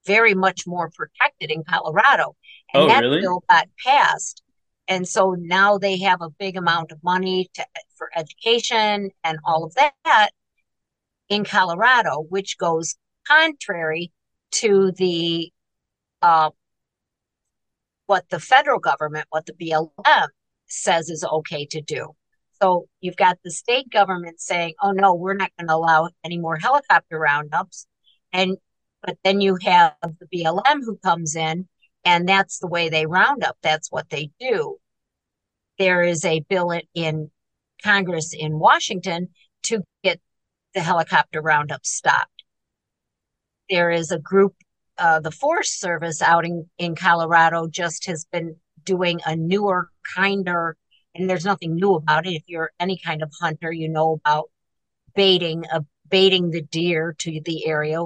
very 0.09 0.33
much 0.33 0.65
more 0.65 0.89
protected 0.89 1.51
in 1.51 1.63
Colorado. 1.63 2.35
And 2.73 2.83
oh, 2.83 2.87
that 2.87 3.01
really? 3.01 3.21
bill 3.21 3.43
got 3.47 3.67
passed. 3.85 4.41
And 4.87 5.07
so 5.07 5.35
now 5.37 5.77
they 5.77 5.99
have 5.99 6.21
a 6.21 6.31
big 6.31 6.57
amount 6.57 6.91
of 6.91 6.97
money 7.03 7.47
to, 7.53 7.65
for 7.95 8.09
education 8.15 9.11
and 9.23 9.37
all 9.45 9.63
of 9.63 9.75
that 9.75 10.31
in 11.29 11.45
Colorado, 11.45 12.25
which 12.27 12.57
goes 12.57 12.95
contrary 13.27 14.11
to 14.53 14.91
the 14.97 15.51
uh, 16.23 16.49
what 18.07 18.27
the 18.29 18.39
federal 18.39 18.79
government, 18.79 19.27
what 19.29 19.45
the 19.45 19.53
BLM 19.53 20.27
says 20.65 21.09
is 21.11 21.23
okay 21.23 21.67
to 21.67 21.81
do. 21.81 22.15
So 22.59 22.87
you've 22.99 23.15
got 23.15 23.37
the 23.43 23.51
state 23.51 23.91
government 23.91 24.41
saying, 24.41 24.73
"Oh 24.81 24.91
no, 24.91 25.13
we're 25.13 25.35
not 25.35 25.51
going 25.57 25.67
to 25.67 25.75
allow 25.75 26.09
any 26.23 26.39
more 26.39 26.57
helicopter 26.57 27.19
roundups," 27.19 27.85
and 28.33 28.57
but 29.03 29.17
then 29.23 29.41
you 29.41 29.57
have 29.63 29.93
the 30.01 30.27
BLM 30.33 30.81
who 30.83 30.97
comes 30.97 31.35
in, 31.35 31.67
and 32.05 32.27
that's 32.27 32.59
the 32.59 32.67
way 32.67 32.89
they 32.89 33.05
round 33.05 33.43
up. 33.43 33.57
That's 33.61 33.91
what 33.91 34.09
they 34.09 34.31
do. 34.39 34.77
There 35.77 36.01
is 36.01 36.25
a 36.25 36.41
bill 36.49 36.77
in 36.93 37.31
Congress 37.83 38.33
in 38.33 38.59
Washington 38.59 39.29
to 39.63 39.83
get 40.03 40.19
the 40.73 40.81
helicopter 40.81 41.41
roundup 41.41 41.85
stopped. 41.85 42.43
There 43.69 43.91
is 43.91 44.11
a 44.11 44.19
group 44.19 44.55
uh, 44.99 45.19
the 45.21 45.31
Forest 45.31 45.79
Service 45.79 46.21
out 46.21 46.45
in, 46.45 46.69
in 46.77 46.95
Colorado 46.95 47.67
just 47.67 48.05
has 48.07 48.25
been 48.31 48.57
doing 48.83 49.19
a 49.25 49.35
newer, 49.35 49.89
kinder, 50.15 50.75
and 51.15 51.29
there's 51.29 51.45
nothing 51.45 51.75
new 51.75 51.95
about 51.95 52.27
it. 52.27 52.33
If 52.33 52.43
you're 52.47 52.71
any 52.79 52.99
kind 53.03 53.23
of 53.23 53.31
hunter, 53.39 53.71
you 53.71 53.87
know 53.87 54.19
about 54.25 54.49
baiting, 55.15 55.63
uh, 55.71 55.81
baiting 56.09 56.51
the 56.51 56.61
deer 56.61 57.15
to 57.19 57.39
the 57.43 57.65
area. 57.65 58.01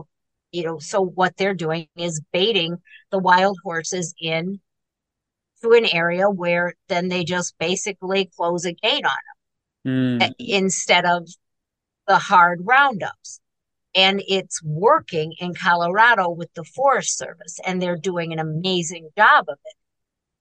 You 0.54 0.64
know, 0.64 0.80
so 0.80 1.02
what 1.02 1.36
they're 1.36 1.54
doing 1.54 1.88
is 1.98 2.22
baiting 2.32 2.78
the 3.12 3.20
wild 3.20 3.58
horses 3.64 4.14
in 4.22 4.62
to 5.62 5.72
an 5.72 5.86
area 5.86 6.30
where 6.30 6.76
then 6.88 7.10
they 7.10 7.26
just 7.26 7.58
basically 7.58 8.30
close 8.38 8.64
a 8.66 8.72
gate 8.72 9.04
on 9.06 9.12
them 9.84 10.20
mm. 10.20 10.34
instead 10.40 11.06
of 11.06 11.28
the 12.08 12.18
hard 12.18 12.62
roundups 12.64 13.42
and 13.96 14.24
it's 14.28 14.62
working 14.64 15.34
in 15.40 15.54
Colorado 15.54 16.30
with 16.30 16.54
the 16.54 16.64
Forest 16.64 17.18
Service, 17.18 17.60
and 17.66 17.82
they're 17.82 17.98
doing 17.98 18.34
an 18.34 18.40
amazing 18.40 19.10
job 19.18 19.46
of 19.48 19.58
it. 19.66 19.76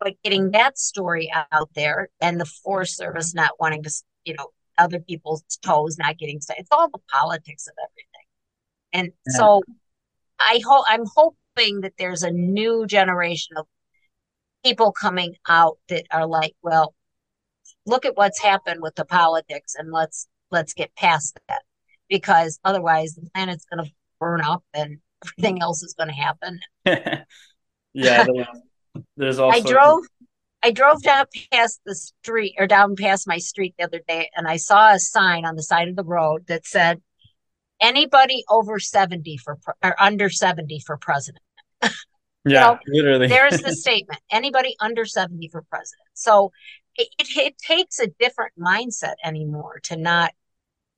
But 0.00 0.14
getting 0.24 0.50
that 0.52 0.78
story 0.78 1.30
out 1.52 1.70
there, 1.74 2.08
and 2.20 2.40
the 2.40 2.46
Forest 2.46 2.96
Service 2.96 3.34
not 3.34 3.52
wanting 3.60 3.82
to, 3.82 3.90
you 4.24 4.34
know, 4.34 4.48
other 4.78 5.00
people's 5.00 5.44
toes 5.64 5.98
not 5.98 6.16
getting 6.18 6.40
it's 6.56 6.68
all 6.70 6.88
the 6.88 6.98
politics 7.12 7.66
of 7.66 7.74
everything. 7.78 8.26
And 8.92 9.12
yeah. 9.26 9.38
so, 9.38 9.62
I 10.42 10.60
hope 10.64 10.84
I'm 10.88 11.04
hoping 11.14 11.80
that 11.82 11.94
there's 11.98 12.22
a 12.22 12.30
new 12.30 12.86
generation 12.86 13.56
of 13.56 13.66
people 14.64 14.92
coming 14.92 15.34
out 15.48 15.78
that 15.88 16.04
are 16.10 16.26
like, 16.26 16.54
well, 16.62 16.94
look 17.86 18.04
at 18.04 18.16
what's 18.16 18.40
happened 18.40 18.80
with 18.82 18.94
the 18.94 19.04
politics, 19.04 19.74
and 19.76 19.92
let's 19.92 20.28
let's 20.50 20.74
get 20.74 20.94
past 20.94 21.38
that 21.48 21.62
because 22.08 22.58
otherwise 22.64 23.14
the 23.14 23.28
planet's 23.34 23.64
going 23.64 23.84
to 23.84 23.90
burn 24.20 24.40
up 24.42 24.62
and 24.74 24.98
everything 25.24 25.62
else 25.62 25.82
is 25.82 25.94
going 25.94 26.08
to 26.08 26.14
happen. 26.14 26.60
yeah, 26.84 27.24
there's, 28.24 28.46
there's 29.16 29.38
also. 29.38 29.58
I 29.58 29.60
drove. 29.60 30.04
I 30.64 30.70
drove 30.70 31.02
down 31.02 31.26
past 31.52 31.80
the 31.84 31.96
street 31.96 32.54
or 32.56 32.68
down 32.68 32.94
past 32.94 33.26
my 33.26 33.38
street 33.38 33.74
the 33.76 33.84
other 33.84 34.00
day, 34.06 34.30
and 34.36 34.46
I 34.46 34.58
saw 34.58 34.92
a 34.92 35.00
sign 35.00 35.44
on 35.44 35.56
the 35.56 35.62
side 35.62 35.88
of 35.88 35.96
the 35.96 36.04
road 36.04 36.46
that 36.46 36.64
said, 36.66 37.02
"Anybody 37.82 38.44
over 38.48 38.78
seventy 38.78 39.36
for 39.36 39.58
or 39.82 40.00
under 40.00 40.30
seventy 40.30 40.80
for 40.80 40.96
president." 40.96 41.42
yeah, 42.44 42.78
literally. 42.86 43.26
there's 43.26 43.60
the 43.60 43.72
statement: 43.76 44.20
anybody 44.30 44.74
under 44.80 45.04
seventy 45.04 45.48
for 45.48 45.62
president. 45.62 46.08
So 46.14 46.52
it, 46.96 47.08
it, 47.18 47.36
it 47.36 47.58
takes 47.58 47.98
a 47.98 48.06
different 48.18 48.52
mindset 48.58 49.14
anymore 49.24 49.80
to 49.84 49.96
not 49.96 50.32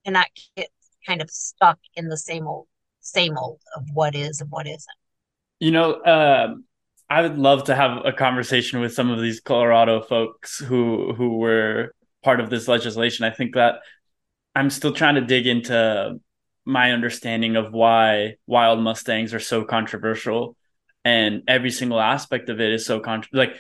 to 0.04 0.12
not 0.12 0.26
get 0.56 0.68
kind 1.06 1.20
of 1.20 1.30
stuck 1.30 1.78
in 1.96 2.08
the 2.08 2.16
same 2.16 2.46
old 2.46 2.66
same 3.00 3.36
old 3.36 3.60
of 3.76 3.84
what 3.92 4.14
is 4.14 4.40
and 4.40 4.50
what 4.50 4.66
isn't. 4.66 4.84
You 5.60 5.70
know, 5.70 5.92
uh, 5.92 6.54
I 7.08 7.22
would 7.22 7.38
love 7.38 7.64
to 7.64 7.74
have 7.74 8.04
a 8.04 8.12
conversation 8.12 8.80
with 8.80 8.94
some 8.94 9.10
of 9.10 9.20
these 9.20 9.40
Colorado 9.40 10.00
folks 10.00 10.58
who 10.58 11.12
who 11.14 11.38
were 11.38 11.94
part 12.22 12.40
of 12.40 12.50
this 12.50 12.66
legislation. 12.66 13.24
I 13.24 13.30
think 13.30 13.54
that 13.54 13.76
I'm 14.54 14.70
still 14.70 14.92
trying 14.92 15.16
to 15.16 15.20
dig 15.20 15.46
into 15.46 16.18
my 16.64 16.92
understanding 16.92 17.56
of 17.56 17.72
why 17.72 18.36
wild 18.46 18.80
mustangs 18.80 19.34
are 19.34 19.40
so 19.40 19.64
controversial 19.64 20.56
and 21.04 21.42
every 21.46 21.70
single 21.70 22.00
aspect 22.00 22.48
of 22.48 22.60
it 22.60 22.72
is 22.72 22.86
so 22.86 23.00
con- 23.00 23.24
like 23.32 23.56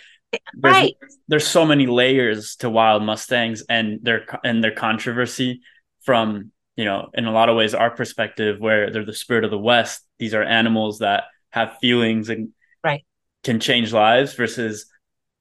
there's, 0.54 0.74
right. 0.74 0.96
there's 1.28 1.46
so 1.46 1.64
many 1.64 1.86
layers 1.86 2.56
to 2.56 2.70
wild 2.70 3.02
mustangs 3.02 3.62
and 3.68 4.00
their 4.02 4.24
and 4.42 4.64
their 4.64 4.74
controversy 4.74 5.60
from 6.02 6.50
you 6.76 6.84
know, 6.84 7.10
in 7.14 7.26
a 7.26 7.32
lot 7.32 7.48
of 7.48 7.56
ways, 7.56 7.74
our 7.74 7.90
perspective, 7.90 8.58
where 8.58 8.90
they're 8.90 9.04
the 9.04 9.12
spirit 9.12 9.44
of 9.44 9.50
the 9.50 9.58
West, 9.58 10.04
these 10.18 10.34
are 10.34 10.42
animals 10.42 10.98
that 10.98 11.24
have 11.50 11.78
feelings 11.80 12.28
and 12.28 12.50
right. 12.82 13.04
can 13.44 13.60
change 13.60 13.92
lives 13.92 14.34
versus 14.34 14.86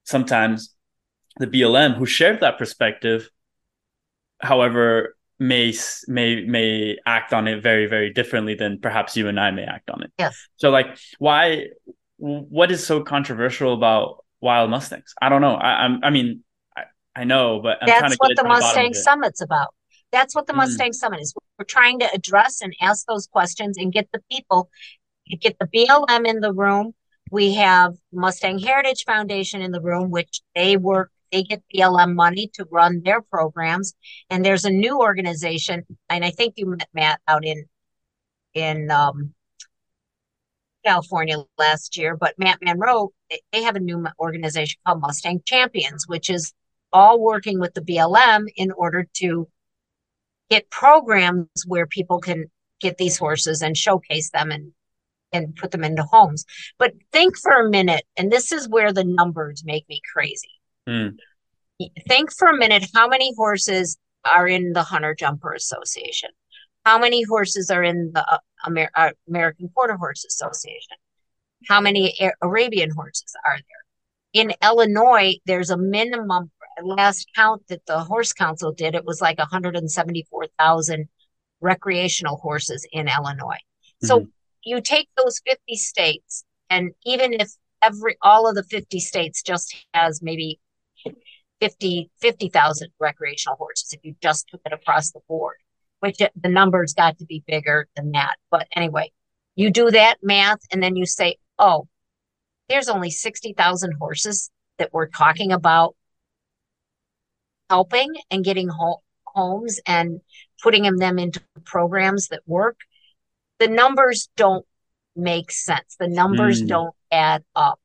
sometimes 0.04 0.76
the 1.38 1.48
BLM 1.48 1.96
who 1.96 2.06
shared 2.06 2.42
that 2.42 2.60
perspective, 2.60 3.30
however, 4.40 5.16
may 5.40 5.74
may 6.08 6.46
may 6.46 6.98
act 7.06 7.34
on 7.34 7.48
it 7.48 7.62
very 7.62 7.88
very 7.88 8.12
differently 8.12 8.56
than 8.56 8.80
perhaps 8.80 9.18
you 9.18 9.28
and 9.28 9.40
I 9.40 9.52
may 9.52 9.64
act 9.64 9.90
on 9.90 10.04
it. 10.04 10.12
Yes. 10.18 10.36
So 10.58 10.70
like, 10.70 10.98
why? 11.20 11.68
What 12.18 12.72
is 12.72 12.86
so 12.86 13.04
controversial 13.04 13.74
about 13.74 14.24
wild 14.40 14.70
mustangs? 14.70 15.14
I 15.22 15.30
don't 15.30 15.42
know. 15.42 15.56
I, 15.56 15.84
I'm. 15.84 16.00
I 16.04 16.10
mean, 16.10 16.44
I, 16.78 16.84
I 17.16 17.24
know, 17.24 17.60
but 17.62 17.78
I'm 17.82 17.88
that's 17.88 18.16
what 18.16 18.36
the 18.36 18.44
Mustang 18.44 18.94
Summit's 18.94 19.42
about. 19.42 19.74
That's 20.12 20.36
what 20.36 20.48
the 20.48 20.54
mm. 20.54 20.58
Mustang 20.58 20.94
Summit 20.94 21.20
is. 21.20 21.34
We're 21.58 21.66
trying 21.66 22.00
to 22.00 22.10
address 22.14 22.62
and 22.62 22.74
ask 22.82 23.06
those 23.08 23.28
questions 23.28 23.78
and 23.78 23.92
get 23.92 24.08
the 24.14 24.22
people, 24.32 24.70
get 25.42 25.58
the 25.60 25.68
BLM 25.68 26.26
in 26.26 26.40
the 26.40 26.54
room 26.54 26.94
we 27.34 27.56
have 27.56 27.96
Mustang 28.12 28.60
Heritage 28.60 29.06
Foundation 29.06 29.64
in 29.64 29.72
the 29.72 29.82
room, 29.82 30.12
which 30.12 30.42
they 30.54 30.78
work, 30.78 31.12
they 31.34 31.44
get 31.44 31.64
BLM 31.76 32.14
money 32.14 32.50
to 32.54 32.66
run 32.72 33.02
their 33.04 33.22
programs. 33.22 33.94
And 34.30 34.46
there's 34.46 34.66
a 34.66 34.70
new 34.70 35.00
organization, 35.00 35.84
and 36.08 36.24
I 36.24 36.30
think 36.30 36.54
you 36.58 36.68
met 36.68 36.88
Matt 36.94 37.20
out 37.28 37.44
in 37.44 37.66
in 38.54 38.92
um, 38.92 39.34
California 40.86 41.38
last 41.58 41.98
year, 41.98 42.16
but 42.16 42.38
Matt 42.38 42.60
Monroe, 42.62 43.12
they 43.52 43.64
have 43.64 43.76
a 43.76 43.80
new 43.80 44.06
organization 44.20 44.80
called 44.86 45.02
Mustang 45.02 45.42
Champions, 45.44 46.08
which 46.08 46.30
is 46.30 46.54
all 46.92 47.20
working 47.20 47.60
with 47.60 47.74
the 47.74 47.82
BLM 47.82 48.46
in 48.56 48.72
order 48.72 49.08
to 49.16 49.48
get 50.52 50.70
programs 50.70 51.48
where 51.66 51.88
people 51.88 52.20
can 52.20 52.46
get 52.80 52.98
these 52.98 53.18
horses 53.18 53.64
and 53.64 53.76
showcase 53.76 54.30
them 54.30 54.52
and 54.52 54.72
and 55.32 55.56
put 55.56 55.72
them 55.72 55.84
into 55.84 56.04
homes. 56.04 56.46
But 56.78 56.94
think 57.12 57.36
for 57.40 57.54
a 57.54 57.70
minute, 57.70 58.06
and 58.16 58.32
this 58.32 58.52
is 58.52 58.70
where 58.70 58.94
the 58.94 59.04
numbers 59.04 59.64
make 59.66 59.90
me 59.90 60.00
crazy. 60.14 60.52
Mm. 60.88 61.18
Think 62.08 62.32
for 62.32 62.48
a 62.48 62.58
minute 62.58 62.86
how 62.94 63.08
many 63.08 63.34
horses 63.36 63.98
are 64.26 64.48
in 64.48 64.74
the 64.74 64.84
Hunter 64.84 65.16
Jumper 65.18 65.54
Association? 65.54 66.30
How 66.86 67.00
many 67.00 67.24
horses 67.24 67.70
are 67.70 67.84
in 67.84 68.12
the 68.14 68.26
uh, 68.30 68.38
Amer- 68.68 68.92
uh, 68.96 69.12
American 69.28 69.70
Quarter 69.70 69.98
Horse 69.98 70.26
Association? 70.26 70.98
How 71.68 71.80
many 71.80 72.18
Arabian 72.42 72.92
horses 72.92 73.34
are 73.46 73.58
there? 73.58 74.44
In 74.44 74.54
Illinois, 74.62 75.36
there's 75.46 75.70
a 75.70 75.78
minimum 75.78 76.52
last 76.82 77.28
count 77.36 77.62
that 77.70 77.86
the 77.86 78.00
Horse 78.00 78.34
Council 78.34 78.72
did, 78.72 78.96
it 78.96 79.06
was 79.06 79.22
like 79.22 79.38
174,000 79.38 81.08
recreational 81.62 82.38
horses 82.38 82.86
in 82.92 83.08
Illinois. 83.08 83.54
Mm-hmm. 83.54 84.08
So 84.08 84.28
you 84.64 84.82
take 84.82 85.10
those 85.18 85.40
50 85.46 85.76
states, 85.76 86.44
and 86.70 86.92
even 87.06 87.34
if 87.34 87.52
every 87.82 88.16
all 88.22 88.48
of 88.48 88.56
the 88.56 88.64
50 88.64 89.00
states 89.00 89.42
just 89.44 89.76
has 89.94 90.22
maybe 90.22 90.60
50 91.64 92.10
50,000 92.20 92.90
recreational 93.00 93.56
horses 93.56 93.94
if 93.94 94.00
you 94.04 94.16
just 94.22 94.48
took 94.50 94.62
it 94.66 94.74
across 94.74 95.12
the 95.12 95.22
board 95.28 95.56
which 96.00 96.18
the 96.18 96.50
numbers 96.50 96.94
got 96.94 97.18
to 97.20 97.26
be 97.26 97.44
bigger 97.48 97.88
than 97.96 98.12
that 98.12 98.36
but 98.52 98.68
anyway 98.76 99.12
you 99.56 99.72
do 99.72 99.90
that 99.90 100.18
math 100.22 100.60
and 100.72 100.84
then 100.84 100.96
you 100.96 101.06
say 101.06 101.38
oh 101.60 101.88
there's 102.70 102.90
only 102.90 103.12
60,000 103.12 103.94
horses 104.00 104.50
that 104.78 104.92
we're 104.92 105.08
talking 105.08 105.52
about 105.52 105.96
helping 107.70 108.14
and 108.32 108.44
getting 108.44 108.68
ho- 108.68 109.02
homes 109.26 109.80
and 109.86 110.22
putting 110.62 110.84
them 110.96 111.20
into 111.20 111.42
programs 111.66 112.30
that 112.30 112.42
work, 112.46 112.78
the 113.60 113.68
numbers 113.68 114.30
don't 114.36 114.66
make 115.16 115.52
sense. 115.52 115.96
The 116.00 116.08
numbers 116.08 116.64
mm. 116.64 116.68
don't 116.68 116.96
add 117.12 117.44
up. 117.56 117.80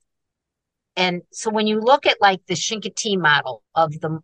And 0.98 1.22
so 1.30 1.48
when 1.50 1.68
you 1.68 1.80
look 1.80 2.06
at 2.06 2.20
like 2.20 2.44
the 2.46 2.54
Chincoteague 2.54 3.20
model 3.20 3.62
of 3.72 3.92
the 4.00 4.18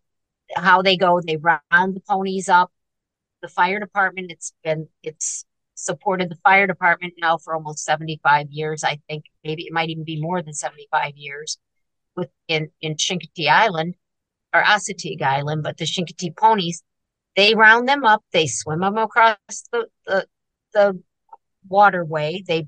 how 0.56 0.82
they 0.82 0.96
go, 0.96 1.20
they 1.20 1.36
round 1.36 1.60
the 1.70 2.00
ponies 2.00 2.48
up. 2.48 2.72
The 3.42 3.48
fire 3.48 3.78
department, 3.78 4.32
it's 4.32 4.52
been 4.64 4.88
it's 5.04 5.46
supported 5.76 6.30
the 6.30 6.38
fire 6.42 6.66
department 6.66 7.14
now 7.16 7.38
for 7.38 7.54
almost 7.54 7.84
75 7.84 8.50
years. 8.50 8.82
I 8.82 8.98
think 9.08 9.26
maybe 9.44 9.62
it 9.62 9.72
might 9.72 9.88
even 9.88 10.02
be 10.02 10.20
more 10.20 10.42
than 10.42 10.52
75 10.52 11.12
years 11.14 11.58
with 12.16 12.30
in, 12.48 12.70
in 12.80 12.96
Chincoteague 12.96 13.48
Island 13.48 13.94
or 14.52 14.62
Assateague 14.62 15.22
Island, 15.22 15.62
but 15.62 15.76
the 15.76 15.84
Chincoteague 15.84 16.36
ponies, 16.36 16.82
they 17.36 17.54
round 17.54 17.88
them 17.88 18.04
up, 18.04 18.24
they 18.32 18.48
swim 18.48 18.80
them 18.80 18.98
across 18.98 19.36
the, 19.72 19.86
the, 20.06 20.26
the 20.72 21.02
waterway, 21.68 22.42
they 22.46 22.66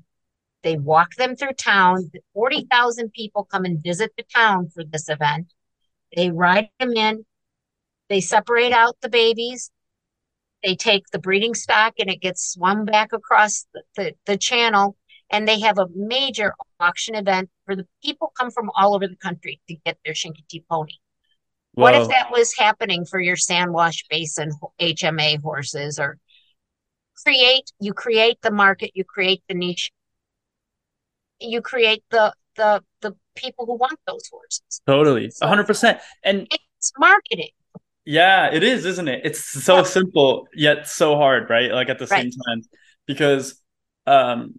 they 0.63 0.77
walk 0.77 1.15
them 1.15 1.35
through 1.35 1.53
town. 1.53 2.11
40,000 2.33 3.11
people 3.13 3.45
come 3.45 3.65
and 3.65 3.81
visit 3.81 4.11
the 4.17 4.23
town 4.23 4.69
for 4.69 4.83
this 4.83 5.09
event. 5.09 5.53
They 6.15 6.31
ride 6.31 6.69
them 6.79 6.93
in, 6.93 7.25
they 8.09 8.21
separate 8.21 8.73
out 8.73 8.97
the 9.01 9.09
babies, 9.09 9.71
they 10.63 10.75
take 10.75 11.03
the 11.11 11.19
breeding 11.19 11.53
stock 11.53 11.93
and 11.99 12.09
it 12.09 12.21
gets 12.21 12.53
swum 12.53 12.85
back 12.85 13.13
across 13.13 13.65
the, 13.73 13.83
the, 13.95 14.13
the 14.25 14.37
channel 14.37 14.95
and 15.29 15.47
they 15.47 15.59
have 15.59 15.77
a 15.77 15.87
major 15.93 16.53
auction 16.79 17.15
event 17.15 17.49
where 17.65 17.75
the 17.75 17.87
people 18.03 18.31
come 18.37 18.49
from 18.51 18.71
all 18.75 18.95
over 18.95 19.07
the 19.07 19.15
country 19.15 19.61
to 19.67 19.75
get 19.85 19.97
their 20.03 20.13
Chincoteague 20.13 20.65
pony. 20.69 20.93
What 21.73 21.93
if 21.93 22.07
that 22.07 22.31
was 22.31 22.57
happening 22.57 23.05
for 23.05 23.19
your 23.19 23.35
Sandwash 23.35 24.03
Basin 24.09 24.51
HMA 24.81 25.39
horses 25.41 25.99
or 25.99 26.17
create 27.23 27.71
you 27.79 27.93
create 27.93 28.41
the 28.41 28.51
market, 28.51 28.91
you 28.95 29.03
create 29.03 29.43
the 29.47 29.53
niche, 29.53 29.91
you 31.39 31.61
create 31.61 32.03
the 32.09 32.33
the 32.55 32.83
the 33.01 33.15
people 33.35 33.65
who 33.65 33.75
want 33.75 33.99
those 34.07 34.27
horses. 34.31 34.81
Totally. 34.85 35.29
So, 35.29 35.45
100%. 35.45 35.99
And 36.23 36.47
it's 36.49 36.91
marketing. 36.97 37.49
Yeah, 38.05 38.51
it 38.51 38.63
is, 38.63 38.85
isn't 38.85 39.07
it? 39.07 39.21
It's 39.23 39.43
so 39.43 39.77
yeah. 39.77 39.83
simple 39.83 40.47
yet 40.53 40.87
so 40.87 41.15
hard, 41.15 41.49
right? 41.49 41.71
Like 41.71 41.89
at 41.89 41.99
the 41.99 42.05
right. 42.07 42.21
same 42.23 42.31
time 42.31 42.61
because 43.05 43.61
um 44.05 44.55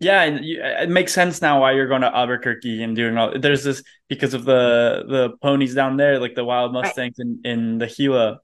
yeah, 0.00 0.22
and 0.22 0.44
it 0.44 0.88
makes 0.88 1.12
sense 1.12 1.42
now 1.42 1.60
why 1.60 1.72
you're 1.72 1.88
going 1.88 2.02
to 2.02 2.14
Albuquerque 2.14 2.84
and 2.84 2.94
doing 2.94 3.16
all. 3.18 3.36
There's 3.36 3.64
this 3.64 3.82
because 4.08 4.32
of 4.32 4.44
the 4.44 5.04
the 5.08 5.30
ponies 5.42 5.74
down 5.74 5.96
there, 5.96 6.20
like 6.20 6.36
the 6.36 6.44
wild 6.44 6.72
mustangs 6.72 7.16
right. 7.18 7.26
in 7.26 7.40
in 7.44 7.78
the 7.78 7.88
Gila. 7.88 8.38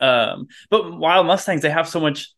Um, 0.00 0.46
but 0.70 0.96
wild 0.96 1.26
mustangs, 1.26 1.62
they 1.62 1.70
have 1.70 1.88
so 1.88 1.98
much. 1.98 2.32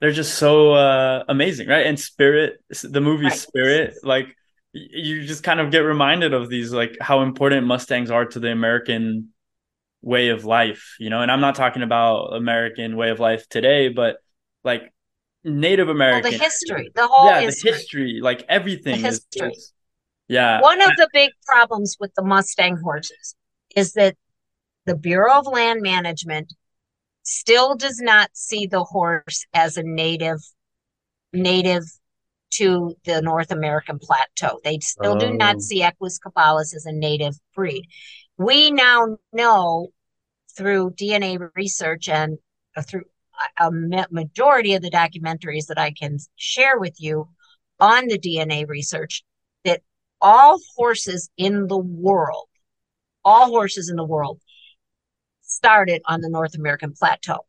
They're 0.00 0.12
just 0.12 0.34
so 0.34 0.72
uh, 0.72 1.24
amazing, 1.28 1.68
right? 1.68 1.86
And 1.86 1.98
Spirit, 1.98 2.60
the 2.82 3.00
movie 3.00 3.24
right. 3.24 3.32
Spirit, 3.32 3.94
like 4.02 4.28
you 4.72 5.26
just 5.26 5.42
kind 5.42 5.60
of 5.60 5.70
get 5.70 5.80
reminded 5.80 6.32
of 6.34 6.48
these, 6.48 6.72
like 6.72 6.96
how 7.00 7.22
important 7.22 7.66
mustangs 7.66 8.10
are 8.10 8.24
to 8.26 8.38
the 8.38 8.50
American 8.50 9.30
way 10.02 10.28
of 10.28 10.44
life, 10.44 10.94
you 11.00 11.10
know. 11.10 11.20
And 11.20 11.30
I'm 11.30 11.40
not 11.40 11.56
talking 11.56 11.82
about 11.82 12.34
American 12.34 12.96
way 12.96 13.10
of 13.10 13.18
life 13.18 13.48
today, 13.48 13.88
but 13.88 14.18
like 14.62 14.92
Native 15.44 15.88
American. 15.88 16.30
the 16.30 16.38
history, 16.38 16.90
the 16.94 17.06
whole 17.06 17.30
yeah, 17.30 17.40
history. 17.40 17.70
the 17.70 17.76
history, 17.76 18.20
like 18.22 18.44
everything. 18.48 19.00
The 19.00 19.08
history. 19.08 19.50
Is, 19.50 19.72
yeah. 20.28 20.60
One 20.60 20.80
of 20.80 20.90
the 20.96 21.08
big 21.12 21.30
problems 21.46 21.96
with 21.98 22.12
the 22.14 22.22
Mustang 22.22 22.76
horses 22.76 23.34
is 23.74 23.94
that 23.94 24.16
the 24.84 24.94
Bureau 24.94 25.38
of 25.38 25.46
Land 25.46 25.82
Management 25.82 26.52
still 27.28 27.76
does 27.76 28.00
not 28.00 28.30
see 28.32 28.66
the 28.66 28.82
horse 28.82 29.44
as 29.52 29.76
a 29.76 29.82
native 29.82 30.40
native 31.32 31.84
to 32.50 32.94
the 33.04 33.20
North 33.20 33.50
American 33.50 33.98
plateau. 33.98 34.58
They 34.64 34.78
still 34.78 35.16
oh. 35.16 35.18
do 35.18 35.34
not 35.34 35.56
oh. 35.56 35.60
see 35.60 35.82
Equus 35.82 36.18
caballus 36.18 36.74
as 36.74 36.86
a 36.86 36.92
native 36.92 37.34
breed. 37.54 37.84
We 38.38 38.70
now 38.70 39.18
know 39.32 39.88
through 40.56 40.92
DNA 40.92 41.38
research 41.54 42.08
and 42.08 42.38
uh, 42.74 42.82
through 42.82 43.04
a 43.58 43.70
majority 44.10 44.74
of 44.74 44.82
the 44.82 44.90
documentaries 44.90 45.66
that 45.66 45.78
I 45.78 45.92
can 45.92 46.18
share 46.36 46.78
with 46.78 46.96
you 46.98 47.28
on 47.78 48.08
the 48.08 48.18
DNA 48.18 48.66
research 48.66 49.22
that 49.64 49.82
all 50.20 50.58
horses 50.76 51.30
in 51.36 51.68
the 51.68 51.78
world, 51.78 52.48
all 53.24 53.50
horses 53.50 53.90
in 53.90 53.96
the 53.96 54.04
world 54.04 54.40
started 55.48 56.02
on 56.06 56.20
the 56.20 56.28
North 56.28 56.54
American 56.54 56.92
plateau. 56.92 57.40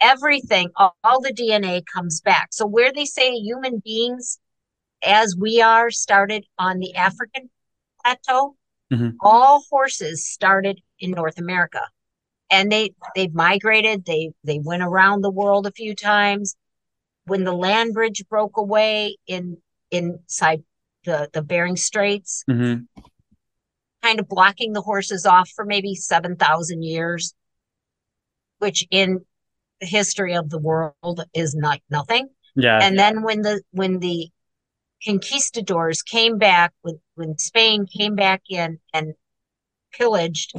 Everything, 0.00 0.70
all, 0.76 0.96
all 1.02 1.20
the 1.20 1.32
DNA 1.32 1.82
comes 1.92 2.20
back. 2.20 2.48
So 2.52 2.66
where 2.66 2.92
they 2.92 3.04
say 3.04 3.32
human 3.32 3.82
beings, 3.84 4.38
as 5.02 5.36
we 5.36 5.60
are, 5.60 5.90
started 5.90 6.44
on 6.58 6.78
the 6.78 6.94
African 6.94 7.50
plateau, 8.02 8.54
mm-hmm. 8.92 9.10
all 9.20 9.62
horses 9.70 10.28
started 10.28 10.80
in 11.00 11.10
North 11.10 11.38
America 11.38 11.82
and 12.50 12.70
they 12.70 12.94
they've 13.14 13.34
migrated 13.34 14.04
they 14.04 14.32
they 14.44 14.58
went 14.58 14.82
around 14.82 15.20
the 15.20 15.30
world 15.30 15.66
a 15.66 15.72
few 15.72 15.94
times 15.94 16.56
when 17.26 17.44
the 17.44 17.52
land 17.52 17.94
bridge 17.94 18.24
broke 18.28 18.56
away 18.56 19.16
in 19.26 19.56
inside 19.90 20.62
the 21.04 21.28
the 21.32 21.42
bering 21.42 21.76
straits 21.76 22.44
mm-hmm. 22.48 22.82
Kind 24.08 24.20
of 24.20 24.28
blocking 24.28 24.72
the 24.72 24.80
horses 24.80 25.26
off 25.26 25.50
for 25.54 25.64
maybe 25.64 25.94
7000 25.94 26.82
years 26.82 27.34
which 28.58 28.86
in 28.90 29.20
the 29.80 29.86
history 29.86 30.34
of 30.34 30.48
the 30.48 30.58
world 30.58 31.24
is 31.34 31.54
not 31.54 31.80
nothing 31.90 32.28
yeah 32.56 32.78
and 32.82 32.98
then 32.98 33.22
when 33.22 33.42
the 33.42 33.62
when 33.70 33.98
the 33.98 34.28
conquistadors 35.06 36.02
came 36.02 36.38
back 36.38 36.72
when 36.82 36.98
when 37.16 37.38
spain 37.38 37.86
came 37.86 38.14
back 38.14 38.42
in 38.48 38.78
and 38.94 39.14
pillaged 39.92 40.54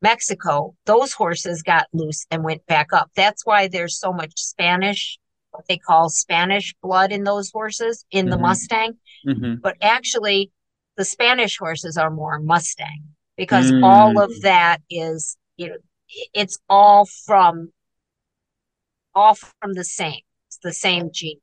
Mexico, 0.00 0.76
those 0.86 1.12
horses 1.12 1.62
got 1.62 1.86
loose 1.92 2.24
and 2.30 2.44
went 2.44 2.64
back 2.66 2.92
up. 2.92 3.10
That's 3.16 3.44
why 3.44 3.68
there's 3.68 3.98
so 3.98 4.12
much 4.12 4.32
Spanish, 4.36 5.18
what 5.50 5.64
they 5.68 5.76
call 5.76 6.08
Spanish 6.08 6.74
blood 6.82 7.10
in 7.10 7.24
those 7.24 7.50
horses 7.50 8.04
in 8.10 8.26
mm-hmm. 8.26 8.30
the 8.30 8.38
Mustang. 8.38 8.92
Mm-hmm. 9.26 9.54
But 9.60 9.76
actually, 9.82 10.52
the 10.98 11.04
Spanish 11.04 11.56
horses 11.56 11.96
are 11.96 12.10
more 12.10 12.38
Mustang 12.40 13.04
because 13.36 13.70
mm. 13.70 13.82
all 13.84 14.20
of 14.20 14.42
that 14.42 14.82
is, 14.90 15.38
you 15.56 15.68
know, 15.68 15.76
it's 16.34 16.58
all 16.68 17.06
from 17.24 17.72
all 19.14 19.34
from 19.34 19.74
the 19.74 19.84
same. 19.84 20.20
It's 20.48 20.58
the 20.62 20.72
same 20.72 21.10
gene. 21.12 21.40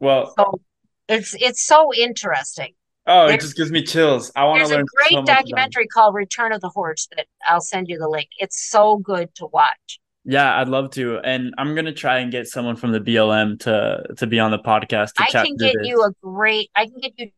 Well, 0.00 0.32
so 0.36 0.60
it's 1.08 1.36
it's 1.38 1.64
so 1.64 1.94
interesting. 1.94 2.72
Oh, 3.06 3.26
it 3.26 3.40
just 3.40 3.56
gives 3.56 3.70
me 3.70 3.82
chills. 3.82 4.32
I 4.34 4.44
want 4.44 4.64
to 4.64 4.68
learn. 4.68 4.70
There's 4.70 4.82
a 4.82 5.14
great 5.14 5.26
so 5.26 5.34
documentary 5.34 5.86
called 5.86 6.14
Return 6.14 6.52
of 6.52 6.60
the 6.60 6.68
Horse 6.70 7.06
that 7.16 7.26
I'll 7.46 7.60
send 7.60 7.88
you 7.88 7.98
the 7.98 8.08
link. 8.08 8.28
It's 8.38 8.70
so 8.70 8.96
good 8.96 9.34
to 9.36 9.46
watch. 9.46 10.00
Yeah, 10.24 10.58
I'd 10.58 10.68
love 10.68 10.90
to, 10.92 11.18
and 11.18 11.54
I'm 11.58 11.74
gonna 11.74 11.92
try 11.92 12.18
and 12.18 12.30
get 12.30 12.46
someone 12.46 12.76
from 12.76 12.92
the 12.92 13.00
BLM 13.00 13.58
to 13.60 14.04
to 14.16 14.26
be 14.26 14.38
on 14.38 14.50
the 14.50 14.58
podcast. 14.58 15.14
To 15.14 15.22
I 15.22 15.30
can 15.30 15.56
get 15.56 15.74
this. 15.78 15.86
you 15.86 16.02
a 16.02 16.12
great. 16.22 16.70
I 16.74 16.86
can 16.86 16.98
get 17.00 17.12
you 17.18 17.30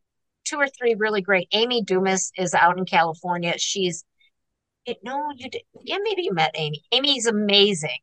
two 0.53 0.61
or 0.61 0.69
three 0.69 0.95
really 0.95 1.23
great. 1.23 1.49
Amy 1.53 1.83
Dumas 1.83 2.31
is 2.37 2.55
out 2.55 2.79
in 2.79 2.85
California. 2.85 3.55
She's 3.59 4.05
it, 4.85 4.99
no, 5.03 5.31
you 5.37 5.49
did. 5.49 5.63
Yeah, 5.83 5.99
maybe 6.03 6.23
you 6.23 6.35
met 6.35 6.51
Amy. 6.55 6.83
Amy's 6.91 7.27
amazing, 7.27 7.99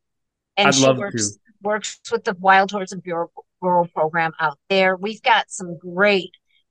and 0.56 0.68
I'd 0.68 0.74
she 0.74 0.90
works 0.90 1.32
to. 1.32 1.38
works 1.62 2.00
with 2.10 2.24
the 2.24 2.34
Wild 2.40 2.70
Horse 2.70 2.92
and 2.92 3.02
Burro 3.02 3.30
Rural 3.60 3.86
program 3.88 4.32
out 4.40 4.58
there. 4.70 4.96
We've 4.96 5.22
got 5.22 5.50
some 5.50 5.76
great 5.78 6.30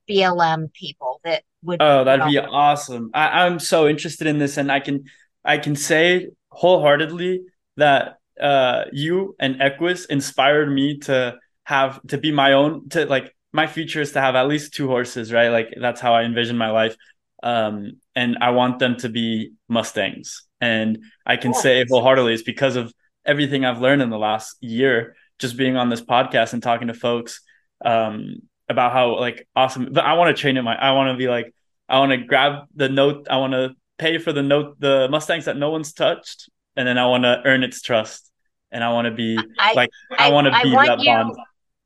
BLM 0.10 0.74
people 0.74 1.22
that 1.24 1.44
would. 1.64 1.82
Oh, 1.82 2.04
that'd 2.04 2.26
be 2.26 2.40
awesome! 2.40 3.12
I, 3.14 3.46
I'm 3.46 3.60
so 3.60 3.88
interested 3.88 4.26
in 4.26 4.40
this, 4.40 4.58
and 4.58 4.72
I 4.72 4.80
can 4.80 5.04
I 5.46 5.60
can 5.60 5.76
say 5.76 6.30
wholeheartedly 6.50 7.42
that 7.78 8.18
uh, 8.42 8.86
you 8.92 9.36
and 9.40 9.62
Equus 9.62 10.06
inspired 10.06 10.72
me 10.72 10.98
to 11.00 11.38
have 11.66 12.02
to 12.08 12.18
be 12.18 12.32
my 12.32 12.54
own 12.54 12.90
to 12.90 13.06
like 13.06 13.36
my 13.52 13.68
future 13.68 14.02
is 14.02 14.12
to 14.14 14.22
have 14.22 14.36
at 14.36 14.48
least 14.48 14.74
two 14.74 14.88
horses, 14.88 15.34
right? 15.34 15.50
Like 15.50 15.74
that's 15.80 16.02
how 16.02 16.14
I 16.14 16.24
envision 16.24 16.58
my 16.58 16.72
life. 16.72 16.96
Um, 17.42 17.94
and 18.16 18.38
I 18.42 18.52
want 18.52 18.80
them 18.80 18.98
to 18.98 19.10
be 19.10 19.54
Mustangs. 19.68 20.44
And 20.62 21.04
I 21.26 21.38
can 21.38 21.52
yes. 21.52 21.62
say 21.62 21.86
wholeheartedly 21.88 22.34
it's 22.34 22.44
because 22.44 22.76
of 22.76 22.94
everything 23.26 23.66
I've 23.66 23.82
learned 23.82 24.02
in 24.02 24.10
the 24.10 24.18
last 24.18 24.58
year, 24.60 25.16
just 25.40 25.58
being 25.58 25.78
on 25.78 25.90
this 25.90 26.02
podcast 26.02 26.54
and 26.54 26.62
talking 26.62 26.90
to 26.90 26.94
folks 26.94 27.42
um, 27.84 28.42
about 28.68 28.92
how 28.92 29.18
like 29.20 29.48
awesome. 29.56 29.90
But 29.92 30.06
I 30.06 30.14
want 30.14 30.36
to 30.36 30.40
train 30.40 30.58
it. 30.58 30.62
My 30.62 30.76
I 30.76 30.92
want 30.92 31.14
to 31.14 31.18
be 31.18 31.28
like 31.30 31.54
I 31.88 32.00
want 32.00 32.12
to 32.12 32.18
grab 32.18 32.66
the 32.76 32.90
note. 32.90 33.28
I 33.30 33.38
want 33.38 33.54
to 33.54 33.72
pay 33.98 34.18
for 34.18 34.34
the 34.34 34.44
note 34.44 34.80
the 34.80 35.08
Mustangs 35.10 35.46
that 35.46 35.58
no 35.58 35.72
one's 35.72 35.94
touched, 35.94 36.50
and 36.76 36.88
then 36.88 36.98
I 36.98 37.08
want 37.08 37.24
to 37.24 37.42
earn 37.46 37.64
its 37.64 37.82
trust. 37.82 38.26
And 38.72 38.84
I 38.84 38.92
want 38.92 39.06
to 39.06 39.12
be 39.12 39.40
I, 39.58 39.74
like 39.74 39.90
I, 40.12 40.28
I 40.28 40.32
want 40.32 40.46
to 40.46 40.52
be 40.62 40.72
that 40.72 41.00
you, 41.00 41.12
bond. 41.12 41.36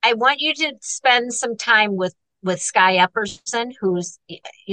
I 0.03 0.13
want 0.13 0.41
you 0.41 0.53
to 0.53 0.73
spend 0.81 1.33
some 1.33 1.55
time 1.57 1.95
with 1.95 2.13
with 2.43 2.61
Sky 2.61 2.97
Epperson, 2.97 3.71
who's 3.79 4.19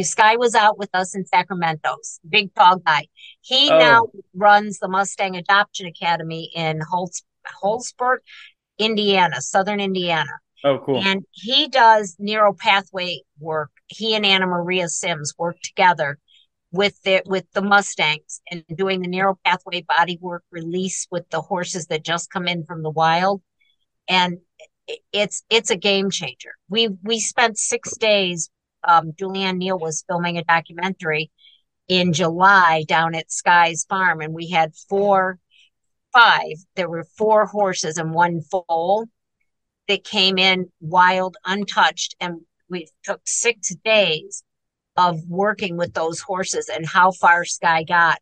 Sky 0.03 0.37
was 0.37 0.57
out 0.57 0.76
with 0.76 0.91
us 0.93 1.14
in 1.14 1.24
Sacramento's 1.24 2.18
big 2.28 2.53
tall 2.55 2.78
guy. 2.78 3.07
He 3.43 3.70
oh. 3.70 3.78
now 3.78 4.07
runs 4.35 4.78
the 4.78 4.89
Mustang 4.89 5.37
Adoption 5.37 5.87
Academy 5.87 6.51
in 6.55 6.81
Holz, 6.81 7.22
Holzberg, 7.62 8.18
Indiana, 8.78 9.41
Southern 9.41 9.78
Indiana. 9.78 10.33
Oh, 10.64 10.78
cool. 10.85 11.03
And 11.03 11.24
he 11.31 11.68
does 11.68 12.16
neural 12.18 12.55
pathway 12.55 13.20
work. 13.39 13.70
He 13.87 14.14
and 14.14 14.26
Anna 14.26 14.47
Maria 14.47 14.89
Sims 14.89 15.33
work 15.39 15.57
together 15.62 16.18
with 16.72 17.01
the 17.03 17.22
with 17.26 17.47
the 17.53 17.62
Mustangs 17.62 18.41
and 18.51 18.64
doing 18.74 19.01
the 19.01 19.09
neural 19.09 19.39
pathway 19.45 19.83
body 19.83 20.18
work 20.20 20.43
release 20.51 21.07
with 21.11 21.28
the 21.31 21.41
horses 21.41 21.87
that 21.87 22.05
just 22.05 22.31
come 22.31 22.47
in 22.47 22.64
from 22.64 22.83
the 22.83 22.91
wild. 22.91 23.43
And 24.09 24.39
it's 25.12 25.43
it's 25.51 25.70
a 25.70 25.76
game 25.76 26.11
changer. 26.11 26.53
We 26.68 26.88
we 27.03 27.20
spent 27.20 27.59
six 27.59 27.97
days. 27.97 28.51
Um, 28.82 29.12
Julianne 29.12 29.59
Neal 29.59 29.78
was 29.78 30.05
filming 30.09 30.38
a 30.38 30.45
documentary 30.45 31.30
in 31.88 32.12
July 32.12 32.84
down 32.88 33.14
at 33.14 33.30
Sky's 33.30 33.84
farm, 33.88 34.20
and 34.20 34.32
we 34.32 34.49
had 34.49 34.74
four, 34.88 35.38
five. 36.12 36.55
There 36.76 36.88
were 36.88 37.05
four 37.18 37.47
horses 37.47 37.99
and 37.99 38.14
one 38.14 38.41
foal 38.43 39.07
that 39.88 40.05
came 40.05 40.38
in 40.38 40.70
wild, 40.80 41.36
untouched, 41.45 42.14
and 42.20 42.41
we 42.68 42.88
took 43.03 43.20
six 43.26 43.74
days 43.84 44.45
of 44.97 45.20
working 45.28 45.76
with 45.76 45.95
those 45.95 46.20
horses 46.20 46.70
and 46.72 46.86
how 46.86 47.11
far 47.11 47.45
Sky 47.45 47.82
got 47.82 48.20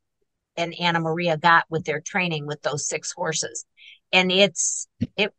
and 0.56 0.74
Anna 0.80 1.00
Maria 1.00 1.36
got 1.36 1.64
with 1.70 1.84
their 1.84 2.00
training 2.00 2.46
with 2.46 2.60
those 2.62 2.88
six 2.88 3.12
horses. 3.12 3.64
And 4.12 4.32
it's 4.32 4.88
it 5.16 5.32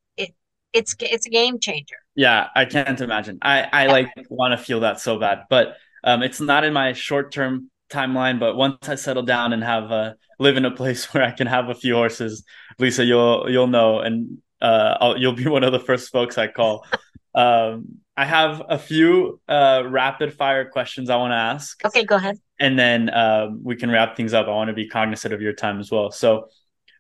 it's 0.74 0.96
it's 1.00 1.26
a 1.26 1.30
game 1.30 1.60
changer. 1.60 1.96
Yeah, 2.16 2.48
I 2.56 2.66
can't 2.66 3.00
imagine. 3.02 3.40
I 3.42 3.64
I 3.64 3.86
yeah. 3.86 3.92
like 3.92 4.08
want 4.30 4.58
to 4.58 4.64
feel 4.64 4.82
that 4.82 5.00
so 5.00 5.20
bad, 5.20 5.44
but 5.50 5.76
um, 6.04 6.24
it's 6.24 6.40
not 6.40 6.64
in 6.64 6.74
my 6.74 6.94
short 6.94 7.32
term 7.32 7.70
timeline. 7.90 8.40
But 8.40 8.56
once 8.56 8.88
I 8.88 8.96
settle 8.96 9.24
down 9.24 9.54
and 9.54 9.64
have 9.64 9.92
uh, 9.92 10.14
live 10.38 10.58
in 10.58 10.66
a 10.66 10.72
place 10.72 11.06
where 11.14 11.24
I 11.24 11.32
can 11.32 11.48
have 11.48 11.70
a 11.70 11.76
few 11.76 11.96
horses, 11.96 12.44
Lisa, 12.78 13.04
you'll 13.04 13.50
you'll 13.50 13.68
know, 13.68 14.00
and 14.00 14.40
uh, 14.62 14.98
I'll, 15.00 15.18
you'll 15.18 15.34
be 15.34 15.48
one 15.48 15.64
of 15.64 15.72
the 15.72 15.80
first 15.80 16.12
folks 16.12 16.38
I 16.38 16.48
call. 16.48 16.86
um, 17.36 18.00
I 18.18 18.26
have 18.26 18.62
a 18.68 18.78
few 18.78 19.40
uh, 19.48 19.84
rapid 19.88 20.34
fire 20.34 20.70
questions 20.70 21.10
I 21.10 21.16
want 21.16 21.32
to 21.32 21.38
ask. 21.38 21.86
Okay, 21.86 22.04
go 22.04 22.18
ahead. 22.18 22.38
And 22.60 22.78
then 22.78 23.10
um, 23.14 23.62
we 23.64 23.78
can 23.78 23.90
wrap 23.90 24.18
things 24.18 24.34
up. 24.34 24.48
I 24.48 24.50
want 24.50 24.68
to 24.68 24.74
be 24.74 24.90
cognizant 24.90 25.34
of 25.34 25.42
your 25.42 25.54
time 25.54 25.80
as 25.80 25.90
well. 25.90 26.12
So, 26.12 26.50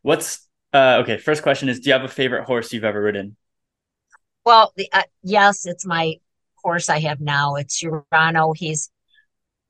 what's 0.02 0.48
uh, 0.72 1.02
okay? 1.02 1.18
First 1.18 1.44
question 1.44 1.68
is: 1.68 1.82
Do 1.82 1.90
you 1.90 1.94
have 1.94 2.06
a 2.06 2.08
favorite 2.08 2.46
horse 2.46 2.72
you've 2.72 2.86
ever 2.86 3.02
ridden? 3.02 3.36
Well, 4.46 4.74
the, 4.76 4.90
uh, 4.92 5.04
yes, 5.24 5.66
it's 5.66 5.86
my 5.86 6.16
horse 6.64 6.90
I 6.90 7.00
have 7.00 7.22
now. 7.22 7.56
It's 7.56 7.84
Urano. 7.84 8.56
He's 8.56 8.90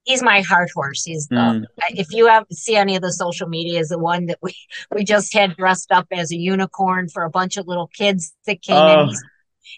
he's 0.04 0.24
my 0.24 0.42
heart 0.42 0.70
horse. 0.74 1.04
He's 1.04 1.28
the 1.28 1.36
mm. 1.36 1.66
if 1.90 2.12
you 2.12 2.28
have 2.28 2.46
see 2.52 2.76
any 2.76 2.96
of 2.96 3.02
the 3.02 3.14
social 3.14 3.48
media, 3.48 3.80
is 3.80 3.90
the 3.90 4.00
one 4.00 4.28
that 4.28 4.40
we 4.42 4.56
we 4.96 5.04
just 5.04 5.34
had 5.34 5.56
dressed 5.58 5.92
up 5.92 6.08
as 6.12 6.32
a 6.32 6.38
unicorn 6.38 7.10
for 7.10 7.24
a 7.24 7.30
bunch 7.30 7.58
of 7.58 7.68
little 7.68 7.88
kids 7.88 8.34
that 8.46 8.62
came 8.62 8.76
oh. 8.76 9.02
in. 9.02 9.10
He's, 9.10 9.24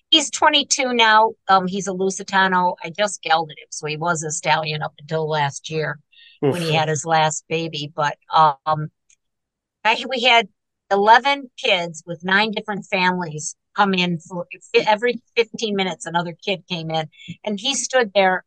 he's 0.09 0.31
22 0.31 0.93
now. 0.93 1.33
Um, 1.47 1.67
he's 1.67 1.87
a 1.87 1.91
Lusitano. 1.91 2.75
I 2.83 2.89
just 2.89 3.21
gelded 3.21 3.57
him, 3.59 3.67
so 3.69 3.87
he 3.87 3.97
was 3.97 4.23
a 4.23 4.31
stallion 4.31 4.81
up 4.81 4.93
until 4.99 5.27
last 5.27 5.69
year 5.69 5.99
Oof. 6.45 6.53
when 6.53 6.61
he 6.61 6.73
had 6.73 6.89
his 6.89 7.05
last 7.05 7.45
baby. 7.49 7.91
But 7.93 8.17
um, 8.33 8.89
I, 9.83 10.03
we 10.07 10.21
had 10.21 10.47
11 10.91 11.49
kids 11.57 12.03
with 12.05 12.23
nine 12.23 12.51
different 12.51 12.85
families 12.85 13.55
come 13.75 13.93
in 13.93 14.19
for 14.19 14.47
every 14.87 15.21
15 15.35 15.75
minutes 15.75 16.05
another 16.05 16.35
kid 16.45 16.63
came 16.69 16.91
in 16.91 17.07
and 17.43 17.59
he 17.59 17.73
stood 17.73 18.11
there 18.13 18.43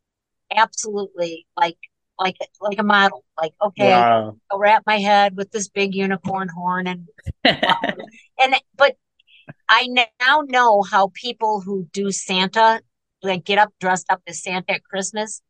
absolutely 0.55 1.45
like 1.57 1.77
like 2.19 2.37
like 2.61 2.79
a 2.79 2.83
model 2.83 3.23
like 3.39 3.53
okay 3.61 3.89
wow. 3.89 4.35
i'll 4.51 4.59
wrap 4.59 4.83
my 4.85 4.97
head 4.97 5.35
with 5.35 5.51
this 5.51 5.67
big 5.67 5.93
unicorn 5.93 6.47
horn 6.47 6.87
and 6.87 7.07
and 7.43 8.55
but 8.77 8.95
i 9.69 9.87
now 10.19 10.41
know 10.47 10.81
how 10.83 11.11
people 11.13 11.61
who 11.61 11.87
do 11.91 12.11
santa 12.11 12.81
like 13.23 13.43
get 13.43 13.57
up 13.57 13.73
dressed 13.79 14.09
up 14.09 14.21
as 14.27 14.41
santa 14.41 14.73
at 14.73 14.83
christmas 14.83 15.41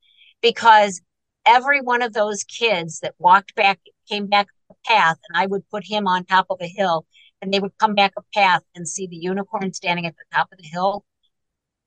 because 0.42 1.02
every 1.46 1.82
one 1.82 2.02
of 2.02 2.14
those 2.14 2.44
kids 2.44 3.00
that 3.02 3.14
walked 3.20 3.54
back 3.56 3.80
came 4.10 4.28
back 4.28 4.48
the 4.70 4.76
path 4.86 5.18
and 5.30 5.38
i 5.38 5.46
would 5.46 5.68
put 5.70 5.84
him 5.86 6.08
on 6.08 6.24
top 6.26 6.48
of 6.50 6.58
a 6.62 6.68
hill 6.68 7.06
and 7.46 7.54
they 7.54 7.60
would 7.60 7.78
come 7.78 7.94
back 7.94 8.14
a 8.18 8.22
path 8.34 8.64
and 8.74 8.88
see 8.88 9.06
the 9.06 9.16
unicorn 9.16 9.72
standing 9.72 10.08
at 10.08 10.16
the 10.16 10.36
top 10.36 10.50
of 10.52 10.58
the 10.58 10.68
hill, 10.68 11.06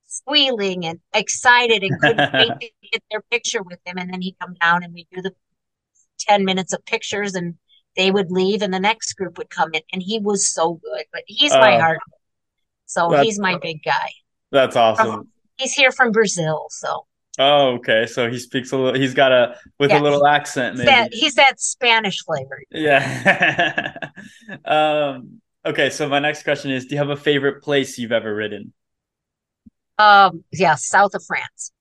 squealing 0.06 0.86
and 0.86 1.00
excited 1.12 1.82
and 1.82 2.00
couldn't 2.00 2.32
wait 2.32 2.60
to 2.60 2.88
get 2.92 3.02
their 3.10 3.22
picture 3.22 3.62
with 3.62 3.80
him. 3.84 3.98
And 3.98 4.12
then 4.12 4.22
he'd 4.22 4.36
come 4.40 4.54
down 4.62 4.84
and 4.84 4.94
we'd 4.94 5.08
do 5.12 5.20
the 5.20 5.32
10 6.20 6.44
minutes 6.44 6.72
of 6.72 6.84
pictures 6.86 7.34
and 7.34 7.54
they 7.96 8.12
would 8.12 8.30
leave 8.30 8.62
and 8.62 8.72
the 8.72 8.78
next 8.78 9.14
group 9.14 9.36
would 9.36 9.50
come 9.50 9.70
in. 9.74 9.82
And 9.92 10.00
he 10.00 10.20
was 10.20 10.48
so 10.48 10.74
good, 10.74 11.04
but 11.12 11.22
he's 11.26 11.52
my 11.52 11.74
uh, 11.74 11.80
heart. 11.80 11.98
So 12.86 13.10
he's 13.20 13.38
my 13.38 13.58
big 13.58 13.82
guy. 13.84 14.10
That's 14.52 14.76
awesome. 14.76 15.28
He's 15.56 15.74
here 15.74 15.90
from 15.90 16.12
Brazil. 16.12 16.66
So 16.70 17.04
Oh, 17.38 17.74
okay. 17.74 18.06
So 18.06 18.28
he 18.28 18.38
speaks 18.38 18.72
a 18.72 18.76
little. 18.76 19.00
He's 19.00 19.14
got 19.14 19.30
a 19.30 19.56
with 19.78 19.90
yeah. 19.90 20.00
a 20.00 20.02
little 20.02 20.26
accent. 20.26 20.76
Maybe. 20.76 20.86
That, 20.86 21.14
he's 21.14 21.36
that 21.36 21.60
Spanish 21.60 22.24
flavor. 22.24 22.62
Yeah. 22.70 23.94
um, 24.64 25.40
Okay, 25.68 25.90
so 25.90 26.08
my 26.08 26.18
next 26.18 26.44
question 26.44 26.70
is: 26.70 26.86
Do 26.86 26.94
you 26.94 26.98
have 26.98 27.10
a 27.10 27.16
favorite 27.16 27.62
place 27.62 27.98
you've 27.98 28.10
ever 28.10 28.34
ridden? 28.34 28.72
Um, 29.98 30.42
yeah, 30.50 30.76
south 30.76 31.14
of 31.14 31.22
France. 31.26 31.72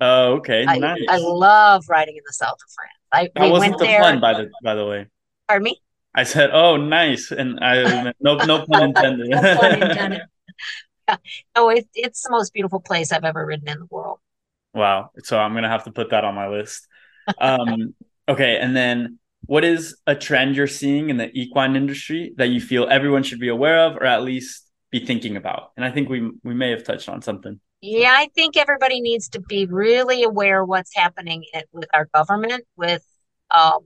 Oh, 0.00 0.34
okay, 0.34 0.64
I, 0.64 0.78
nice. 0.78 1.00
I 1.08 1.18
love 1.18 1.84
riding 1.88 2.16
in 2.16 2.22
the 2.24 2.32
south 2.32 2.52
of 2.52 2.72
France. 2.72 2.92
I 3.12 3.28
that 3.34 3.50
wasn't 3.50 3.78
the 3.78 3.86
there. 3.86 4.00
fun, 4.00 4.20
by 4.20 4.34
the 4.34 4.50
by 4.62 4.76
the 4.76 4.86
way. 4.86 5.06
Pardon 5.48 5.64
me. 5.64 5.80
I 6.14 6.22
said, 6.22 6.50
"Oh, 6.52 6.76
nice," 6.76 7.32
and 7.32 7.58
I 7.58 8.12
no 8.20 8.36
no 8.36 8.66
pun 8.66 8.82
intended. 8.84 9.28
no 9.30 9.56
pun 9.56 9.82
intended. 9.82 10.22
Yeah. 11.08 11.16
Oh, 11.56 11.70
it, 11.70 11.88
it's 11.94 12.22
the 12.22 12.30
most 12.30 12.54
beautiful 12.54 12.80
place 12.80 13.10
I've 13.10 13.24
ever 13.24 13.44
ridden 13.44 13.68
in 13.68 13.80
the 13.80 13.86
world. 13.90 14.20
Wow! 14.74 15.10
So 15.24 15.40
I'm 15.40 15.54
gonna 15.54 15.68
have 15.68 15.84
to 15.84 15.92
put 15.92 16.10
that 16.10 16.24
on 16.24 16.36
my 16.36 16.46
list. 16.46 16.86
Um, 17.38 17.94
okay, 18.28 18.58
and 18.58 18.76
then 18.76 19.18
what 19.46 19.64
is 19.64 19.96
a 20.06 20.14
trend 20.14 20.56
you're 20.56 20.66
seeing 20.66 21.10
in 21.10 21.16
the 21.16 21.30
equine 21.32 21.76
industry 21.76 22.32
that 22.36 22.48
you 22.48 22.60
feel 22.60 22.88
everyone 22.88 23.22
should 23.22 23.40
be 23.40 23.48
aware 23.48 23.86
of 23.86 23.96
or 23.96 24.04
at 24.04 24.22
least 24.22 24.64
be 24.90 25.04
thinking 25.04 25.36
about? 25.36 25.72
And 25.76 25.84
I 25.84 25.90
think 25.90 26.08
we 26.08 26.30
we 26.42 26.54
may 26.54 26.70
have 26.70 26.84
touched 26.84 27.08
on 27.08 27.22
something. 27.22 27.60
Yeah, 27.80 28.14
I 28.16 28.28
think 28.34 28.56
everybody 28.56 29.00
needs 29.00 29.28
to 29.30 29.40
be 29.40 29.66
really 29.66 30.22
aware 30.22 30.64
what's 30.64 30.94
happening 30.94 31.44
with 31.72 31.88
our 31.92 32.06
government. 32.14 32.64
With 32.76 33.04
um, 33.50 33.80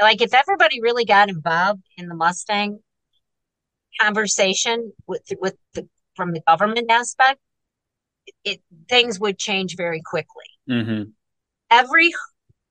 like, 0.00 0.22
if 0.22 0.32
everybody 0.34 0.80
really 0.80 1.04
got 1.04 1.28
involved 1.28 1.82
in 1.96 2.08
the 2.08 2.14
Mustang 2.14 2.78
conversation 4.00 4.92
with 5.06 5.22
with 5.40 5.56
the 5.74 5.88
from 6.14 6.32
the 6.32 6.40
government 6.46 6.90
aspect, 6.90 7.40
it 8.44 8.60
things 8.88 9.18
would 9.18 9.38
change 9.38 9.76
very 9.76 10.02
quickly. 10.04 10.44
Mm-hmm. 10.68 11.10
every 11.70 12.12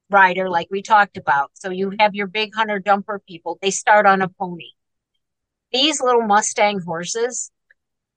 rider, 0.10 0.50
like 0.50 0.68
we 0.72 0.82
talked 0.82 1.18
about, 1.18 1.52
so 1.54 1.70
you 1.70 1.94
have 2.00 2.16
your 2.16 2.28
big 2.28 2.54
hunter 2.56 2.80
jumper 2.80 3.22
people, 3.28 3.58
they 3.62 3.72
start 3.72 4.06
on 4.06 4.22
a 4.22 4.30
pony. 4.30 4.72
These 5.72 6.02
little 6.02 6.24
Mustang 6.24 6.82
horses, 6.82 7.52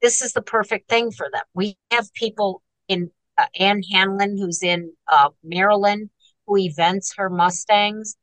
this 0.00 0.22
is 0.22 0.32
the 0.32 0.42
perfect 0.42 0.88
thing 0.88 1.10
for 1.10 1.28
them. 1.32 1.42
We 1.54 1.76
have 1.90 2.12
people 2.14 2.62
in 2.88 3.10
uh, 3.38 3.46
Ann 3.58 3.82
Hanlon, 3.92 4.36
who's 4.36 4.62
in 4.62 4.92
uh, 5.10 5.30
Maryland, 5.42 6.10
who 6.46 6.58
events 6.58 7.14
her 7.16 7.30
Mustangs. 7.30 8.16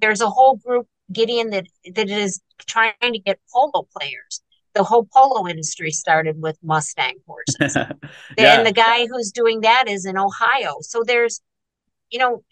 There's 0.00 0.20
a 0.20 0.30
whole 0.30 0.56
group, 0.56 0.86
Gideon, 1.12 1.50
that 1.50 1.66
that 1.94 2.08
is 2.08 2.40
trying 2.66 2.94
to 3.02 3.18
get 3.18 3.38
polo 3.52 3.86
players. 3.96 4.40
The 4.74 4.84
whole 4.84 5.06
polo 5.12 5.48
industry 5.48 5.90
started 5.90 6.40
with 6.40 6.56
Mustang 6.62 7.16
horses, 7.26 7.76
yeah. 8.38 8.58
and 8.58 8.66
the 8.66 8.72
guy 8.72 9.06
who's 9.06 9.32
doing 9.32 9.60
that 9.62 9.88
is 9.88 10.06
in 10.06 10.16
Ohio. 10.16 10.76
So 10.80 11.02
there's, 11.04 11.40
you 12.10 12.18
know, 12.18 12.42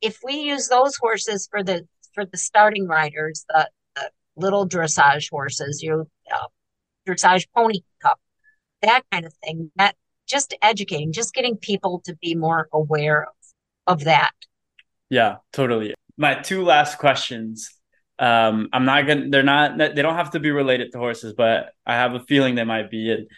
if 0.00 0.18
we 0.24 0.34
use 0.34 0.68
those 0.68 0.96
horses 0.96 1.48
for 1.50 1.62
the 1.62 1.86
for 2.14 2.24
the 2.24 2.36
starting 2.36 2.86
riders, 2.86 3.44
the, 3.48 3.68
the 3.94 4.10
little 4.36 4.68
dressage 4.68 5.30
horses, 5.30 5.82
you 5.82 6.08
uh, 6.32 6.46
dressage 7.06 7.46
pony 7.54 7.80
cup, 8.02 8.18
that 8.82 9.02
kind 9.12 9.24
of 9.24 9.34
thing, 9.44 9.70
that 9.76 9.94
just 10.26 10.54
educating, 10.62 11.12
just 11.12 11.34
getting 11.34 11.56
people 11.56 12.00
to 12.04 12.14
be 12.16 12.34
more 12.34 12.68
aware 12.72 13.24
of, 13.24 13.34
of 13.86 14.04
that. 14.04 14.32
Yeah, 15.08 15.36
totally. 15.52 15.94
My 16.16 16.36
two 16.36 16.64
last 16.64 16.98
questions. 16.98 17.70
Um, 18.18 18.68
I'm 18.72 18.84
not 18.84 19.06
gonna. 19.06 19.28
They're 19.30 19.42
not. 19.42 19.78
They 19.78 20.02
don't 20.02 20.14
have 20.14 20.32
to 20.32 20.40
be 20.40 20.50
related 20.50 20.92
to 20.92 20.98
horses, 20.98 21.32
but 21.32 21.72
I 21.86 21.94
have 21.94 22.14
a 22.14 22.20
feeling 22.20 22.54
they 22.54 22.64
might 22.64 22.90
be. 22.90 23.10
It. 23.10 23.28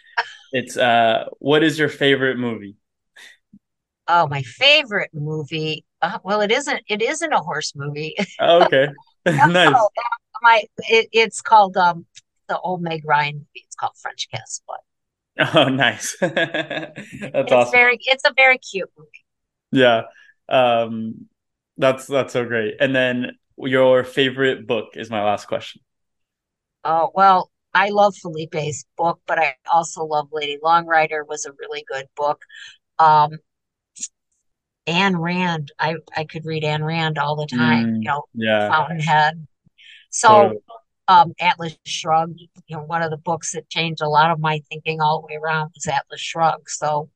It's. 0.51 0.77
Uh, 0.77 1.25
what 1.39 1.63
is 1.63 1.79
your 1.79 1.89
favorite 1.89 2.37
movie? 2.37 2.75
Oh, 4.07 4.27
my 4.27 4.41
favorite 4.43 5.11
movie. 5.13 5.85
Uh, 6.01 6.19
well, 6.23 6.41
it 6.41 6.51
isn't. 6.51 6.81
It 6.87 7.01
isn't 7.01 7.33
a 7.33 7.39
horse 7.39 7.73
movie. 7.75 8.15
Oh, 8.39 8.63
okay. 8.63 8.87
nice. 9.27 9.73
Oh, 9.75 9.89
my. 10.41 10.63
It, 10.79 11.09
it's 11.11 11.41
called 11.41 11.77
um 11.77 12.05
the 12.49 12.59
old 12.59 12.81
Meg 12.81 13.03
Ryan 13.05 13.35
movie. 13.35 13.47
It's 13.65 13.75
called 13.75 13.93
French 13.97 14.27
Kiss. 14.29 14.61
But 14.67 14.81
Oh, 15.55 15.69
nice. 15.69 16.15
That's 16.21 16.93
it's 17.21 17.51
awesome. 17.51 17.71
Very, 17.71 17.97
it's 18.01 18.23
a 18.25 18.33
very 18.35 18.57
cute 18.57 18.89
movie. 18.97 19.25
Yeah. 19.71 20.03
Um, 20.49 21.27
that's 21.77 22.05
that's 22.05 22.33
so 22.33 22.45
great. 22.45 22.75
And 22.79 22.95
then 22.95 23.37
your 23.57 24.03
favorite 24.03 24.67
book 24.67 24.89
is 24.95 25.09
my 25.09 25.23
last 25.23 25.47
question. 25.47 25.81
Oh 26.83 27.11
well, 27.15 27.51
I 27.73 27.89
love 27.89 28.15
Felipe's 28.15 28.85
book, 28.97 29.21
but 29.25 29.39
I 29.39 29.55
also 29.71 30.03
love 30.03 30.29
Lady 30.31 30.57
Longrider 30.63 31.25
was 31.27 31.45
a 31.45 31.51
really 31.53 31.83
good 31.87 32.07
book. 32.15 32.41
Um, 32.99 33.39
Ayn 34.87 35.19
Rand, 35.19 35.71
I 35.79 35.95
I 36.15 36.25
could 36.25 36.45
read 36.45 36.63
Ayn 36.63 36.85
Rand 36.85 37.17
all 37.17 37.35
the 37.35 37.47
time. 37.47 37.85
Mm, 37.85 37.97
you 37.97 38.03
know, 38.03 38.23
yeah, 38.33 38.69
Fountainhead. 38.69 39.47
So 40.09 40.27
totally 40.27 40.61
um, 41.07 41.33
Atlas 41.39 41.77
Shrugged. 41.85 42.39
You 42.67 42.77
know, 42.77 42.83
one 42.83 43.01
of 43.01 43.11
the 43.11 43.17
books 43.17 43.53
that 43.53 43.69
changed 43.69 44.01
a 44.01 44.09
lot 44.09 44.31
of 44.31 44.39
my 44.39 44.61
thinking 44.69 45.01
all 45.01 45.21
the 45.21 45.27
way 45.27 45.39
around 45.41 45.71
was 45.75 45.87
Atlas 45.87 46.21
Shrugged. 46.21 46.69
So 46.69 47.09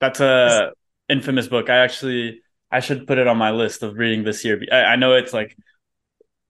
that's 0.00 0.20
a 0.20 0.72
infamous 1.08 1.48
book. 1.48 1.68
I 1.68 1.78
actually 1.78 2.40
I 2.70 2.80
should 2.80 3.06
put 3.06 3.18
it 3.18 3.26
on 3.26 3.36
my 3.36 3.50
list 3.50 3.82
of 3.82 3.96
reading 3.96 4.24
this 4.24 4.44
year. 4.44 4.60
I, 4.72 4.76
I 4.76 4.96
know 4.96 5.14
it's 5.14 5.32
like 5.32 5.56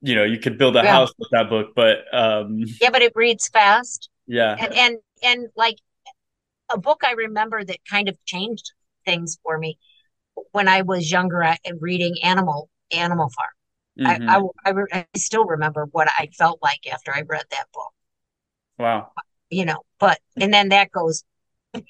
you 0.01 0.15
know 0.15 0.25
you 0.25 0.39
could 0.39 0.59
build 0.59 0.77
a 0.77 0.83
yeah. 0.83 0.93
house 0.93 1.13
with 1.19 1.29
that 1.33 1.49
book, 1.49 1.73
but 1.75 1.99
um, 2.13 2.65
yeah, 2.81 2.91
but 2.91 3.03
it 3.03 3.13
reads 3.15 3.49
fast. 3.49 4.09
Yeah, 4.27 4.57
and 4.59 4.75
and 4.75 4.97
and 5.23 5.49
like 5.57 5.77
a 6.73 6.79
book 6.79 7.03
I 7.05 7.13
remember 7.13 7.63
that 7.63 7.79
kind 7.89 8.09
of 8.09 8.17
changed 8.25 8.73
things 9.05 9.39
for 9.43 9.59
me 9.59 9.79
when 10.53 10.69
I 10.69 10.83
was 10.83 11.11
younger. 11.11 11.43
I 11.43 11.59
reading 11.81 12.17
Animal 12.23 12.69
Animal 12.93 13.31
Farm 13.31 13.51
Mm-hmm. 13.99 14.29
I, 14.29 14.71
I, 14.71 14.73
I, 14.73 14.85
I 14.93 15.07
still 15.17 15.45
remember 15.45 15.87
what 15.93 16.09
I 16.09 16.29
felt 16.37 16.61
like 16.63 16.87
after 16.93 17.15
I 17.15 17.23
read 17.29 17.45
that 17.51 17.67
book. 17.73 17.93
Wow. 18.79 19.13
You 19.51 19.67
know, 19.67 19.85
but, 20.01 20.19
and 20.41 20.53
then 20.53 20.71
that 20.71 20.91
goes 20.91 21.23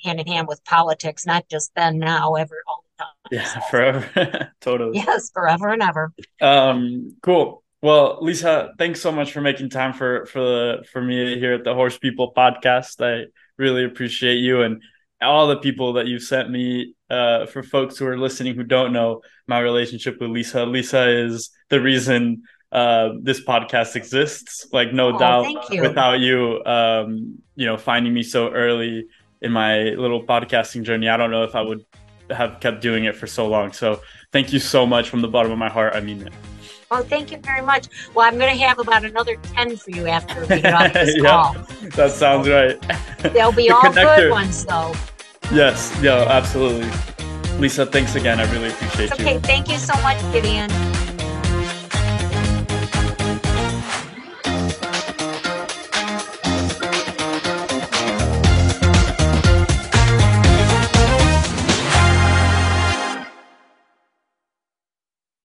hand 0.05 0.21
in 0.21 0.27
hand 0.27 0.49
with 0.49 0.63
politics, 0.65 1.25
not 1.25 1.49
just 1.49 1.71
then, 1.75 1.99
now, 1.99 2.35
ever, 2.35 2.63
all 2.69 2.85
the 2.99 3.05
time. 3.05 3.15
Yeah, 3.31 3.61
forever. 3.71 4.53
totally. 4.61 4.99
Yes, 4.99 5.31
forever 5.33 5.69
and 5.69 5.83
ever. 5.83 6.13
Um, 6.43 7.17
cool. 7.23 7.63
Well, 7.81 8.19
Lisa, 8.21 8.73
thanks 8.79 9.01
so 9.01 9.13
much 9.13 9.33
for 9.33 9.43
making 9.43 9.69
time 9.69 9.93
for 9.93 10.25
for 10.25 10.41
the 10.41 10.85
for 10.91 11.03
me 11.03 11.39
here 11.39 11.53
at 11.53 11.65
the 11.65 11.75
Horse 11.75 11.99
People 11.99 12.33
podcast. 12.35 13.05
I 13.05 13.27
really 13.59 13.85
appreciate 13.85 14.37
you 14.37 14.63
and 14.63 14.81
all 15.21 15.49
the 15.49 15.59
people 15.59 15.95
that 15.95 16.07
you've 16.07 16.23
sent 16.23 16.51
me 16.51 16.94
uh, 17.15 17.47
for 17.47 17.63
folks 17.63 17.97
who 17.97 18.07
are 18.07 18.19
listening 18.19 18.55
who 18.55 18.65
don't 18.65 18.93
know 18.93 19.23
my 19.47 19.61
relationship 19.61 20.21
with 20.21 20.31
Lisa. 20.31 20.67
Lisa 20.67 21.09
is 21.09 21.51
the 21.69 21.81
reason 21.81 22.43
uh, 22.73 23.11
this 23.23 23.41
podcast 23.41 23.95
exists. 23.95 24.67
Like 24.73 24.93
no 24.93 25.15
oh, 25.15 25.19
doubt, 25.19 25.71
you. 25.71 25.83
without 25.83 26.19
you, 26.21 26.63
um, 26.65 27.39
you 27.55 27.67
know, 27.67 27.77
finding 27.77 28.13
me 28.13 28.23
so 28.23 28.51
early 28.51 29.07
in 29.41 29.53
my 29.53 29.91
little 30.05 30.25
podcasting 30.25 30.83
journey, 30.83 31.09
I 31.09 31.17
don't 31.17 31.31
know 31.31 31.45
if 31.45 31.55
I 31.55 31.63
would 31.63 31.85
have 32.31 32.59
kept 32.61 32.81
doing 32.81 33.05
it 33.05 33.15
for 33.15 33.27
so 33.27 33.47
long. 33.47 33.73
So 33.73 34.01
thank 34.33 34.53
you 34.53 34.59
so 34.59 34.87
much 34.87 35.09
from 35.09 35.21
the 35.21 35.29
bottom 35.29 35.53
of 35.53 35.59
my 35.59 35.71
heart. 35.71 35.95
I 35.95 36.01
mean 36.01 36.27
it. 36.27 36.33
Oh, 36.91 37.03
thank 37.03 37.31
you 37.31 37.39
very 37.39 37.63
much. 37.63 37.89
Well, 38.15 38.27
I'm 38.27 38.39
going 38.39 38.57
to 38.57 38.65
have 38.65 38.79
about 38.79 39.05
another 39.05 39.37
10 39.37 39.77
for 39.77 39.91
you 39.91 40.07
after 40.07 40.41
we 40.43 40.61
get 40.61 40.75
off 40.75 40.93
this 40.93 41.17
yeah, 41.23 41.29
call. 41.29 41.57
That 41.97 42.11
sounds 42.13 42.49
right. 42.49 42.79
They'll 43.33 43.53
be 43.53 43.71
all 43.75 43.83
connector. 43.83 44.17
good 44.17 44.31
ones, 44.31 44.65
though. 44.65 44.95
Yes, 45.53 45.97
yeah, 46.03 46.25
absolutely. 46.29 46.91
Lisa, 47.59 47.87
thanks 47.87 48.15
again. 48.15 48.41
I 48.41 48.51
really 48.53 48.71
appreciate 48.71 49.13
okay, 49.13 49.23
you. 49.23 49.29
Okay, 49.37 49.39
thank 49.41 49.69
you 49.69 49.79
so 49.79 49.95
much, 50.03 50.21
Gideon. 50.33 50.94